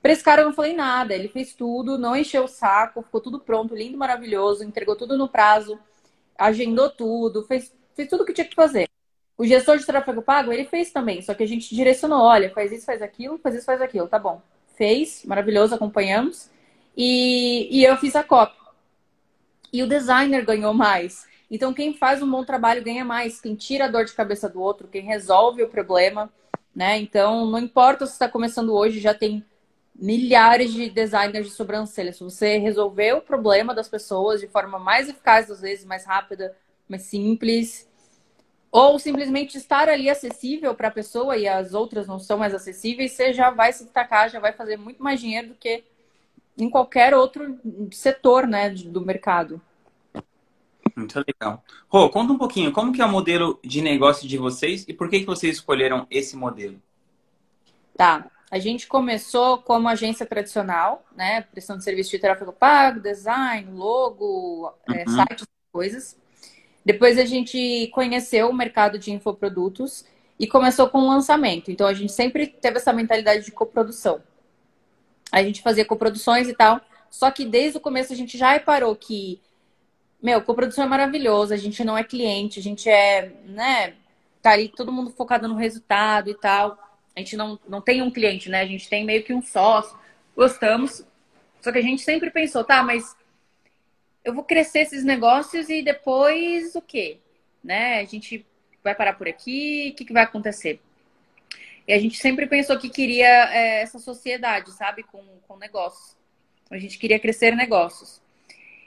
Para 0.00 0.12
esse 0.12 0.22
cara 0.22 0.42
eu 0.42 0.46
não 0.46 0.52
falei 0.52 0.74
nada, 0.74 1.14
ele 1.14 1.28
fez 1.28 1.54
tudo, 1.54 1.98
não 1.98 2.16
encheu 2.16 2.44
o 2.44 2.48
saco, 2.48 3.02
ficou 3.02 3.20
tudo 3.20 3.40
pronto, 3.40 3.74
lindo, 3.74 3.98
maravilhoso, 3.98 4.64
entregou 4.64 4.94
tudo 4.94 5.18
no 5.18 5.28
prazo, 5.28 5.78
agendou 6.36 6.88
tudo, 6.88 7.44
fez, 7.44 7.74
fez 7.94 8.08
tudo 8.08 8.22
o 8.22 8.26
que 8.26 8.32
tinha 8.32 8.46
que 8.46 8.54
fazer. 8.54 8.88
O 9.36 9.44
gestor 9.44 9.78
de 9.78 9.86
tráfego 9.86 10.22
pago, 10.22 10.52
ele 10.52 10.64
fez 10.64 10.90
também, 10.90 11.20
só 11.22 11.34
que 11.34 11.42
a 11.42 11.46
gente 11.46 11.74
direcionou, 11.74 12.20
olha, 12.20 12.50
faz 12.50 12.72
isso, 12.72 12.86
faz 12.86 13.02
aquilo, 13.02 13.38
faz 13.38 13.56
isso, 13.56 13.66
faz 13.66 13.80
aquilo, 13.80 14.08
tá 14.08 14.18
bom. 14.18 14.40
Fez, 14.76 15.24
maravilhoso, 15.24 15.74
acompanhamos. 15.74 16.50
E, 16.96 17.68
e 17.70 17.84
eu 17.84 17.96
fiz 17.96 18.16
a 18.16 18.22
cópia. 18.24 18.58
E 19.72 19.82
o 19.82 19.86
designer 19.86 20.44
ganhou 20.44 20.74
mais. 20.74 21.26
Então, 21.50 21.72
quem 21.72 21.94
faz 21.94 22.22
um 22.22 22.30
bom 22.30 22.44
trabalho 22.44 22.82
ganha 22.82 23.04
mais. 23.04 23.40
Quem 23.40 23.54
tira 23.54 23.84
a 23.84 23.88
dor 23.88 24.04
de 24.04 24.12
cabeça 24.12 24.48
do 24.48 24.60
outro, 24.60 24.88
quem 24.88 25.02
resolve 25.02 25.62
o 25.62 25.68
problema, 25.68 26.32
né? 26.74 26.98
Então, 26.98 27.46
não 27.46 27.58
importa 27.58 28.06
se 28.06 28.12
está 28.12 28.28
começando 28.28 28.74
hoje, 28.74 29.00
já 29.00 29.14
tem 29.14 29.44
milhares 29.98 30.72
de 30.72 30.88
designers 30.88 31.46
de 31.46 31.52
sobrancelha. 31.52 32.12
Se 32.12 32.22
você 32.22 32.56
resolver 32.58 33.14
o 33.14 33.20
problema 33.20 33.74
das 33.74 33.88
pessoas 33.88 34.40
de 34.40 34.46
forma 34.46 34.78
mais 34.78 35.08
eficaz, 35.08 35.50
às 35.50 35.60
vezes 35.60 35.84
mais 35.84 36.06
rápida, 36.06 36.56
mais 36.88 37.02
simples, 37.02 37.88
ou 38.70 38.98
simplesmente 38.98 39.58
estar 39.58 39.88
ali 39.88 40.08
acessível 40.08 40.74
para 40.74 40.88
a 40.88 40.92
pessoa 40.92 41.36
e 41.36 41.48
as 41.48 41.74
outras 41.74 42.06
não 42.06 42.18
são 42.18 42.38
mais 42.38 42.54
acessíveis, 42.54 43.12
você 43.12 43.32
já 43.32 43.50
vai 43.50 43.72
se 43.72 43.84
destacar, 43.84 44.30
já 44.30 44.38
vai 44.38 44.52
fazer 44.52 44.76
muito 44.76 45.02
mais 45.02 45.20
dinheiro 45.20 45.48
do 45.48 45.54
que 45.54 45.82
em 46.56 46.70
qualquer 46.70 47.14
outro 47.14 47.58
setor 47.90 48.46
né, 48.46 48.70
do 48.70 49.00
mercado. 49.00 49.60
Muito 50.96 51.24
legal. 51.26 51.62
Rô, 51.88 52.10
conta 52.10 52.32
um 52.32 52.38
pouquinho, 52.38 52.72
como 52.72 52.92
que 52.92 53.00
é 53.00 53.04
o 53.04 53.08
modelo 53.08 53.58
de 53.64 53.80
negócio 53.80 54.28
de 54.28 54.36
vocês 54.36 54.84
e 54.86 54.92
por 54.92 55.08
que, 55.08 55.20
que 55.20 55.26
vocês 55.26 55.56
escolheram 55.56 56.06
esse 56.10 56.36
modelo? 56.36 56.80
Tá, 57.96 58.30
a 58.50 58.58
gente 58.58 58.86
começou 58.86 59.58
como 59.58 59.88
agência 59.88 60.24
tradicional, 60.24 61.04
né? 61.14 61.42
Prestando 61.42 61.82
serviço 61.82 62.10
de 62.10 62.18
tráfego 62.18 62.52
pago, 62.52 63.00
design, 63.00 63.70
logo, 63.72 64.72
é, 64.88 64.92
uhum. 64.92 65.20
é, 65.20 65.26
sites, 65.26 65.46
coisas. 65.70 66.16
Depois 66.84 67.18
a 67.18 67.26
gente 67.26 67.88
conheceu 67.92 68.48
o 68.48 68.54
mercado 68.54 68.98
de 68.98 69.12
infoprodutos 69.12 70.04
e 70.38 70.46
começou 70.46 70.88
com 70.88 71.00
o 71.00 71.08
lançamento. 71.08 71.70
Então 71.70 71.86
a 71.86 71.92
gente 71.92 72.12
sempre 72.12 72.46
teve 72.46 72.78
essa 72.78 72.92
mentalidade 72.92 73.44
de 73.44 73.52
coprodução. 73.52 74.22
A 75.30 75.42
gente 75.42 75.60
fazia 75.60 75.84
coproduções 75.84 76.48
e 76.48 76.54
tal. 76.54 76.80
Só 77.10 77.30
que 77.30 77.44
desde 77.44 77.76
o 77.76 77.80
começo 77.80 78.12
a 78.12 78.16
gente 78.16 78.38
já 78.38 78.52
reparou 78.52 78.94
que, 78.96 79.40
meu, 80.22 80.40
coprodução 80.40 80.84
é 80.84 80.86
maravilhosa, 80.86 81.54
a 81.54 81.58
gente 81.58 81.84
não 81.84 81.96
é 81.96 82.04
cliente, 82.04 82.60
a 82.60 82.62
gente 82.62 82.88
é, 82.88 83.32
né, 83.44 83.94
tá 84.40 84.52
ali 84.52 84.68
todo 84.68 84.92
mundo 84.92 85.10
focado 85.10 85.48
no 85.48 85.54
resultado 85.54 86.30
e 86.30 86.34
tal. 86.34 86.87
A 87.18 87.20
gente 87.20 87.36
não, 87.36 87.58
não 87.68 87.80
tem 87.80 88.00
um 88.00 88.12
cliente, 88.12 88.48
né? 88.48 88.60
A 88.60 88.66
gente 88.66 88.88
tem 88.88 89.04
meio 89.04 89.24
que 89.24 89.34
um 89.34 89.42
sócio. 89.42 89.98
Gostamos. 90.36 91.04
Só 91.60 91.72
que 91.72 91.78
a 91.78 91.82
gente 91.82 92.02
sempre 92.02 92.30
pensou, 92.30 92.62
tá, 92.62 92.80
mas 92.80 93.16
eu 94.24 94.32
vou 94.32 94.44
crescer 94.44 94.80
esses 94.82 95.02
negócios 95.02 95.68
e 95.68 95.82
depois 95.82 96.76
o 96.76 96.80
quê? 96.80 97.18
Né? 97.62 97.98
A 97.98 98.04
gente 98.04 98.46
vai 98.84 98.94
parar 98.94 99.14
por 99.14 99.26
aqui, 99.26 99.90
o 99.92 99.96
que, 99.96 100.04
que 100.04 100.12
vai 100.12 100.22
acontecer? 100.22 100.80
E 101.88 101.92
a 101.92 101.98
gente 101.98 102.18
sempre 102.18 102.46
pensou 102.46 102.78
que 102.78 102.88
queria 102.88 103.52
é, 103.52 103.82
essa 103.82 103.98
sociedade, 103.98 104.70
sabe, 104.72 105.02
com, 105.02 105.24
com 105.48 105.56
negócios. 105.56 106.16
A 106.70 106.78
gente 106.78 106.98
queria 106.98 107.18
crescer 107.18 107.56
negócios. 107.56 108.22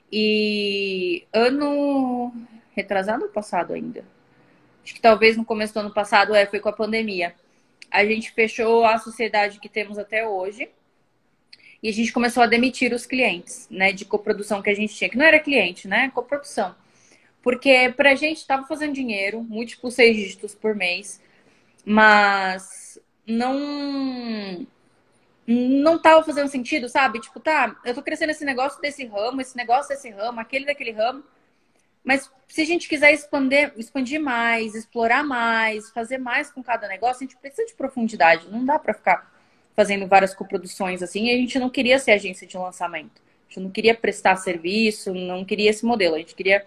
E 0.10 1.26
ano 1.34 2.34
retrasado 2.74 3.26
ou 3.26 3.30
passado 3.30 3.74
ainda? 3.74 4.06
Acho 4.86 4.93
que 4.93 5.01
talvez 5.01 5.36
no 5.36 5.43
começo 5.43 5.74
do 5.74 5.82
ano 5.82 5.93
passado, 5.93 6.34
é, 6.34 6.45
foi 6.45 6.62
com 6.62 6.70
a 6.70 6.74
pandemia. 6.74 7.36
A 7.92 8.06
gente 8.06 8.32
fechou 8.32 8.86
a 8.86 8.98
sociedade 8.98 9.60
que 9.60 9.70
temos 9.70 9.98
até 9.98 10.28
hoje 10.28 10.70
e 11.84 11.89
a 11.89 11.94
gente 11.94 12.14
começou 12.14 12.44
a 12.44 12.48
demitir 12.48 12.94
os 12.94 13.06
clientes, 13.06 13.68
né, 13.70 13.92
de 13.92 14.06
coprodução 14.06 14.62
que 14.62 14.70
a 14.70 14.76
gente 14.76 14.96
tinha, 14.96 15.10
que 15.10 15.18
não 15.18 15.26
era 15.26 15.39
cliente, 15.39 15.88
né, 15.88 16.12
coprodução. 16.14 16.76
Porque 17.42 17.94
pra 17.98 18.16
gente 18.16 18.38
estava 18.38 18.68
fazendo 18.68 18.94
dinheiro, 18.94 19.42
múltiplos 19.42 19.96
seis 19.96 20.16
dígitos 20.16 20.54
por 20.54 20.76
mês, 20.76 21.20
mas 21.84 23.00
não 23.26 24.68
não 25.48 26.00
tava 26.00 26.24
fazendo 26.24 26.48
sentido, 26.48 26.88
sabe? 26.88 27.20
Tipo, 27.20 27.39
tá, 27.39 27.76
eu 27.84 27.94
tô 27.94 28.02
crescendo 28.02 28.30
esse 28.30 28.46
negócio 28.46 28.80
desse 28.80 29.06
ramo, 29.06 29.42
esse 29.42 29.58
negócio 29.58 29.89
desse 29.89 30.10
ramo, 30.10 30.39
aquele 30.39 30.66
daquele 30.66 30.92
ramo. 30.92 31.24
Mas 32.04 32.30
se 32.47 32.62
a 32.62 32.66
gente 32.66 32.89
quiser 32.89 33.14
expandir, 33.14 33.72
expandir 33.78 34.20
mais, 34.20 34.76
explorar 34.76 35.24
mais, 35.24 35.89
fazer 35.91 36.18
mais 36.18 36.52
com 36.52 36.64
cada 36.64 36.88
negócio, 36.88 37.24
a 37.24 37.28
gente 37.28 37.38
precisa 37.38 37.66
de 37.66 37.74
profundidade. 37.74 38.49
Não 38.49 38.66
dá 38.66 38.80
para 38.80 38.93
ficar 38.93 39.32
fazendo 39.76 40.08
várias 40.08 40.34
coproduções 40.34 41.02
assim. 41.02 41.28
E 41.28 41.32
a 41.32 41.38
gente 41.38 41.58
não 41.60 41.70
queria 41.70 41.99
ser 41.99 42.12
agência 42.12 42.45
de 42.45 42.58
lançamento. 42.58 43.22
A 43.22 43.47
gente 43.47 43.60
não 43.62 43.70
queria 43.70 43.95
prestar 43.95 44.36
serviço, 44.36 45.14
não 45.14 45.45
queria 45.45 45.70
esse 45.70 45.86
modelo. 45.86 46.16
A 46.16 46.20
gente 46.20 46.36
queria 46.36 46.66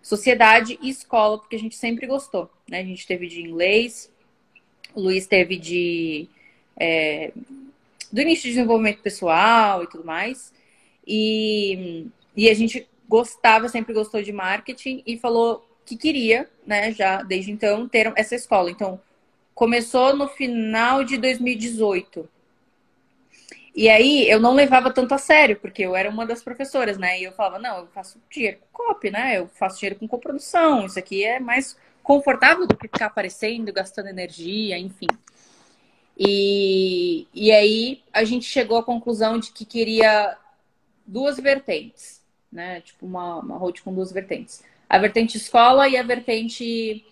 sociedade 0.00 0.78
e 0.80 0.88
escola, 0.88 1.38
porque 1.38 1.56
a 1.56 1.58
gente 1.58 1.76
sempre 1.76 2.06
gostou. 2.06 2.50
Né? 2.68 2.80
A 2.80 2.84
gente 2.84 3.06
teve 3.06 3.26
de 3.26 3.42
inglês, 3.42 4.10
o 4.94 5.00
Luiz 5.00 5.26
teve 5.26 5.56
de. 5.56 6.28
É, 6.78 7.32
do 8.12 8.20
início 8.20 8.44
de 8.44 8.50
desenvolvimento 8.50 9.02
pessoal 9.02 9.82
e 9.82 9.88
tudo 9.88 10.04
mais. 10.04 10.52
E, 11.06 12.06
e 12.36 12.48
a 12.48 12.54
gente 12.54 12.88
gostava, 13.08 13.68
sempre 13.68 13.94
gostou 13.94 14.22
de 14.22 14.32
marketing 14.32 15.02
e 15.06 15.18
falou 15.18 15.66
que 15.84 15.96
queria, 15.96 16.48
né, 16.66 16.92
já 16.92 17.22
desde 17.22 17.52
então, 17.52 17.88
ter 17.88 18.12
essa 18.16 18.34
escola. 18.34 18.70
Então, 18.70 19.00
começou 19.54 20.14
no 20.14 20.28
final 20.28 21.04
de 21.04 21.16
2018. 21.16 22.28
E 23.74 23.90
aí 23.90 24.28
eu 24.28 24.40
não 24.40 24.54
levava 24.54 24.90
tanto 24.90 25.14
a 25.14 25.18
sério, 25.18 25.56
porque 25.60 25.82
eu 25.82 25.94
era 25.94 26.08
uma 26.08 26.24
das 26.24 26.42
professoras, 26.42 26.96
né? 26.96 27.20
E 27.20 27.24
eu 27.24 27.32
falava, 27.32 27.58
não, 27.58 27.80
eu 27.80 27.86
faço 27.88 28.18
dinheiro 28.30 28.58
com 28.72 28.84
copy, 28.84 29.10
né? 29.10 29.38
Eu 29.38 29.48
faço 29.48 29.78
dinheiro 29.78 29.98
com 29.98 30.08
coprodução, 30.08 30.86
isso 30.86 30.98
aqui 30.98 31.22
é 31.22 31.38
mais 31.38 31.76
confortável 32.02 32.66
do 32.66 32.74
que 32.76 32.88
ficar 32.88 33.06
aparecendo, 33.06 33.72
gastando 33.72 34.08
energia, 34.08 34.78
enfim. 34.78 35.08
E, 36.18 37.26
e 37.34 37.52
aí 37.52 38.02
a 38.12 38.24
gente 38.24 38.46
chegou 38.46 38.78
à 38.78 38.82
conclusão 38.82 39.38
de 39.38 39.52
que 39.52 39.66
queria 39.66 40.38
duas 41.06 41.38
vertentes, 41.38 42.22
né? 42.56 42.80
Tipo 42.80 43.06
uma, 43.06 43.36
uma 43.36 43.58
road 43.58 43.82
com 43.82 43.94
duas 43.94 44.10
vertentes. 44.10 44.64
A 44.88 44.98
vertente 44.98 45.36
escola 45.36 45.86
e 45.86 45.96
a 45.96 46.02
vertente 46.02 47.04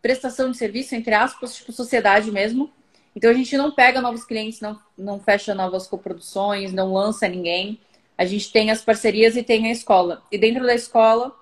prestação 0.00 0.50
de 0.52 0.56
serviço, 0.56 0.94
entre 0.94 1.12
aspas, 1.12 1.56
tipo 1.56 1.72
sociedade 1.72 2.30
mesmo. 2.30 2.72
Então 3.14 3.28
a 3.28 3.34
gente 3.34 3.56
não 3.56 3.72
pega 3.72 4.00
novos 4.00 4.24
clientes, 4.24 4.60
não, 4.60 4.78
não 4.96 5.18
fecha 5.18 5.54
novas 5.54 5.88
coproduções, 5.88 6.72
não 6.72 6.92
lança 6.92 7.26
ninguém. 7.26 7.80
A 8.16 8.24
gente 8.24 8.52
tem 8.52 8.70
as 8.70 8.80
parcerias 8.80 9.36
e 9.36 9.42
tem 9.42 9.66
a 9.66 9.72
escola. 9.72 10.22
E 10.30 10.38
dentro 10.38 10.64
da 10.64 10.74
escola 10.74 11.34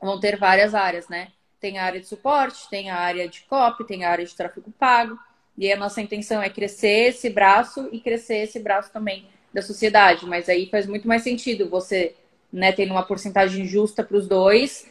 vão 0.00 0.18
ter 0.18 0.36
várias 0.36 0.74
áreas, 0.74 1.08
né? 1.08 1.28
Tem 1.60 1.78
a 1.78 1.84
área 1.84 2.00
de 2.00 2.06
suporte, 2.06 2.68
tem 2.68 2.90
a 2.90 2.96
área 2.96 3.28
de 3.28 3.42
copy, 3.42 3.84
tem 3.84 4.04
a 4.04 4.10
área 4.10 4.26
de 4.26 4.34
tráfego 4.34 4.72
pago. 4.78 5.16
E 5.56 5.72
a 5.72 5.76
nossa 5.76 6.02
intenção 6.02 6.42
é 6.42 6.50
crescer 6.50 7.10
esse 7.10 7.30
braço 7.30 7.88
e 7.92 8.00
crescer 8.00 8.38
esse 8.38 8.58
braço 8.58 8.90
também 8.90 9.28
da 9.54 9.62
sociedade. 9.62 10.26
Mas 10.26 10.48
aí 10.48 10.66
faz 10.66 10.86
muito 10.86 11.08
mais 11.08 11.22
sentido 11.22 11.70
você, 11.70 12.14
né, 12.52 12.72
tendo 12.72 12.90
uma 12.90 13.04
porcentagem 13.04 13.64
justa 13.64 14.02
para 14.02 14.16
os 14.16 14.26
dois, 14.26 14.90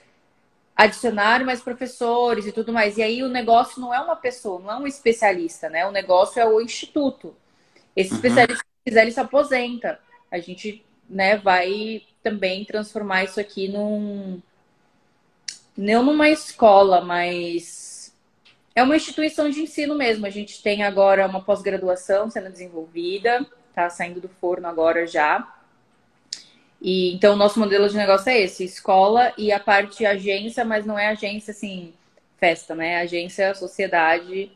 adicionar 0.75 1.45
mais 1.45 1.61
professores 1.61 2.47
e 2.47 2.51
tudo 2.51 2.71
mais. 2.71 2.97
E 2.97 3.03
aí 3.03 3.21
o 3.21 3.29
negócio 3.29 3.79
não 3.81 3.93
é 3.93 3.99
uma 3.99 4.15
pessoa, 4.15 4.59
não 4.59 4.71
é 4.71 4.77
um 4.77 4.87
especialista, 4.87 5.69
né? 5.69 5.85
O 5.85 5.91
negócio 5.91 6.39
é 6.39 6.45
o 6.47 6.61
instituto. 6.61 7.35
Esse 7.95 8.11
uhum. 8.11 8.15
especialista, 8.15 8.63
se 8.63 8.83
quiser, 8.85 9.01
ele 9.01 9.11
se 9.11 9.19
aposenta. 9.19 9.99
A 10.31 10.39
gente, 10.39 10.83
né, 11.07 11.37
vai 11.37 12.01
também 12.23 12.65
transformar 12.65 13.25
isso 13.25 13.39
aqui 13.39 13.67
num 13.67 14.41
não 15.75 16.03
numa 16.03 16.29
escola, 16.29 17.01
mas 17.01 18.13
é 18.75 18.83
uma 18.83 18.95
instituição 18.95 19.49
de 19.49 19.61
ensino 19.61 19.95
mesmo. 19.95 20.25
A 20.25 20.29
gente 20.29 20.61
tem 20.61 20.83
agora 20.83 21.27
uma 21.27 21.41
pós-graduação 21.41 22.29
sendo 22.29 22.49
desenvolvida, 22.49 23.45
está 23.73 23.89
saindo 23.89 24.21
do 24.21 24.29
forno 24.29 24.67
agora 24.67 25.05
já. 25.07 25.51
E 26.79 27.13
então 27.13 27.33
o 27.33 27.37
nosso 27.37 27.59
modelo 27.59 27.89
de 27.89 27.97
negócio 27.97 28.29
é 28.29 28.41
esse: 28.41 28.63
escola 28.63 29.33
e 29.37 29.51
a 29.51 29.59
parte 29.59 30.05
agência, 30.05 30.63
mas 30.63 30.85
não 30.85 30.97
é 30.97 31.07
agência 31.07 31.51
assim, 31.51 31.93
festa, 32.37 32.75
né? 32.75 32.97
Agência, 32.97 33.53
sociedade 33.55 34.51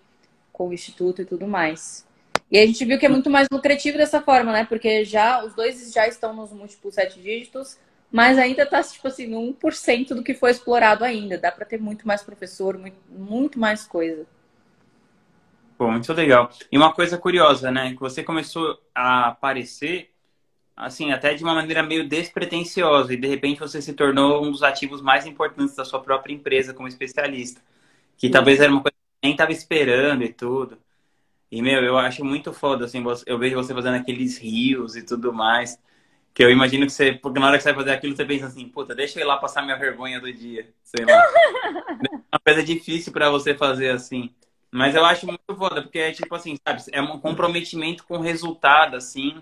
com 0.53 0.69
o 0.69 0.73
instituto 0.73 1.21
e 1.21 1.25
tudo 1.25 1.47
mais. 1.47 2.05
E 2.49 2.57
a 2.57 2.65
gente 2.65 2.83
viu 2.85 2.97
que 2.97 3.05
é 3.05 3.09
muito 3.09 3.29
mais 3.29 3.47
lucrativo 3.51 3.97
dessa 3.97 4.21
forma, 4.21 4.51
né? 4.51 4.65
Porque 4.65 5.03
já 5.03 5.43
os 5.43 5.53
dois 5.53 5.91
já 5.91 6.07
estão 6.07 6.33
nos 6.33 6.51
múltiplos 6.51 6.95
sete 6.95 7.19
dígitos, 7.19 7.77
mas 8.11 8.37
ainda 8.37 8.63
está 8.63 8.81
tipo 8.81 9.07
assim, 9.07 9.31
1% 9.31 10.09
do 10.09 10.23
que 10.23 10.33
foi 10.33 10.51
explorado 10.51 11.03
ainda. 11.03 11.37
Dá 11.37 11.51
para 11.51 11.65
ter 11.65 11.79
muito 11.79 12.07
mais 12.07 12.21
professor, 12.23 12.77
muito, 12.77 12.97
muito 13.09 13.59
mais 13.59 13.85
coisa. 13.85 14.25
Pô, 15.77 15.91
muito 15.91 16.11
legal. 16.13 16.49
E 16.71 16.77
uma 16.77 16.91
coisa 16.91 17.17
curiosa, 17.17 17.71
né? 17.71 17.93
Que 17.93 17.99
você 17.99 18.23
começou 18.23 18.81
a 18.95 19.27
aparecer, 19.27 20.11
assim, 20.75 21.11
até 21.11 21.35
de 21.35 21.43
uma 21.43 21.53
maneira 21.53 21.83
meio 21.83 22.07
despretensiosa, 22.07 23.13
e 23.13 23.17
de 23.17 23.27
repente 23.27 23.59
você 23.59 23.81
se 23.81 23.93
tornou 23.93 24.43
um 24.43 24.51
dos 24.51 24.63
ativos 24.63 25.01
mais 25.01 25.25
importantes 25.27 25.75
da 25.75 25.85
sua 25.85 26.01
própria 26.01 26.33
empresa 26.33 26.73
como 26.73 26.87
especialista. 26.87 27.61
Que 28.17 28.27
Sim. 28.27 28.33
talvez 28.33 28.59
era 28.59 28.71
uma 28.71 28.81
coisa 28.81 28.95
que 28.95 29.27
nem 29.27 29.33
estava 29.33 29.51
esperando 29.51 30.23
e 30.23 30.33
tudo. 30.33 30.79
E, 31.51 31.61
meu, 31.61 31.83
eu 31.83 31.97
acho 31.97 32.25
muito 32.25 32.51
foda, 32.51 32.85
assim, 32.85 33.03
eu 33.25 33.37
vejo 33.37 33.55
você 33.55 33.73
fazendo 33.73 33.95
aqueles 33.95 34.37
rios 34.37 34.95
e 34.95 35.03
tudo 35.03 35.31
mais. 35.31 35.79
Que 36.33 36.43
eu 36.43 36.51
imagino 36.51 36.85
que 36.85 36.91
você, 36.91 37.13
porque 37.13 37.39
na 37.39 37.47
hora 37.47 37.57
que 37.57 37.63
você 37.63 37.73
vai 37.73 37.83
fazer 37.83 37.95
aquilo, 37.95 38.15
você 38.15 38.25
pensa 38.25 38.47
assim, 38.47 38.67
puta, 38.67 38.95
deixa 38.95 39.19
eu 39.19 39.23
ir 39.23 39.27
lá 39.27 39.37
passar 39.37 39.63
minha 39.63 39.77
vergonha 39.77 40.19
do 40.19 40.31
dia. 40.33 40.69
Sei 40.83 41.05
lá. 41.05 41.13
é 42.03 42.35
uma 42.35 42.39
coisa 42.43 42.63
difícil 42.63 43.13
para 43.13 43.29
você 43.29 43.55
fazer 43.55 43.89
assim. 43.89 44.31
Mas 44.71 44.95
eu 44.95 45.05
acho 45.05 45.25
muito 45.25 45.55
foda, 45.55 45.81
porque 45.81 45.99
é 45.99 46.11
tipo 46.11 46.33
assim, 46.35 46.57
sabe, 46.67 46.83
é 46.91 47.01
um 47.01 47.19
comprometimento 47.19 48.03
com 48.05 48.19
resultado, 48.19 48.95
assim, 48.95 49.41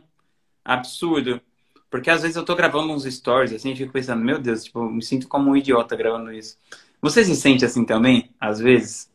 absurdo. 0.64 1.42
Porque 1.90 2.10
às 2.10 2.22
vezes 2.22 2.36
eu 2.36 2.46
tô 2.46 2.56
gravando 2.56 2.92
uns 2.94 3.04
stories, 3.06 3.54
assim, 3.54 3.72
e 3.72 3.76
fico 3.76 3.94
pensando, 3.94 4.24
meu 4.24 4.40
Deus, 4.40 4.66
tipo, 4.66 4.80
eu 4.80 4.90
me 4.90 5.02
sinto 5.02 5.28
como 5.28 5.52
um 5.52 5.56
idiota 5.56 5.96
gravando 5.96 6.32
isso. 6.32 6.58
Você 7.02 7.24
se 7.24 7.36
sente 7.36 7.64
assim 7.64 7.86
também, 7.86 8.30
às 8.40 8.60
vezes? 8.60 9.12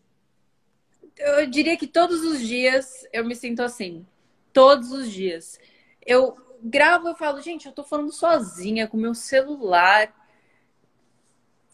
Eu 1.16 1.46
diria 1.46 1.76
que 1.76 1.86
todos 1.86 2.22
os 2.22 2.40
dias 2.40 3.06
eu 3.12 3.24
me 3.24 3.34
sinto 3.34 3.62
assim. 3.62 4.06
Todos 4.52 4.92
os 4.92 5.10
dias. 5.10 5.58
Eu 6.04 6.36
gravo, 6.62 7.08
eu 7.08 7.14
falo, 7.14 7.40
gente, 7.40 7.66
eu 7.66 7.72
tô 7.72 7.84
falando 7.84 8.12
sozinha 8.12 8.86
com 8.86 8.96
meu 8.96 9.14
celular. 9.14 10.14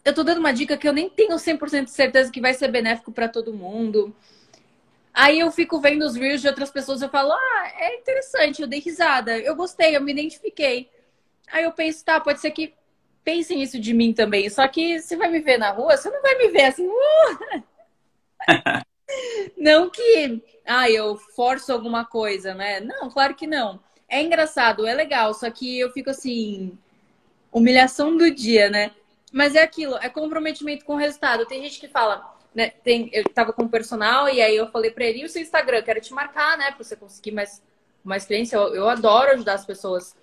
Eu 0.06 0.14
tô 0.14 0.22
dando 0.22 0.38
uma 0.38 0.52
dica 0.52 0.76
que 0.76 0.86
eu 0.88 0.92
nem 0.92 1.10
tenho 1.10 1.36
100% 1.36 1.86
de 1.86 1.90
certeza 1.90 2.30
que 2.30 2.40
vai 2.40 2.54
ser 2.54 2.68
benéfico 2.68 3.10
para 3.10 3.28
todo 3.28 3.52
mundo. 3.52 4.14
Aí 5.12 5.40
eu 5.40 5.50
fico 5.50 5.80
vendo 5.80 6.04
os 6.04 6.14
reels 6.14 6.40
de 6.40 6.46
outras 6.46 6.70
pessoas, 6.70 7.02
eu 7.02 7.08
falo, 7.08 7.32
ah, 7.32 7.72
é 7.76 7.96
interessante, 7.96 8.62
eu 8.62 8.68
dei 8.68 8.78
risada, 8.78 9.36
eu 9.36 9.56
gostei, 9.56 9.96
eu 9.96 10.00
me 10.00 10.12
identifiquei. 10.12 10.88
Aí 11.50 11.64
eu 11.64 11.72
penso, 11.72 12.04
tá, 12.04 12.20
pode 12.20 12.38
ser 12.38 12.52
que 12.52 12.72
pensem 13.24 13.60
isso 13.60 13.80
de 13.80 13.92
mim 13.92 14.12
também. 14.12 14.48
Só 14.48 14.68
que 14.68 15.00
você 15.00 15.16
vai 15.16 15.28
me 15.28 15.40
ver 15.40 15.58
na 15.58 15.70
rua, 15.70 15.96
você 15.96 16.08
não 16.08 16.22
vai 16.22 16.38
me 16.38 16.50
ver 16.50 16.66
assim. 16.66 16.86
Uh! 16.86 17.62
não 19.58 19.90
que, 19.90 20.40
ah, 20.64 20.88
eu 20.88 21.16
forço 21.16 21.72
alguma 21.72 22.04
coisa, 22.04 22.54
né? 22.54 22.78
Não, 22.78 23.10
claro 23.10 23.34
que 23.34 23.48
não. 23.48 23.80
É 24.08 24.22
engraçado, 24.22 24.86
é 24.86 24.94
legal, 24.94 25.34
só 25.34 25.50
que 25.50 25.80
eu 25.80 25.90
fico 25.90 26.10
assim, 26.10 26.78
humilhação 27.50 28.16
do 28.16 28.30
dia, 28.30 28.70
né? 28.70 28.92
Mas 29.36 29.54
é 29.54 29.62
aquilo, 29.62 29.98
é 29.98 30.08
comprometimento 30.08 30.82
com 30.86 30.94
o 30.94 30.96
resultado. 30.96 31.44
Tem 31.44 31.62
gente 31.62 31.78
que 31.78 31.86
fala, 31.86 32.34
né? 32.54 32.70
Tem, 32.70 33.10
eu 33.12 33.22
tava 33.22 33.52
com 33.52 33.64
o 33.64 33.68
personal 33.68 34.30
e 34.30 34.40
aí 34.40 34.56
eu 34.56 34.66
falei 34.68 34.90
pra 34.90 35.04
ele, 35.04 35.20
e 35.20 35.24
o 35.26 35.28
seu 35.28 35.42
Instagram? 35.42 35.82
Quero 35.82 36.00
te 36.00 36.10
marcar, 36.14 36.56
né? 36.56 36.70
Pra 36.70 36.82
você 36.82 36.96
conseguir 36.96 37.32
mais, 37.32 37.62
mais 38.02 38.24
clientes. 38.24 38.50
Eu, 38.50 38.74
eu 38.74 38.88
adoro 38.88 39.32
ajudar 39.32 39.52
as 39.52 39.66
pessoas. 39.66 40.16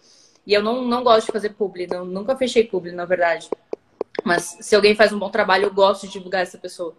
E 0.47 0.51
eu 0.51 0.63
não, 0.63 0.81
não 0.81 1.03
gosto 1.03 1.27
de 1.27 1.31
fazer 1.31 1.51
publi, 1.51 1.85
não, 1.85 2.03
nunca 2.03 2.35
fechei 2.35 2.63
publi, 2.63 2.91
na 2.91 3.05
verdade. 3.05 3.51
Mas 4.23 4.57
se 4.61 4.75
alguém 4.75 4.95
faz 4.95 5.13
um 5.13 5.19
bom 5.19 5.29
trabalho, 5.29 5.65
eu 5.65 5.71
gosto 5.71 6.07
de 6.07 6.13
divulgar 6.13 6.41
essa 6.41 6.57
pessoa. 6.57 6.97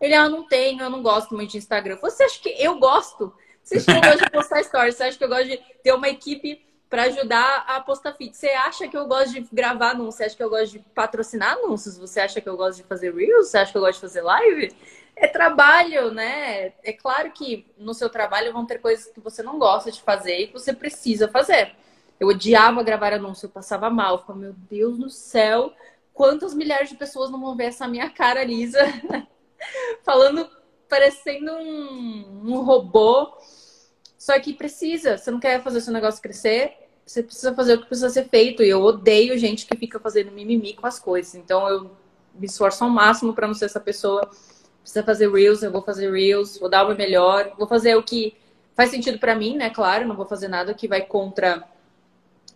Ele, 0.00 0.14
ah, 0.14 0.28
não 0.28 0.42
tenho, 0.48 0.82
eu 0.82 0.90
não 0.90 1.00
gosto 1.00 1.32
muito 1.32 1.52
de 1.52 1.58
Instagram. 1.58 1.96
Você 2.02 2.24
acha 2.24 2.40
que 2.40 2.48
eu 2.58 2.76
gosto? 2.80 3.32
Você 3.62 3.76
acha 3.76 3.86
que 3.86 3.92
eu 3.92 4.00
gosto 4.00 4.24
de 4.24 4.30
postar 4.32 4.64
stories? 4.64 4.96
Você 4.96 5.04
acha 5.04 5.16
que 5.16 5.22
eu 5.22 5.28
gosto 5.28 5.46
de 5.46 5.60
ter 5.84 5.92
uma 5.92 6.08
equipe 6.08 6.60
para 6.92 7.04
ajudar 7.04 7.64
a 7.66 7.80
postar 7.80 8.12
feed? 8.12 8.36
Você 8.36 8.50
acha 8.50 8.86
que 8.86 8.94
eu 8.94 9.06
gosto 9.06 9.32
de 9.32 9.48
gravar 9.50 9.92
anúncios? 9.92 10.16
Você 10.16 10.24
acha 10.24 10.36
que 10.36 10.42
eu 10.42 10.50
gosto 10.50 10.72
de 10.72 10.78
patrocinar 10.78 11.54
anúncios? 11.54 11.96
Você 11.96 12.20
acha 12.20 12.38
que 12.38 12.46
eu 12.46 12.54
gosto 12.54 12.82
de 12.82 12.82
fazer 12.82 13.14
reels? 13.14 13.48
Você 13.48 13.56
acha 13.56 13.72
que 13.72 13.78
eu 13.78 13.80
gosto 13.80 13.94
de 13.94 14.00
fazer 14.02 14.20
live? 14.20 14.76
É 15.16 15.26
trabalho, 15.26 16.12
né? 16.12 16.74
É 16.84 16.92
claro 16.92 17.32
que 17.32 17.66
no 17.78 17.94
seu 17.94 18.10
trabalho 18.10 18.52
vão 18.52 18.66
ter 18.66 18.78
coisas 18.78 19.06
que 19.06 19.20
você 19.20 19.42
não 19.42 19.58
gosta 19.58 19.90
de 19.90 20.02
fazer 20.02 20.38
e 20.38 20.46
que 20.48 20.52
você 20.52 20.74
precisa 20.74 21.28
fazer. 21.28 21.74
Eu 22.20 22.28
odiava 22.28 22.82
gravar 22.82 23.14
anúncio, 23.14 23.46
eu 23.46 23.50
passava 23.50 23.88
mal. 23.88 24.22
Eu 24.28 24.34
meu 24.34 24.52
Deus 24.52 24.98
do 24.98 25.08
céu, 25.08 25.72
quantas 26.12 26.52
milhares 26.52 26.90
de 26.90 26.96
pessoas 26.96 27.30
não 27.30 27.40
vão 27.40 27.56
ver 27.56 27.68
essa 27.68 27.88
minha 27.88 28.10
cara 28.10 28.44
lisa 28.44 28.80
falando 30.04 30.46
parecendo 30.90 31.52
um, 31.52 32.52
um 32.52 32.60
robô. 32.60 33.32
Só 34.18 34.38
que 34.38 34.52
precisa. 34.52 35.16
Você 35.16 35.30
não 35.30 35.40
quer 35.40 35.62
fazer 35.62 35.78
o 35.78 35.80
seu 35.80 35.92
negócio 35.92 36.22
crescer, 36.22 36.81
você 37.04 37.22
precisa 37.22 37.54
fazer 37.54 37.74
o 37.74 37.80
que 37.80 37.86
precisa 37.86 38.10
ser 38.10 38.28
feito. 38.28 38.62
E 38.62 38.68
eu 38.68 38.80
odeio 38.82 39.38
gente 39.38 39.66
que 39.66 39.76
fica 39.76 39.98
fazendo 39.98 40.32
mimimi 40.32 40.74
com 40.74 40.86
as 40.86 40.98
coisas. 40.98 41.34
Então 41.34 41.68
eu 41.68 41.90
me 42.34 42.46
esforço 42.46 42.84
ao 42.84 42.90
máximo 42.90 43.34
para 43.34 43.46
não 43.46 43.54
ser 43.54 43.66
essa 43.66 43.80
pessoa. 43.80 44.30
Precisa 44.80 45.04
fazer 45.04 45.30
Reels, 45.30 45.62
eu 45.62 45.70
vou 45.70 45.82
fazer 45.82 46.10
Reels, 46.10 46.58
vou 46.58 46.68
dar 46.68 46.84
o 46.84 46.88
meu 46.88 46.96
melhor, 46.96 47.52
vou 47.56 47.68
fazer 47.68 47.94
o 47.96 48.02
que 48.02 48.36
Faz 48.74 48.90
sentido 48.90 49.18
para 49.18 49.34
mim, 49.34 49.56
né? 49.56 49.70
Claro, 49.70 50.06
não 50.06 50.16
vou 50.16 50.26
fazer 50.26 50.48
nada 50.48 50.72
que 50.72 50.88
vai 50.88 51.02
contra 51.02 51.62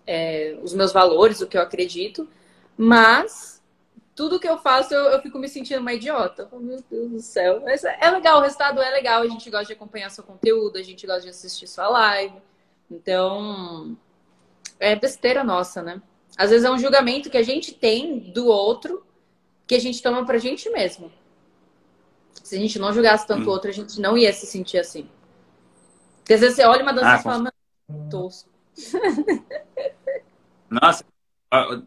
é, 0.07 0.59
os 0.63 0.73
meus 0.73 0.93
valores, 0.93 1.41
o 1.41 1.47
que 1.47 1.57
eu 1.57 1.61
acredito. 1.61 2.27
Mas 2.77 3.63
tudo 4.15 4.41
que 4.41 4.49
eu 4.49 4.57
faço, 4.57 4.95
eu, 4.95 5.05
eu 5.11 5.21
fico 5.21 5.39
me 5.39 5.49
sentindo 5.49 5.81
uma 5.81 5.93
idiota. 5.93 6.49
Oh, 6.51 6.59
meu 6.59 6.83
Deus 6.91 7.11
do 7.11 7.21
céu. 7.21 7.61
Mas 7.63 7.85
é 7.85 8.11
legal, 8.11 8.39
o 8.39 8.43
resultado 8.43 8.81
é 8.81 8.91
legal. 8.91 9.23
A 9.23 9.29
gente 9.29 9.51
gosta 9.51 9.67
de 9.67 9.73
acompanhar 9.75 10.11
seu 10.11 10.25
conteúdo, 10.25 10.79
a 10.79 10.83
gente 10.83 11.07
gosta 11.07 11.23
de 11.23 11.29
assistir 11.29 11.67
sua 11.67 11.89
live. 11.89 12.37
Então, 12.91 13.97
é 14.79 14.97
besteira 14.97 15.43
nossa, 15.43 15.83
né? 15.83 16.01
Às 16.37 16.51
vezes 16.51 16.65
é 16.65 16.71
um 16.71 16.79
julgamento 16.79 17.31
que 17.31 17.37
a 17.37 17.43
gente 17.43 17.73
tem 17.73 18.19
do 18.19 18.47
outro 18.47 19.05
que 19.67 19.75
a 19.75 19.81
gente 19.81 20.03
toma 20.03 20.25
pra 20.25 20.39
gente 20.39 20.69
mesmo. 20.71 21.11
Se 22.43 22.57
a 22.57 22.59
gente 22.59 22.79
não 22.79 22.93
julgasse 22.93 23.27
tanto 23.27 23.49
o 23.49 23.51
outro, 23.51 23.71
a 23.71 23.73
gente 23.73 24.01
não 24.01 24.17
ia 24.17 24.33
se 24.33 24.47
sentir 24.47 24.79
assim. 24.79 25.09
Porque 26.19 26.35
às 26.35 26.41
vezes 26.41 26.57
você 26.57 26.65
olha 26.65 26.83
uma 26.83 26.93
dança 26.93 27.15
ah, 27.15 27.17
e 27.17 27.23
fala, 27.23 27.39
mano, 27.39 28.11
tosco. 28.11 28.51
Nossa, 30.71 31.05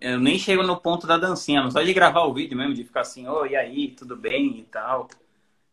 eu 0.01 0.19
nem 0.19 0.37
chego 0.39 0.63
no 0.63 0.79
ponto 0.79 1.05
da 1.05 1.17
dancinha, 1.17 1.61
mas 1.61 1.73
só 1.73 1.81
de 1.81 1.93
gravar 1.93 2.23
o 2.23 2.33
vídeo 2.33 2.57
mesmo, 2.57 2.73
de 2.73 2.83
ficar 2.83 3.01
assim, 3.01 3.27
oh, 3.27 3.45
e 3.45 3.55
aí, 3.55 3.89
tudo 3.89 4.15
bem 4.15 4.59
e 4.59 4.63
tal. 4.63 5.07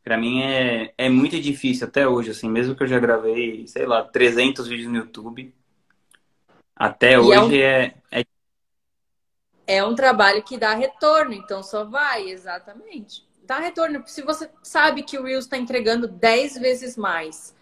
Pra 0.02 0.16
mim 0.16 0.42
é, 0.42 0.92
é 0.96 1.08
muito 1.08 1.40
difícil 1.40 1.86
até 1.86 2.06
hoje, 2.06 2.30
assim, 2.30 2.48
mesmo 2.48 2.76
que 2.76 2.82
eu 2.82 2.86
já 2.86 2.98
gravei, 2.98 3.66
sei 3.66 3.86
lá, 3.86 4.02
300 4.02 4.68
vídeos 4.68 4.90
no 4.90 4.98
YouTube. 4.98 5.52
Até 6.76 7.14
e 7.14 7.18
hoje 7.18 7.62
é, 7.62 7.78
um... 7.78 7.88
é, 8.12 8.20
é 8.20 8.24
é 9.66 9.84
um 9.84 9.94
trabalho 9.94 10.42
que 10.44 10.56
dá 10.56 10.74
retorno, 10.74 11.32
então 11.34 11.62
só 11.62 11.84
vai, 11.84 12.28
exatamente. 12.28 13.26
Dá 13.42 13.58
retorno. 13.58 14.02
Se 14.06 14.22
você 14.22 14.48
sabe 14.62 15.02
que 15.02 15.18
o 15.18 15.24
Reels 15.24 15.44
está 15.44 15.56
entregando 15.56 16.06
10 16.06 16.58
vezes 16.58 16.96
mais, 16.96 17.54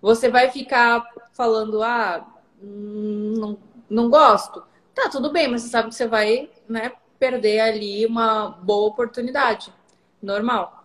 você 0.00 0.28
vai 0.28 0.50
ficar 0.50 1.04
falando, 1.32 1.82
ah, 1.82 2.26
não, 2.60 3.56
não 3.88 4.10
gosto. 4.10 4.62
Tá, 4.92 5.08
tudo 5.08 5.30
bem, 5.30 5.48
mas 5.48 5.62
você 5.62 5.68
sabe 5.68 5.88
que 5.88 5.94
você 5.94 6.06
vai 6.06 6.50
né, 6.68 6.92
perder 7.18 7.60
ali 7.60 8.04
uma 8.06 8.48
boa 8.48 8.88
oportunidade. 8.88 9.72
Normal. 10.20 10.84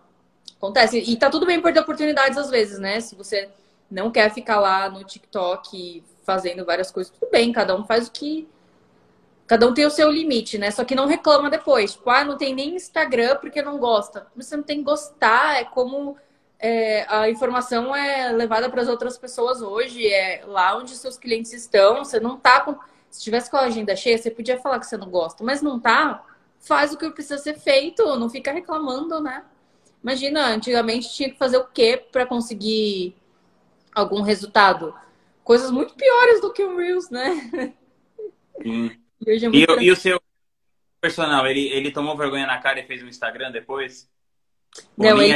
Acontece. 0.56 0.98
E 0.98 1.16
tá 1.16 1.28
tudo 1.28 1.46
bem 1.46 1.60
perder 1.60 1.80
oportunidades 1.80 2.38
às 2.38 2.50
vezes, 2.50 2.78
né? 2.78 3.00
Se 3.00 3.14
você 3.16 3.48
não 3.90 4.10
quer 4.10 4.32
ficar 4.32 4.60
lá 4.60 4.88
no 4.88 5.04
TikTok 5.04 6.02
fazendo 6.28 6.62
várias 6.62 6.90
coisas, 6.90 7.10
tudo 7.10 7.30
bem, 7.30 7.50
cada 7.54 7.74
um 7.74 7.86
faz 7.86 8.08
o 8.08 8.12
que 8.12 8.46
Cada 9.48 9.66
um 9.66 9.72
tem 9.72 9.86
o 9.86 9.90
seu 9.90 10.10
limite, 10.10 10.58
né? 10.58 10.70
Só 10.70 10.84
que 10.84 10.94
não 10.94 11.06
reclama 11.06 11.48
depois. 11.48 11.94
Tipo, 11.94 12.10
ah, 12.10 12.22
não 12.22 12.36
tem 12.36 12.54
nem 12.54 12.76
Instagram 12.76 13.36
porque 13.36 13.62
não 13.62 13.78
gosta. 13.78 14.26
Você 14.36 14.54
não 14.54 14.62
tem 14.62 14.76
que 14.76 14.84
gostar, 14.84 15.56
é 15.56 15.64
como 15.64 16.18
é, 16.58 17.06
a 17.08 17.30
informação 17.30 17.96
é 17.96 18.30
levada 18.30 18.68
para 18.68 18.82
as 18.82 18.88
outras 18.88 19.16
pessoas 19.16 19.62
hoje, 19.62 20.06
é 20.06 20.44
lá 20.44 20.76
onde 20.76 20.94
seus 20.94 21.16
clientes 21.16 21.54
estão. 21.54 22.04
Você 22.04 22.20
não 22.20 22.36
tá 22.36 22.60
com. 22.60 22.76
Se 23.10 23.22
tivesse 23.22 23.50
com 23.50 23.56
a 23.56 23.62
agenda 23.62 23.96
cheia, 23.96 24.18
você 24.18 24.30
podia 24.30 24.60
falar 24.60 24.78
que 24.78 24.86
você 24.86 24.98
não 24.98 25.08
gosta, 25.08 25.42
mas 25.42 25.62
não 25.62 25.80
tá. 25.80 26.22
Faz 26.60 26.92
o 26.92 26.98
que 26.98 27.08
precisa 27.10 27.38
ser 27.38 27.58
feito, 27.58 28.04
não 28.18 28.28
fica 28.28 28.52
reclamando, 28.52 29.18
né? 29.18 29.44
Imagina, 30.02 30.48
antigamente 30.48 31.10
tinha 31.14 31.30
que 31.30 31.38
fazer 31.38 31.56
o 31.56 31.64
quê 31.64 31.96
para 32.12 32.26
conseguir 32.26 33.16
algum 33.94 34.20
resultado? 34.20 34.94
Coisas 35.48 35.70
muito 35.70 35.94
piores 35.94 36.42
do 36.42 36.52
que 36.52 36.62
o 36.62 36.76
Reels, 36.76 37.08
né? 37.08 37.72
Sim. 38.62 38.90
E, 39.20 39.32
hoje 39.32 39.46
é 39.46 39.48
muito 39.48 39.80
e, 39.80 39.84
e 39.86 39.90
o 39.90 39.96
seu 39.96 40.20
personal, 41.00 41.44
ele, 41.44 41.68
ele 41.70 41.90
tomou 41.90 42.16
vergonha 42.16 42.46
na 42.46 42.58
cara 42.58 42.78
e 42.78 42.86
fez 42.86 43.02
um 43.02 43.08
Instagram 43.08 43.50
depois? 43.50 44.08
Não, 44.96 45.20
ele 45.20 45.32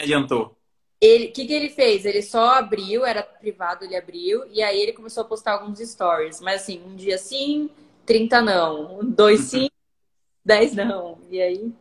adiantou. 0.00 0.56
Ele, 0.98 1.26
o 1.26 1.32
que, 1.32 1.46
que 1.46 1.52
ele 1.52 1.68
fez? 1.68 2.06
Ele 2.06 2.22
só 2.22 2.54
abriu, 2.54 3.04
era 3.04 3.22
privado, 3.22 3.84
ele 3.84 3.94
abriu, 3.94 4.46
e 4.50 4.62
aí 4.62 4.80
ele 4.80 4.94
começou 4.94 5.22
a 5.22 5.26
postar 5.26 5.52
alguns 5.52 5.80
stories. 5.80 6.40
Mas 6.40 6.62
assim, 6.62 6.82
um 6.82 6.96
dia 6.96 7.18
sim, 7.18 7.68
30 8.06 8.40
não. 8.40 9.00
Dois 9.04 9.40
uhum. 9.40 9.46
sim, 9.46 9.70
10 10.44 10.76
não. 10.76 11.18
E 11.30 11.42
aí. 11.42 11.72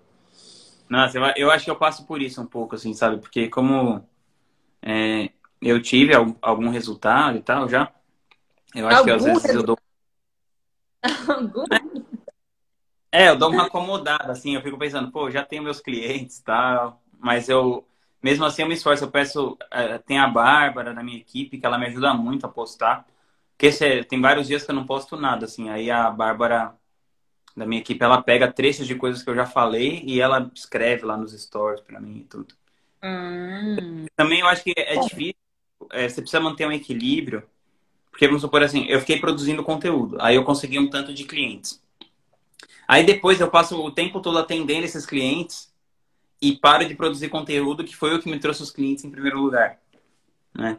Nossa, 0.89 1.17
eu, 1.17 1.23
eu 1.37 1.51
acho 1.51 1.63
que 1.63 1.71
eu 1.71 1.77
passo 1.77 2.05
por 2.05 2.21
isso 2.21 2.41
um 2.41 2.47
pouco, 2.47 2.75
assim, 2.75 2.93
sabe? 2.93 3.17
Porque 3.21 3.47
como 3.47 4.05
é, 4.81 5.29
eu 5.63 5.81
tive 5.81 6.13
algum, 6.13 6.35
algum 6.41 6.69
resultado 6.69 7.37
e 7.37 7.41
tal 7.41 7.67
já, 7.67 7.91
eu 8.75 8.87
acho 8.87 8.99
algum 8.99 9.05
que 9.05 9.11
às 9.11 9.23
vezes 9.23 9.45
eu 9.55 9.63
dou 9.63 9.77
é, 13.11 13.29
eu 13.29 13.37
dou 13.37 13.51
uma 13.51 13.67
acomodada, 13.67 14.31
assim, 14.31 14.55
eu 14.55 14.61
fico 14.61 14.77
pensando, 14.77 15.11
pô, 15.11 15.29
já 15.29 15.43
tenho 15.43 15.61
meus 15.61 15.79
clientes 15.79 16.39
e 16.39 16.43
tal, 16.43 17.01
mas 17.19 17.47
eu, 17.47 17.85
mesmo 18.21 18.43
assim, 18.45 18.63
eu 18.63 18.67
me 18.67 18.73
esforço. 18.73 19.03
Eu 19.03 19.11
peço, 19.11 19.51
uh, 19.51 19.99
tem 20.05 20.17
a 20.17 20.27
Bárbara 20.27 20.93
da 20.93 21.03
minha 21.03 21.19
equipe, 21.19 21.59
que 21.59 21.65
ela 21.65 21.77
me 21.77 21.85
ajuda 21.85 22.13
muito 22.13 22.45
a 22.45 22.49
postar, 22.49 23.05
porque 23.51 23.71
se, 23.71 24.03
tem 24.05 24.19
vários 24.19 24.47
dias 24.47 24.63
que 24.63 24.71
eu 24.71 24.75
não 24.75 24.85
posto 24.85 25.15
nada, 25.15 25.45
assim, 25.45 25.69
aí 25.69 25.91
a 25.91 26.09
Bárbara 26.09 26.73
da 27.55 27.67
minha 27.67 27.81
equipe, 27.81 28.03
ela 28.03 28.21
pega 28.21 28.51
trechos 28.51 28.87
de 28.87 28.95
coisas 28.95 29.21
que 29.21 29.29
eu 29.29 29.35
já 29.35 29.45
falei 29.45 30.01
e 30.05 30.19
ela 30.19 30.49
escreve 30.55 31.05
lá 31.05 31.15
nos 31.15 31.39
stories 31.39 31.81
para 31.81 31.99
mim 31.99 32.21
e 32.21 32.23
tudo. 32.23 32.55
Hum. 33.03 34.07
Também 34.15 34.39
eu 34.39 34.47
acho 34.47 34.63
que 34.63 34.73
é 34.75 34.99
difícil, 35.01 35.35
é, 35.93 36.09
você 36.09 36.21
precisa 36.21 36.41
manter 36.41 36.67
um 36.67 36.71
equilíbrio, 36.71 37.43
porque 38.11 38.27
vamos 38.27 38.41
supor 38.41 38.61
assim, 38.63 38.85
eu 38.87 38.99
fiquei 38.99 39.19
produzindo 39.19 39.63
conteúdo, 39.63 40.17
aí 40.19 40.35
eu 40.35 40.43
consegui 40.43 40.77
um 40.79 40.89
tanto 40.89 41.13
de 41.13 41.23
clientes. 41.23 41.81
Aí 42.87 43.03
depois 43.03 43.39
eu 43.39 43.49
passo 43.49 43.81
o 43.81 43.91
tempo 43.91 44.19
todo 44.19 44.37
atendendo 44.37 44.85
esses 44.85 45.05
clientes 45.05 45.73
e 46.41 46.53
paro 46.57 46.85
de 46.85 46.95
produzir 46.95 47.29
conteúdo, 47.29 47.83
que 47.83 47.95
foi 47.95 48.13
o 48.13 48.19
que 48.19 48.29
me 48.29 48.39
trouxe 48.39 48.61
os 48.61 48.71
clientes 48.71 49.03
em 49.05 49.09
primeiro 49.09 49.39
lugar. 49.39 49.79
Né? 50.53 50.77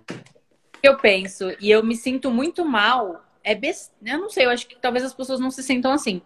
Eu 0.82 0.98
penso, 0.98 1.50
e 1.58 1.70
eu 1.70 1.82
me 1.82 1.96
sinto 1.96 2.30
muito 2.30 2.64
mal. 2.64 3.24
É 3.42 3.54
best... 3.54 3.90
Eu 4.04 4.18
não 4.18 4.28
sei, 4.28 4.44
eu 4.44 4.50
acho 4.50 4.66
que 4.66 4.76
talvez 4.76 5.04
as 5.04 5.14
pessoas 5.14 5.40
não 5.40 5.50
se 5.50 5.62
sintam 5.62 5.90
assim. 5.92 6.20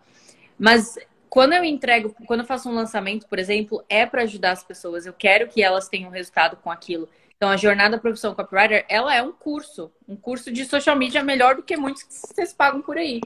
Mas 0.59 0.99
quando 1.31 1.53
eu 1.53 1.63
entrego, 1.63 2.15
quando 2.27 2.41
eu 2.41 2.47
faço 2.47 2.69
um 2.69 2.75
lançamento, 2.75 3.29
por 3.29 3.39
exemplo, 3.39 3.85
é 3.89 4.05
para 4.05 4.23
ajudar 4.23 4.53
as 4.53 4.65
pessoas. 4.65 5.07
Eu 5.07 5.13
quero 5.13 5.49
que 5.49 5.63
elas 5.63 5.89
tenham 5.89 6.11
resultado 6.11 6.57
com 6.57 6.71
aquilo. 6.71 7.09
Então, 7.39 7.51
a 7.51 7.57
jornada 7.57 7.97
profissão 7.97 8.35
copywriter, 8.35 8.85
ela 8.89 9.15
é 9.15 9.23
um 9.23 9.31
curso, 9.31 9.93
um 10.09 10.17
curso 10.17 10.51
de 10.51 10.65
social 10.65 10.97
media 10.97 11.23
melhor 11.23 11.55
do 11.55 11.63
que 11.63 11.77
muitos 11.77 12.03
que 12.03 12.13
vocês 12.13 12.53
pagam 12.53 12.83
por 12.83 12.99
aí. 12.99 13.21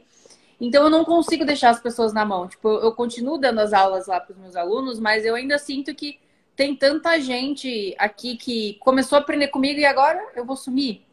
Então, 0.61 0.85
eu 0.85 0.91
não 0.91 1.03
consigo 1.03 1.47
deixar 1.47 1.71
as 1.71 1.81
pessoas 1.81 2.13
na 2.13 2.23
mão. 2.23 2.47
Tipo, 2.47 2.69
eu 2.69 2.93
continuo 2.93 3.39
dando 3.39 3.61
as 3.61 3.73
aulas 3.73 4.07
lá 4.07 4.21
para 4.21 4.35
os 4.35 4.39
meus 4.39 4.55
alunos, 4.55 5.01
mas 5.01 5.25
eu 5.25 5.35
ainda 5.35 5.59
sinto 5.59 5.95
que 5.95 6.21
tem 6.55 6.77
tanta 6.77 7.19
gente 7.19 7.95
aqui 7.99 8.37
que 8.37 8.75
começou 8.81 9.17
a 9.17 9.23
aprender 9.23 9.49
comigo 9.49 9.81
e 9.81 9.87
agora 9.87 10.23
eu 10.37 10.45
vou 10.45 10.57
sumir. 10.57 11.07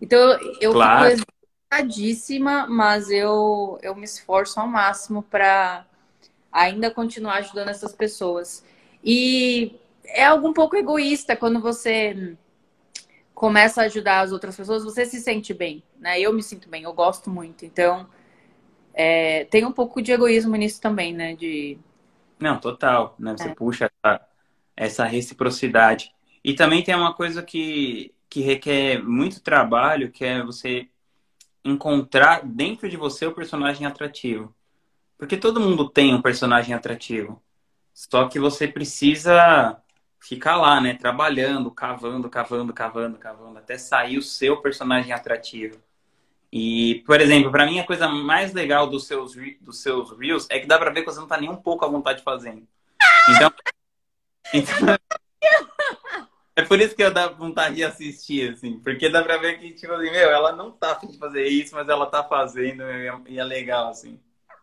Então, 0.00 0.18
eu 0.58 0.72
claro. 0.72 1.10
fico 1.10 1.30
exaltadíssima, 1.70 2.66
mas 2.66 3.10
eu, 3.10 3.78
eu 3.82 3.94
me 3.94 4.04
esforço 4.04 4.58
ao 4.58 4.66
máximo 4.66 5.22
para 5.22 5.84
ainda 6.50 6.90
continuar 6.90 7.34
ajudando 7.34 7.68
essas 7.68 7.92
pessoas. 7.92 8.64
E 9.04 9.78
é 10.08 10.24
algo 10.24 10.48
um 10.48 10.52
pouco 10.52 10.76
egoísta 10.76 11.36
quando 11.36 11.60
você 11.60 12.36
começa 13.34 13.82
a 13.82 13.84
ajudar 13.84 14.20
as 14.20 14.32
outras 14.32 14.56
pessoas, 14.56 14.82
você 14.82 15.06
se 15.06 15.20
sente 15.20 15.54
bem, 15.54 15.82
né? 15.98 16.20
Eu 16.20 16.32
me 16.32 16.42
sinto 16.42 16.68
bem, 16.68 16.82
eu 16.82 16.92
gosto 16.92 17.30
muito. 17.30 17.64
Então, 17.64 18.08
é, 18.92 19.44
tem 19.44 19.64
um 19.64 19.70
pouco 19.70 20.02
de 20.02 20.10
egoísmo 20.10 20.56
nisso 20.56 20.80
também, 20.80 21.14
né? 21.14 21.36
De... 21.36 21.78
Não, 22.40 22.58
total. 22.58 23.14
Né? 23.16 23.36
Você 23.36 23.48
é. 23.48 23.54
puxa 23.54 23.90
essa, 24.04 24.20
essa 24.76 25.04
reciprocidade. 25.04 26.12
E 26.42 26.54
também 26.54 26.82
tem 26.82 26.96
uma 26.96 27.14
coisa 27.14 27.40
que, 27.40 28.12
que 28.28 28.40
requer 28.40 29.00
muito 29.00 29.40
trabalho, 29.40 30.10
que 30.10 30.24
é 30.24 30.42
você 30.42 30.88
encontrar 31.64 32.44
dentro 32.44 32.88
de 32.88 32.96
você 32.96 33.24
o 33.24 33.34
personagem 33.34 33.86
atrativo. 33.86 34.52
Porque 35.16 35.36
todo 35.36 35.60
mundo 35.60 35.88
tem 35.88 36.12
um 36.12 36.22
personagem 36.22 36.74
atrativo. 36.74 37.40
Só 37.94 38.28
que 38.28 38.40
você 38.40 38.66
precisa 38.66 39.80
ficar 40.20 40.56
lá, 40.56 40.80
né? 40.80 40.94
Trabalhando, 40.94 41.70
cavando, 41.70 42.28
cavando, 42.28 42.72
cavando, 42.72 43.18
cavando, 43.18 43.58
até 43.58 43.78
sair 43.78 44.18
o 44.18 44.22
seu 44.22 44.60
personagem 44.60 45.12
atrativo. 45.12 45.80
E, 46.50 47.02
por 47.06 47.20
exemplo, 47.20 47.50
para 47.50 47.66
mim 47.66 47.78
a 47.78 47.86
coisa 47.86 48.08
mais 48.08 48.52
legal 48.52 48.86
dos 48.86 49.06
seus, 49.06 49.34
dos 49.60 49.82
seus 49.82 50.16
Reels 50.18 50.46
é 50.50 50.58
que 50.58 50.66
dá 50.66 50.78
pra 50.78 50.90
ver 50.90 51.02
que 51.02 51.10
você 51.10 51.20
não 51.20 51.26
tá 51.26 51.38
nem 51.38 51.50
um 51.50 51.56
pouco 51.56 51.84
à 51.84 51.88
vontade 51.88 52.22
fazendo. 52.22 52.66
Então, 53.30 53.52
então 54.54 54.98
é 56.56 56.64
por 56.64 56.80
isso 56.80 56.96
que 56.96 57.02
eu 57.04 57.12
dá 57.12 57.28
vontade 57.28 57.76
de 57.76 57.84
assistir, 57.84 58.52
assim, 58.52 58.80
porque 58.80 59.08
dá 59.08 59.22
pra 59.22 59.36
ver 59.36 59.60
que, 59.60 59.72
tipo 59.74 59.92
assim, 59.92 60.10
meu, 60.10 60.30
ela 60.30 60.50
não 60.52 60.72
tá 60.72 60.92
afim 60.92 61.06
de 61.06 61.18
fazer 61.18 61.46
isso, 61.46 61.74
mas 61.74 61.88
ela 61.88 62.06
tá 62.06 62.24
fazendo 62.24 62.82
e 63.28 63.38
é 63.38 63.44
legal, 63.44 63.90
assim. 63.90 64.18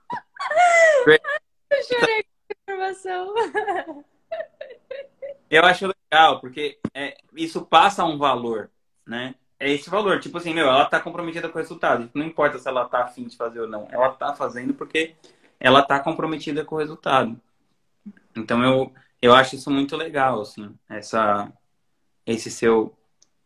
Eu 1.72 1.84
chorei 1.84 2.24
com 2.24 2.30
a 2.50 2.74
informação. 2.74 3.34
Eu 5.50 5.64
acho 5.64 5.88
legal, 5.88 6.40
porque 6.40 6.80
é, 6.94 7.18
isso 7.36 7.66
passa 7.66 8.04
um 8.04 8.18
valor, 8.18 8.70
né? 9.06 9.36
É 9.60 9.72
esse 9.72 9.90
valor. 9.90 10.20
Tipo 10.20 10.38
assim, 10.38 10.54
meu, 10.54 10.68
ela 10.68 10.86
tá 10.86 11.00
comprometida 11.00 11.48
com 11.50 11.58
o 11.58 11.62
resultado. 11.62 12.10
Não 12.14 12.26
importa 12.26 12.60
se 12.60 12.68
ela 12.68 12.86
tá 12.86 13.04
afim 13.04 13.26
de 13.26 13.38
fazer 13.38 13.62
ou 13.62 13.68
não. 13.68 13.88
Ela 13.92 14.10
tá 14.10 14.34
fazendo 14.34 14.74
porque 14.74 15.16
ela 15.60 15.82
tá 15.82 16.00
comprometida 16.00 16.66
com 16.66 16.76
o 16.76 16.80
resultado. 16.80 17.40
Então 18.36 18.64
eu, 18.64 18.94
eu 19.22 19.34
acho 19.34 19.56
isso 19.56 19.72
muito 19.72 19.96
legal, 19.96 20.42
assim, 20.42 20.78
essa, 20.90 21.52
esse 22.26 22.52
seu 22.52 22.96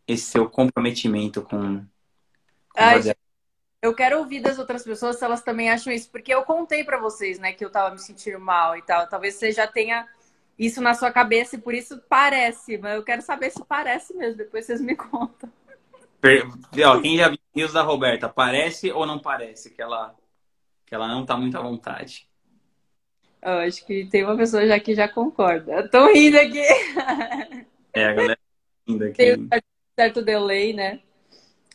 esse 0.06 0.24
seu 0.24 0.50
comprometimento 0.50 1.40
com, 1.40 1.78
com 1.78 1.86
Ai, 2.74 3.00
eu 3.80 3.94
quero 3.94 4.18
ouvir 4.18 4.40
das 4.40 4.58
outras 4.58 4.82
pessoas 4.82 5.16
se 5.16 5.24
elas 5.24 5.42
também 5.42 5.70
acham 5.70 5.92
isso, 5.92 6.10
porque 6.10 6.34
eu 6.34 6.42
contei 6.42 6.82
para 6.82 6.98
vocês, 6.98 7.38
né, 7.38 7.52
que 7.52 7.64
eu 7.64 7.70
tava 7.70 7.92
me 7.92 7.98
sentindo 7.98 8.38
mal 8.40 8.76
e 8.76 8.82
tal. 8.82 9.08
Talvez 9.08 9.36
você 9.36 9.52
já 9.52 9.66
tenha 9.66 10.06
isso 10.60 10.82
na 10.82 10.92
sua 10.92 11.10
cabeça 11.10 11.56
e 11.56 11.58
por 11.58 11.72
isso 11.72 11.98
parece, 12.06 12.76
mas 12.76 12.94
eu 12.94 13.02
quero 13.02 13.22
saber 13.22 13.50
se 13.50 13.64
parece 13.64 14.14
mesmo. 14.14 14.36
Depois 14.36 14.66
vocês 14.66 14.78
me 14.78 14.94
contam. 14.94 15.50
Ó, 16.86 17.00
quem 17.00 17.16
já 17.16 17.30
viu 17.30 17.66
os 17.66 17.72
da 17.72 17.80
Roberta, 17.80 18.28
parece 18.28 18.92
ou 18.92 19.06
não 19.06 19.18
parece 19.18 19.70
que 19.70 19.80
ela, 19.80 20.14
que 20.84 20.94
ela 20.94 21.08
não 21.08 21.24
tá 21.24 21.34
muito 21.34 21.56
à 21.56 21.62
vontade? 21.62 22.28
Eu 23.40 23.52
acho 23.60 23.86
que 23.86 24.04
tem 24.10 24.22
uma 24.22 24.36
pessoa 24.36 24.66
já 24.66 24.78
que 24.78 24.94
já 24.94 25.08
concorda. 25.08 25.88
Tô 25.88 26.12
rindo 26.12 26.36
aqui. 26.38 26.62
É, 27.92 28.04
a 28.04 28.12
galera 28.12 28.36
tá 28.36 28.42
rindo 28.86 29.04
aqui. 29.04 29.14
Tem 29.14 29.36
um 29.36 29.48
certo 29.98 30.22
delay, 30.22 30.74
né? 30.74 31.00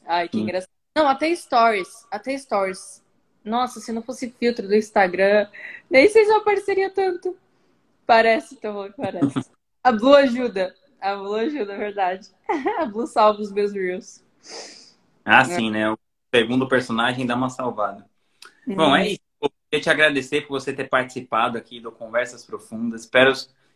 Ai, 0.05 0.29
que 0.29 0.37
hum. 0.37 0.41
engraçado. 0.41 0.69
Não, 0.95 1.07
até 1.07 1.35
stories. 1.35 2.07
Até 2.11 2.37
stories. 2.37 3.03
Nossa, 3.43 3.79
se 3.79 3.91
não 3.91 4.03
fosse 4.03 4.29
filtro 4.29 4.67
do 4.67 4.75
Instagram, 4.75 5.49
nem 5.89 6.07
sei 6.07 6.23
se 6.23 6.31
eu 6.31 6.37
apareceria 6.37 6.91
tanto. 6.91 7.35
Parece, 8.05 8.55
então, 8.55 8.91
parece. 8.95 9.49
A 9.83 9.91
Blue 9.91 10.15
ajuda. 10.15 10.73
A 11.01 11.15
Blue 11.15 11.35
ajuda, 11.35 11.73
é 11.73 11.77
verdade. 11.77 12.29
A 12.79 12.85
Blue 12.85 13.07
salva 13.07 13.41
os 13.41 13.51
meus 13.51 13.71
reels. 13.73 14.23
Ah, 15.23 15.41
é. 15.41 15.45
sim, 15.45 15.71
né? 15.71 15.89
O 15.91 15.97
segundo 16.33 16.67
personagem 16.67 17.25
dá 17.25 17.35
uma 17.35 17.49
salvada. 17.49 18.05
Uhum. 18.67 18.75
Bom, 18.75 18.95
é 18.95 19.09
isso. 19.09 19.21
Eu 19.41 19.51
queria 19.69 19.83
te 19.83 19.89
agradecer 19.89 20.41
por 20.41 20.59
você 20.59 20.73
ter 20.73 20.89
participado 20.89 21.57
aqui 21.57 21.79
do 21.79 21.91
Conversas 21.91 22.45
Profundas. 22.45 23.01
Espero 23.01 23.33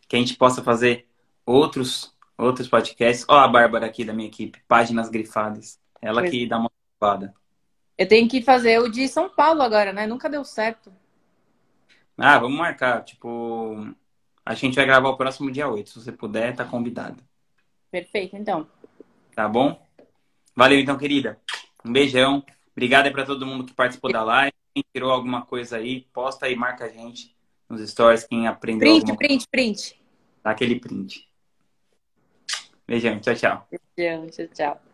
que 0.08 0.16
a 0.16 0.18
gente 0.18 0.34
possa 0.36 0.62
fazer 0.62 1.06
outros, 1.46 2.14
outros 2.36 2.68
podcasts. 2.68 3.24
Ó, 3.28 3.38
a 3.38 3.48
Bárbara 3.48 3.86
aqui 3.86 4.04
da 4.04 4.12
minha 4.12 4.28
equipe, 4.28 4.60
Páginas 4.66 5.08
Grifadas. 5.08 5.78
Ela 6.00 6.22
pois. 6.22 6.30
que 6.30 6.46
dá 6.46 6.58
uma 6.58 6.70
salvada. 6.98 7.34
Eu 7.96 8.08
tenho 8.08 8.28
que 8.28 8.42
fazer 8.42 8.80
o 8.80 8.88
de 8.88 9.06
São 9.06 9.28
Paulo 9.28 9.62
agora, 9.62 9.92
né? 9.92 10.06
Nunca 10.06 10.28
deu 10.28 10.44
certo. 10.44 10.92
Ah, 12.16 12.38
vamos 12.38 12.58
marcar. 12.58 13.04
Tipo, 13.04 13.94
a 14.44 14.54
gente 14.54 14.74
vai 14.74 14.86
gravar 14.86 15.08
o 15.08 15.16
próximo 15.16 15.50
dia 15.50 15.68
8. 15.68 15.90
Se 15.90 16.00
você 16.00 16.12
puder, 16.12 16.54
tá 16.54 16.64
convidado. 16.64 17.22
Perfeito, 17.90 18.36
então. 18.36 18.66
Tá 19.34 19.48
bom? 19.48 19.80
Valeu, 20.54 20.78
então, 20.78 20.96
querida. 20.96 21.40
Um 21.84 21.92
beijão. 21.92 22.44
Obrigado 22.72 23.10
para 23.12 23.24
todo 23.24 23.46
mundo 23.46 23.64
que 23.64 23.74
participou 23.74 24.12
da 24.12 24.22
live. 24.22 24.52
Quem 24.74 24.84
tirou 24.94 25.10
alguma 25.10 25.44
coisa 25.44 25.76
aí, 25.76 26.02
posta 26.12 26.46
aí, 26.46 26.54
marca 26.54 26.84
a 26.84 26.88
gente 26.88 27.34
nos 27.68 27.88
stories. 27.88 28.24
Quem 28.24 28.46
aprendeu 28.46 28.88
print, 28.88 29.00
alguma 29.00 29.18
Print, 29.18 29.48
print, 29.50 30.02
Dá 30.42 30.50
aquele 30.50 30.78
print. 30.78 31.28
Beijão, 32.86 33.20
tchau, 33.20 33.34
tchau. 33.34 33.68
Beijão, 33.96 34.26
tchau, 34.28 34.46
tchau. 34.48 34.89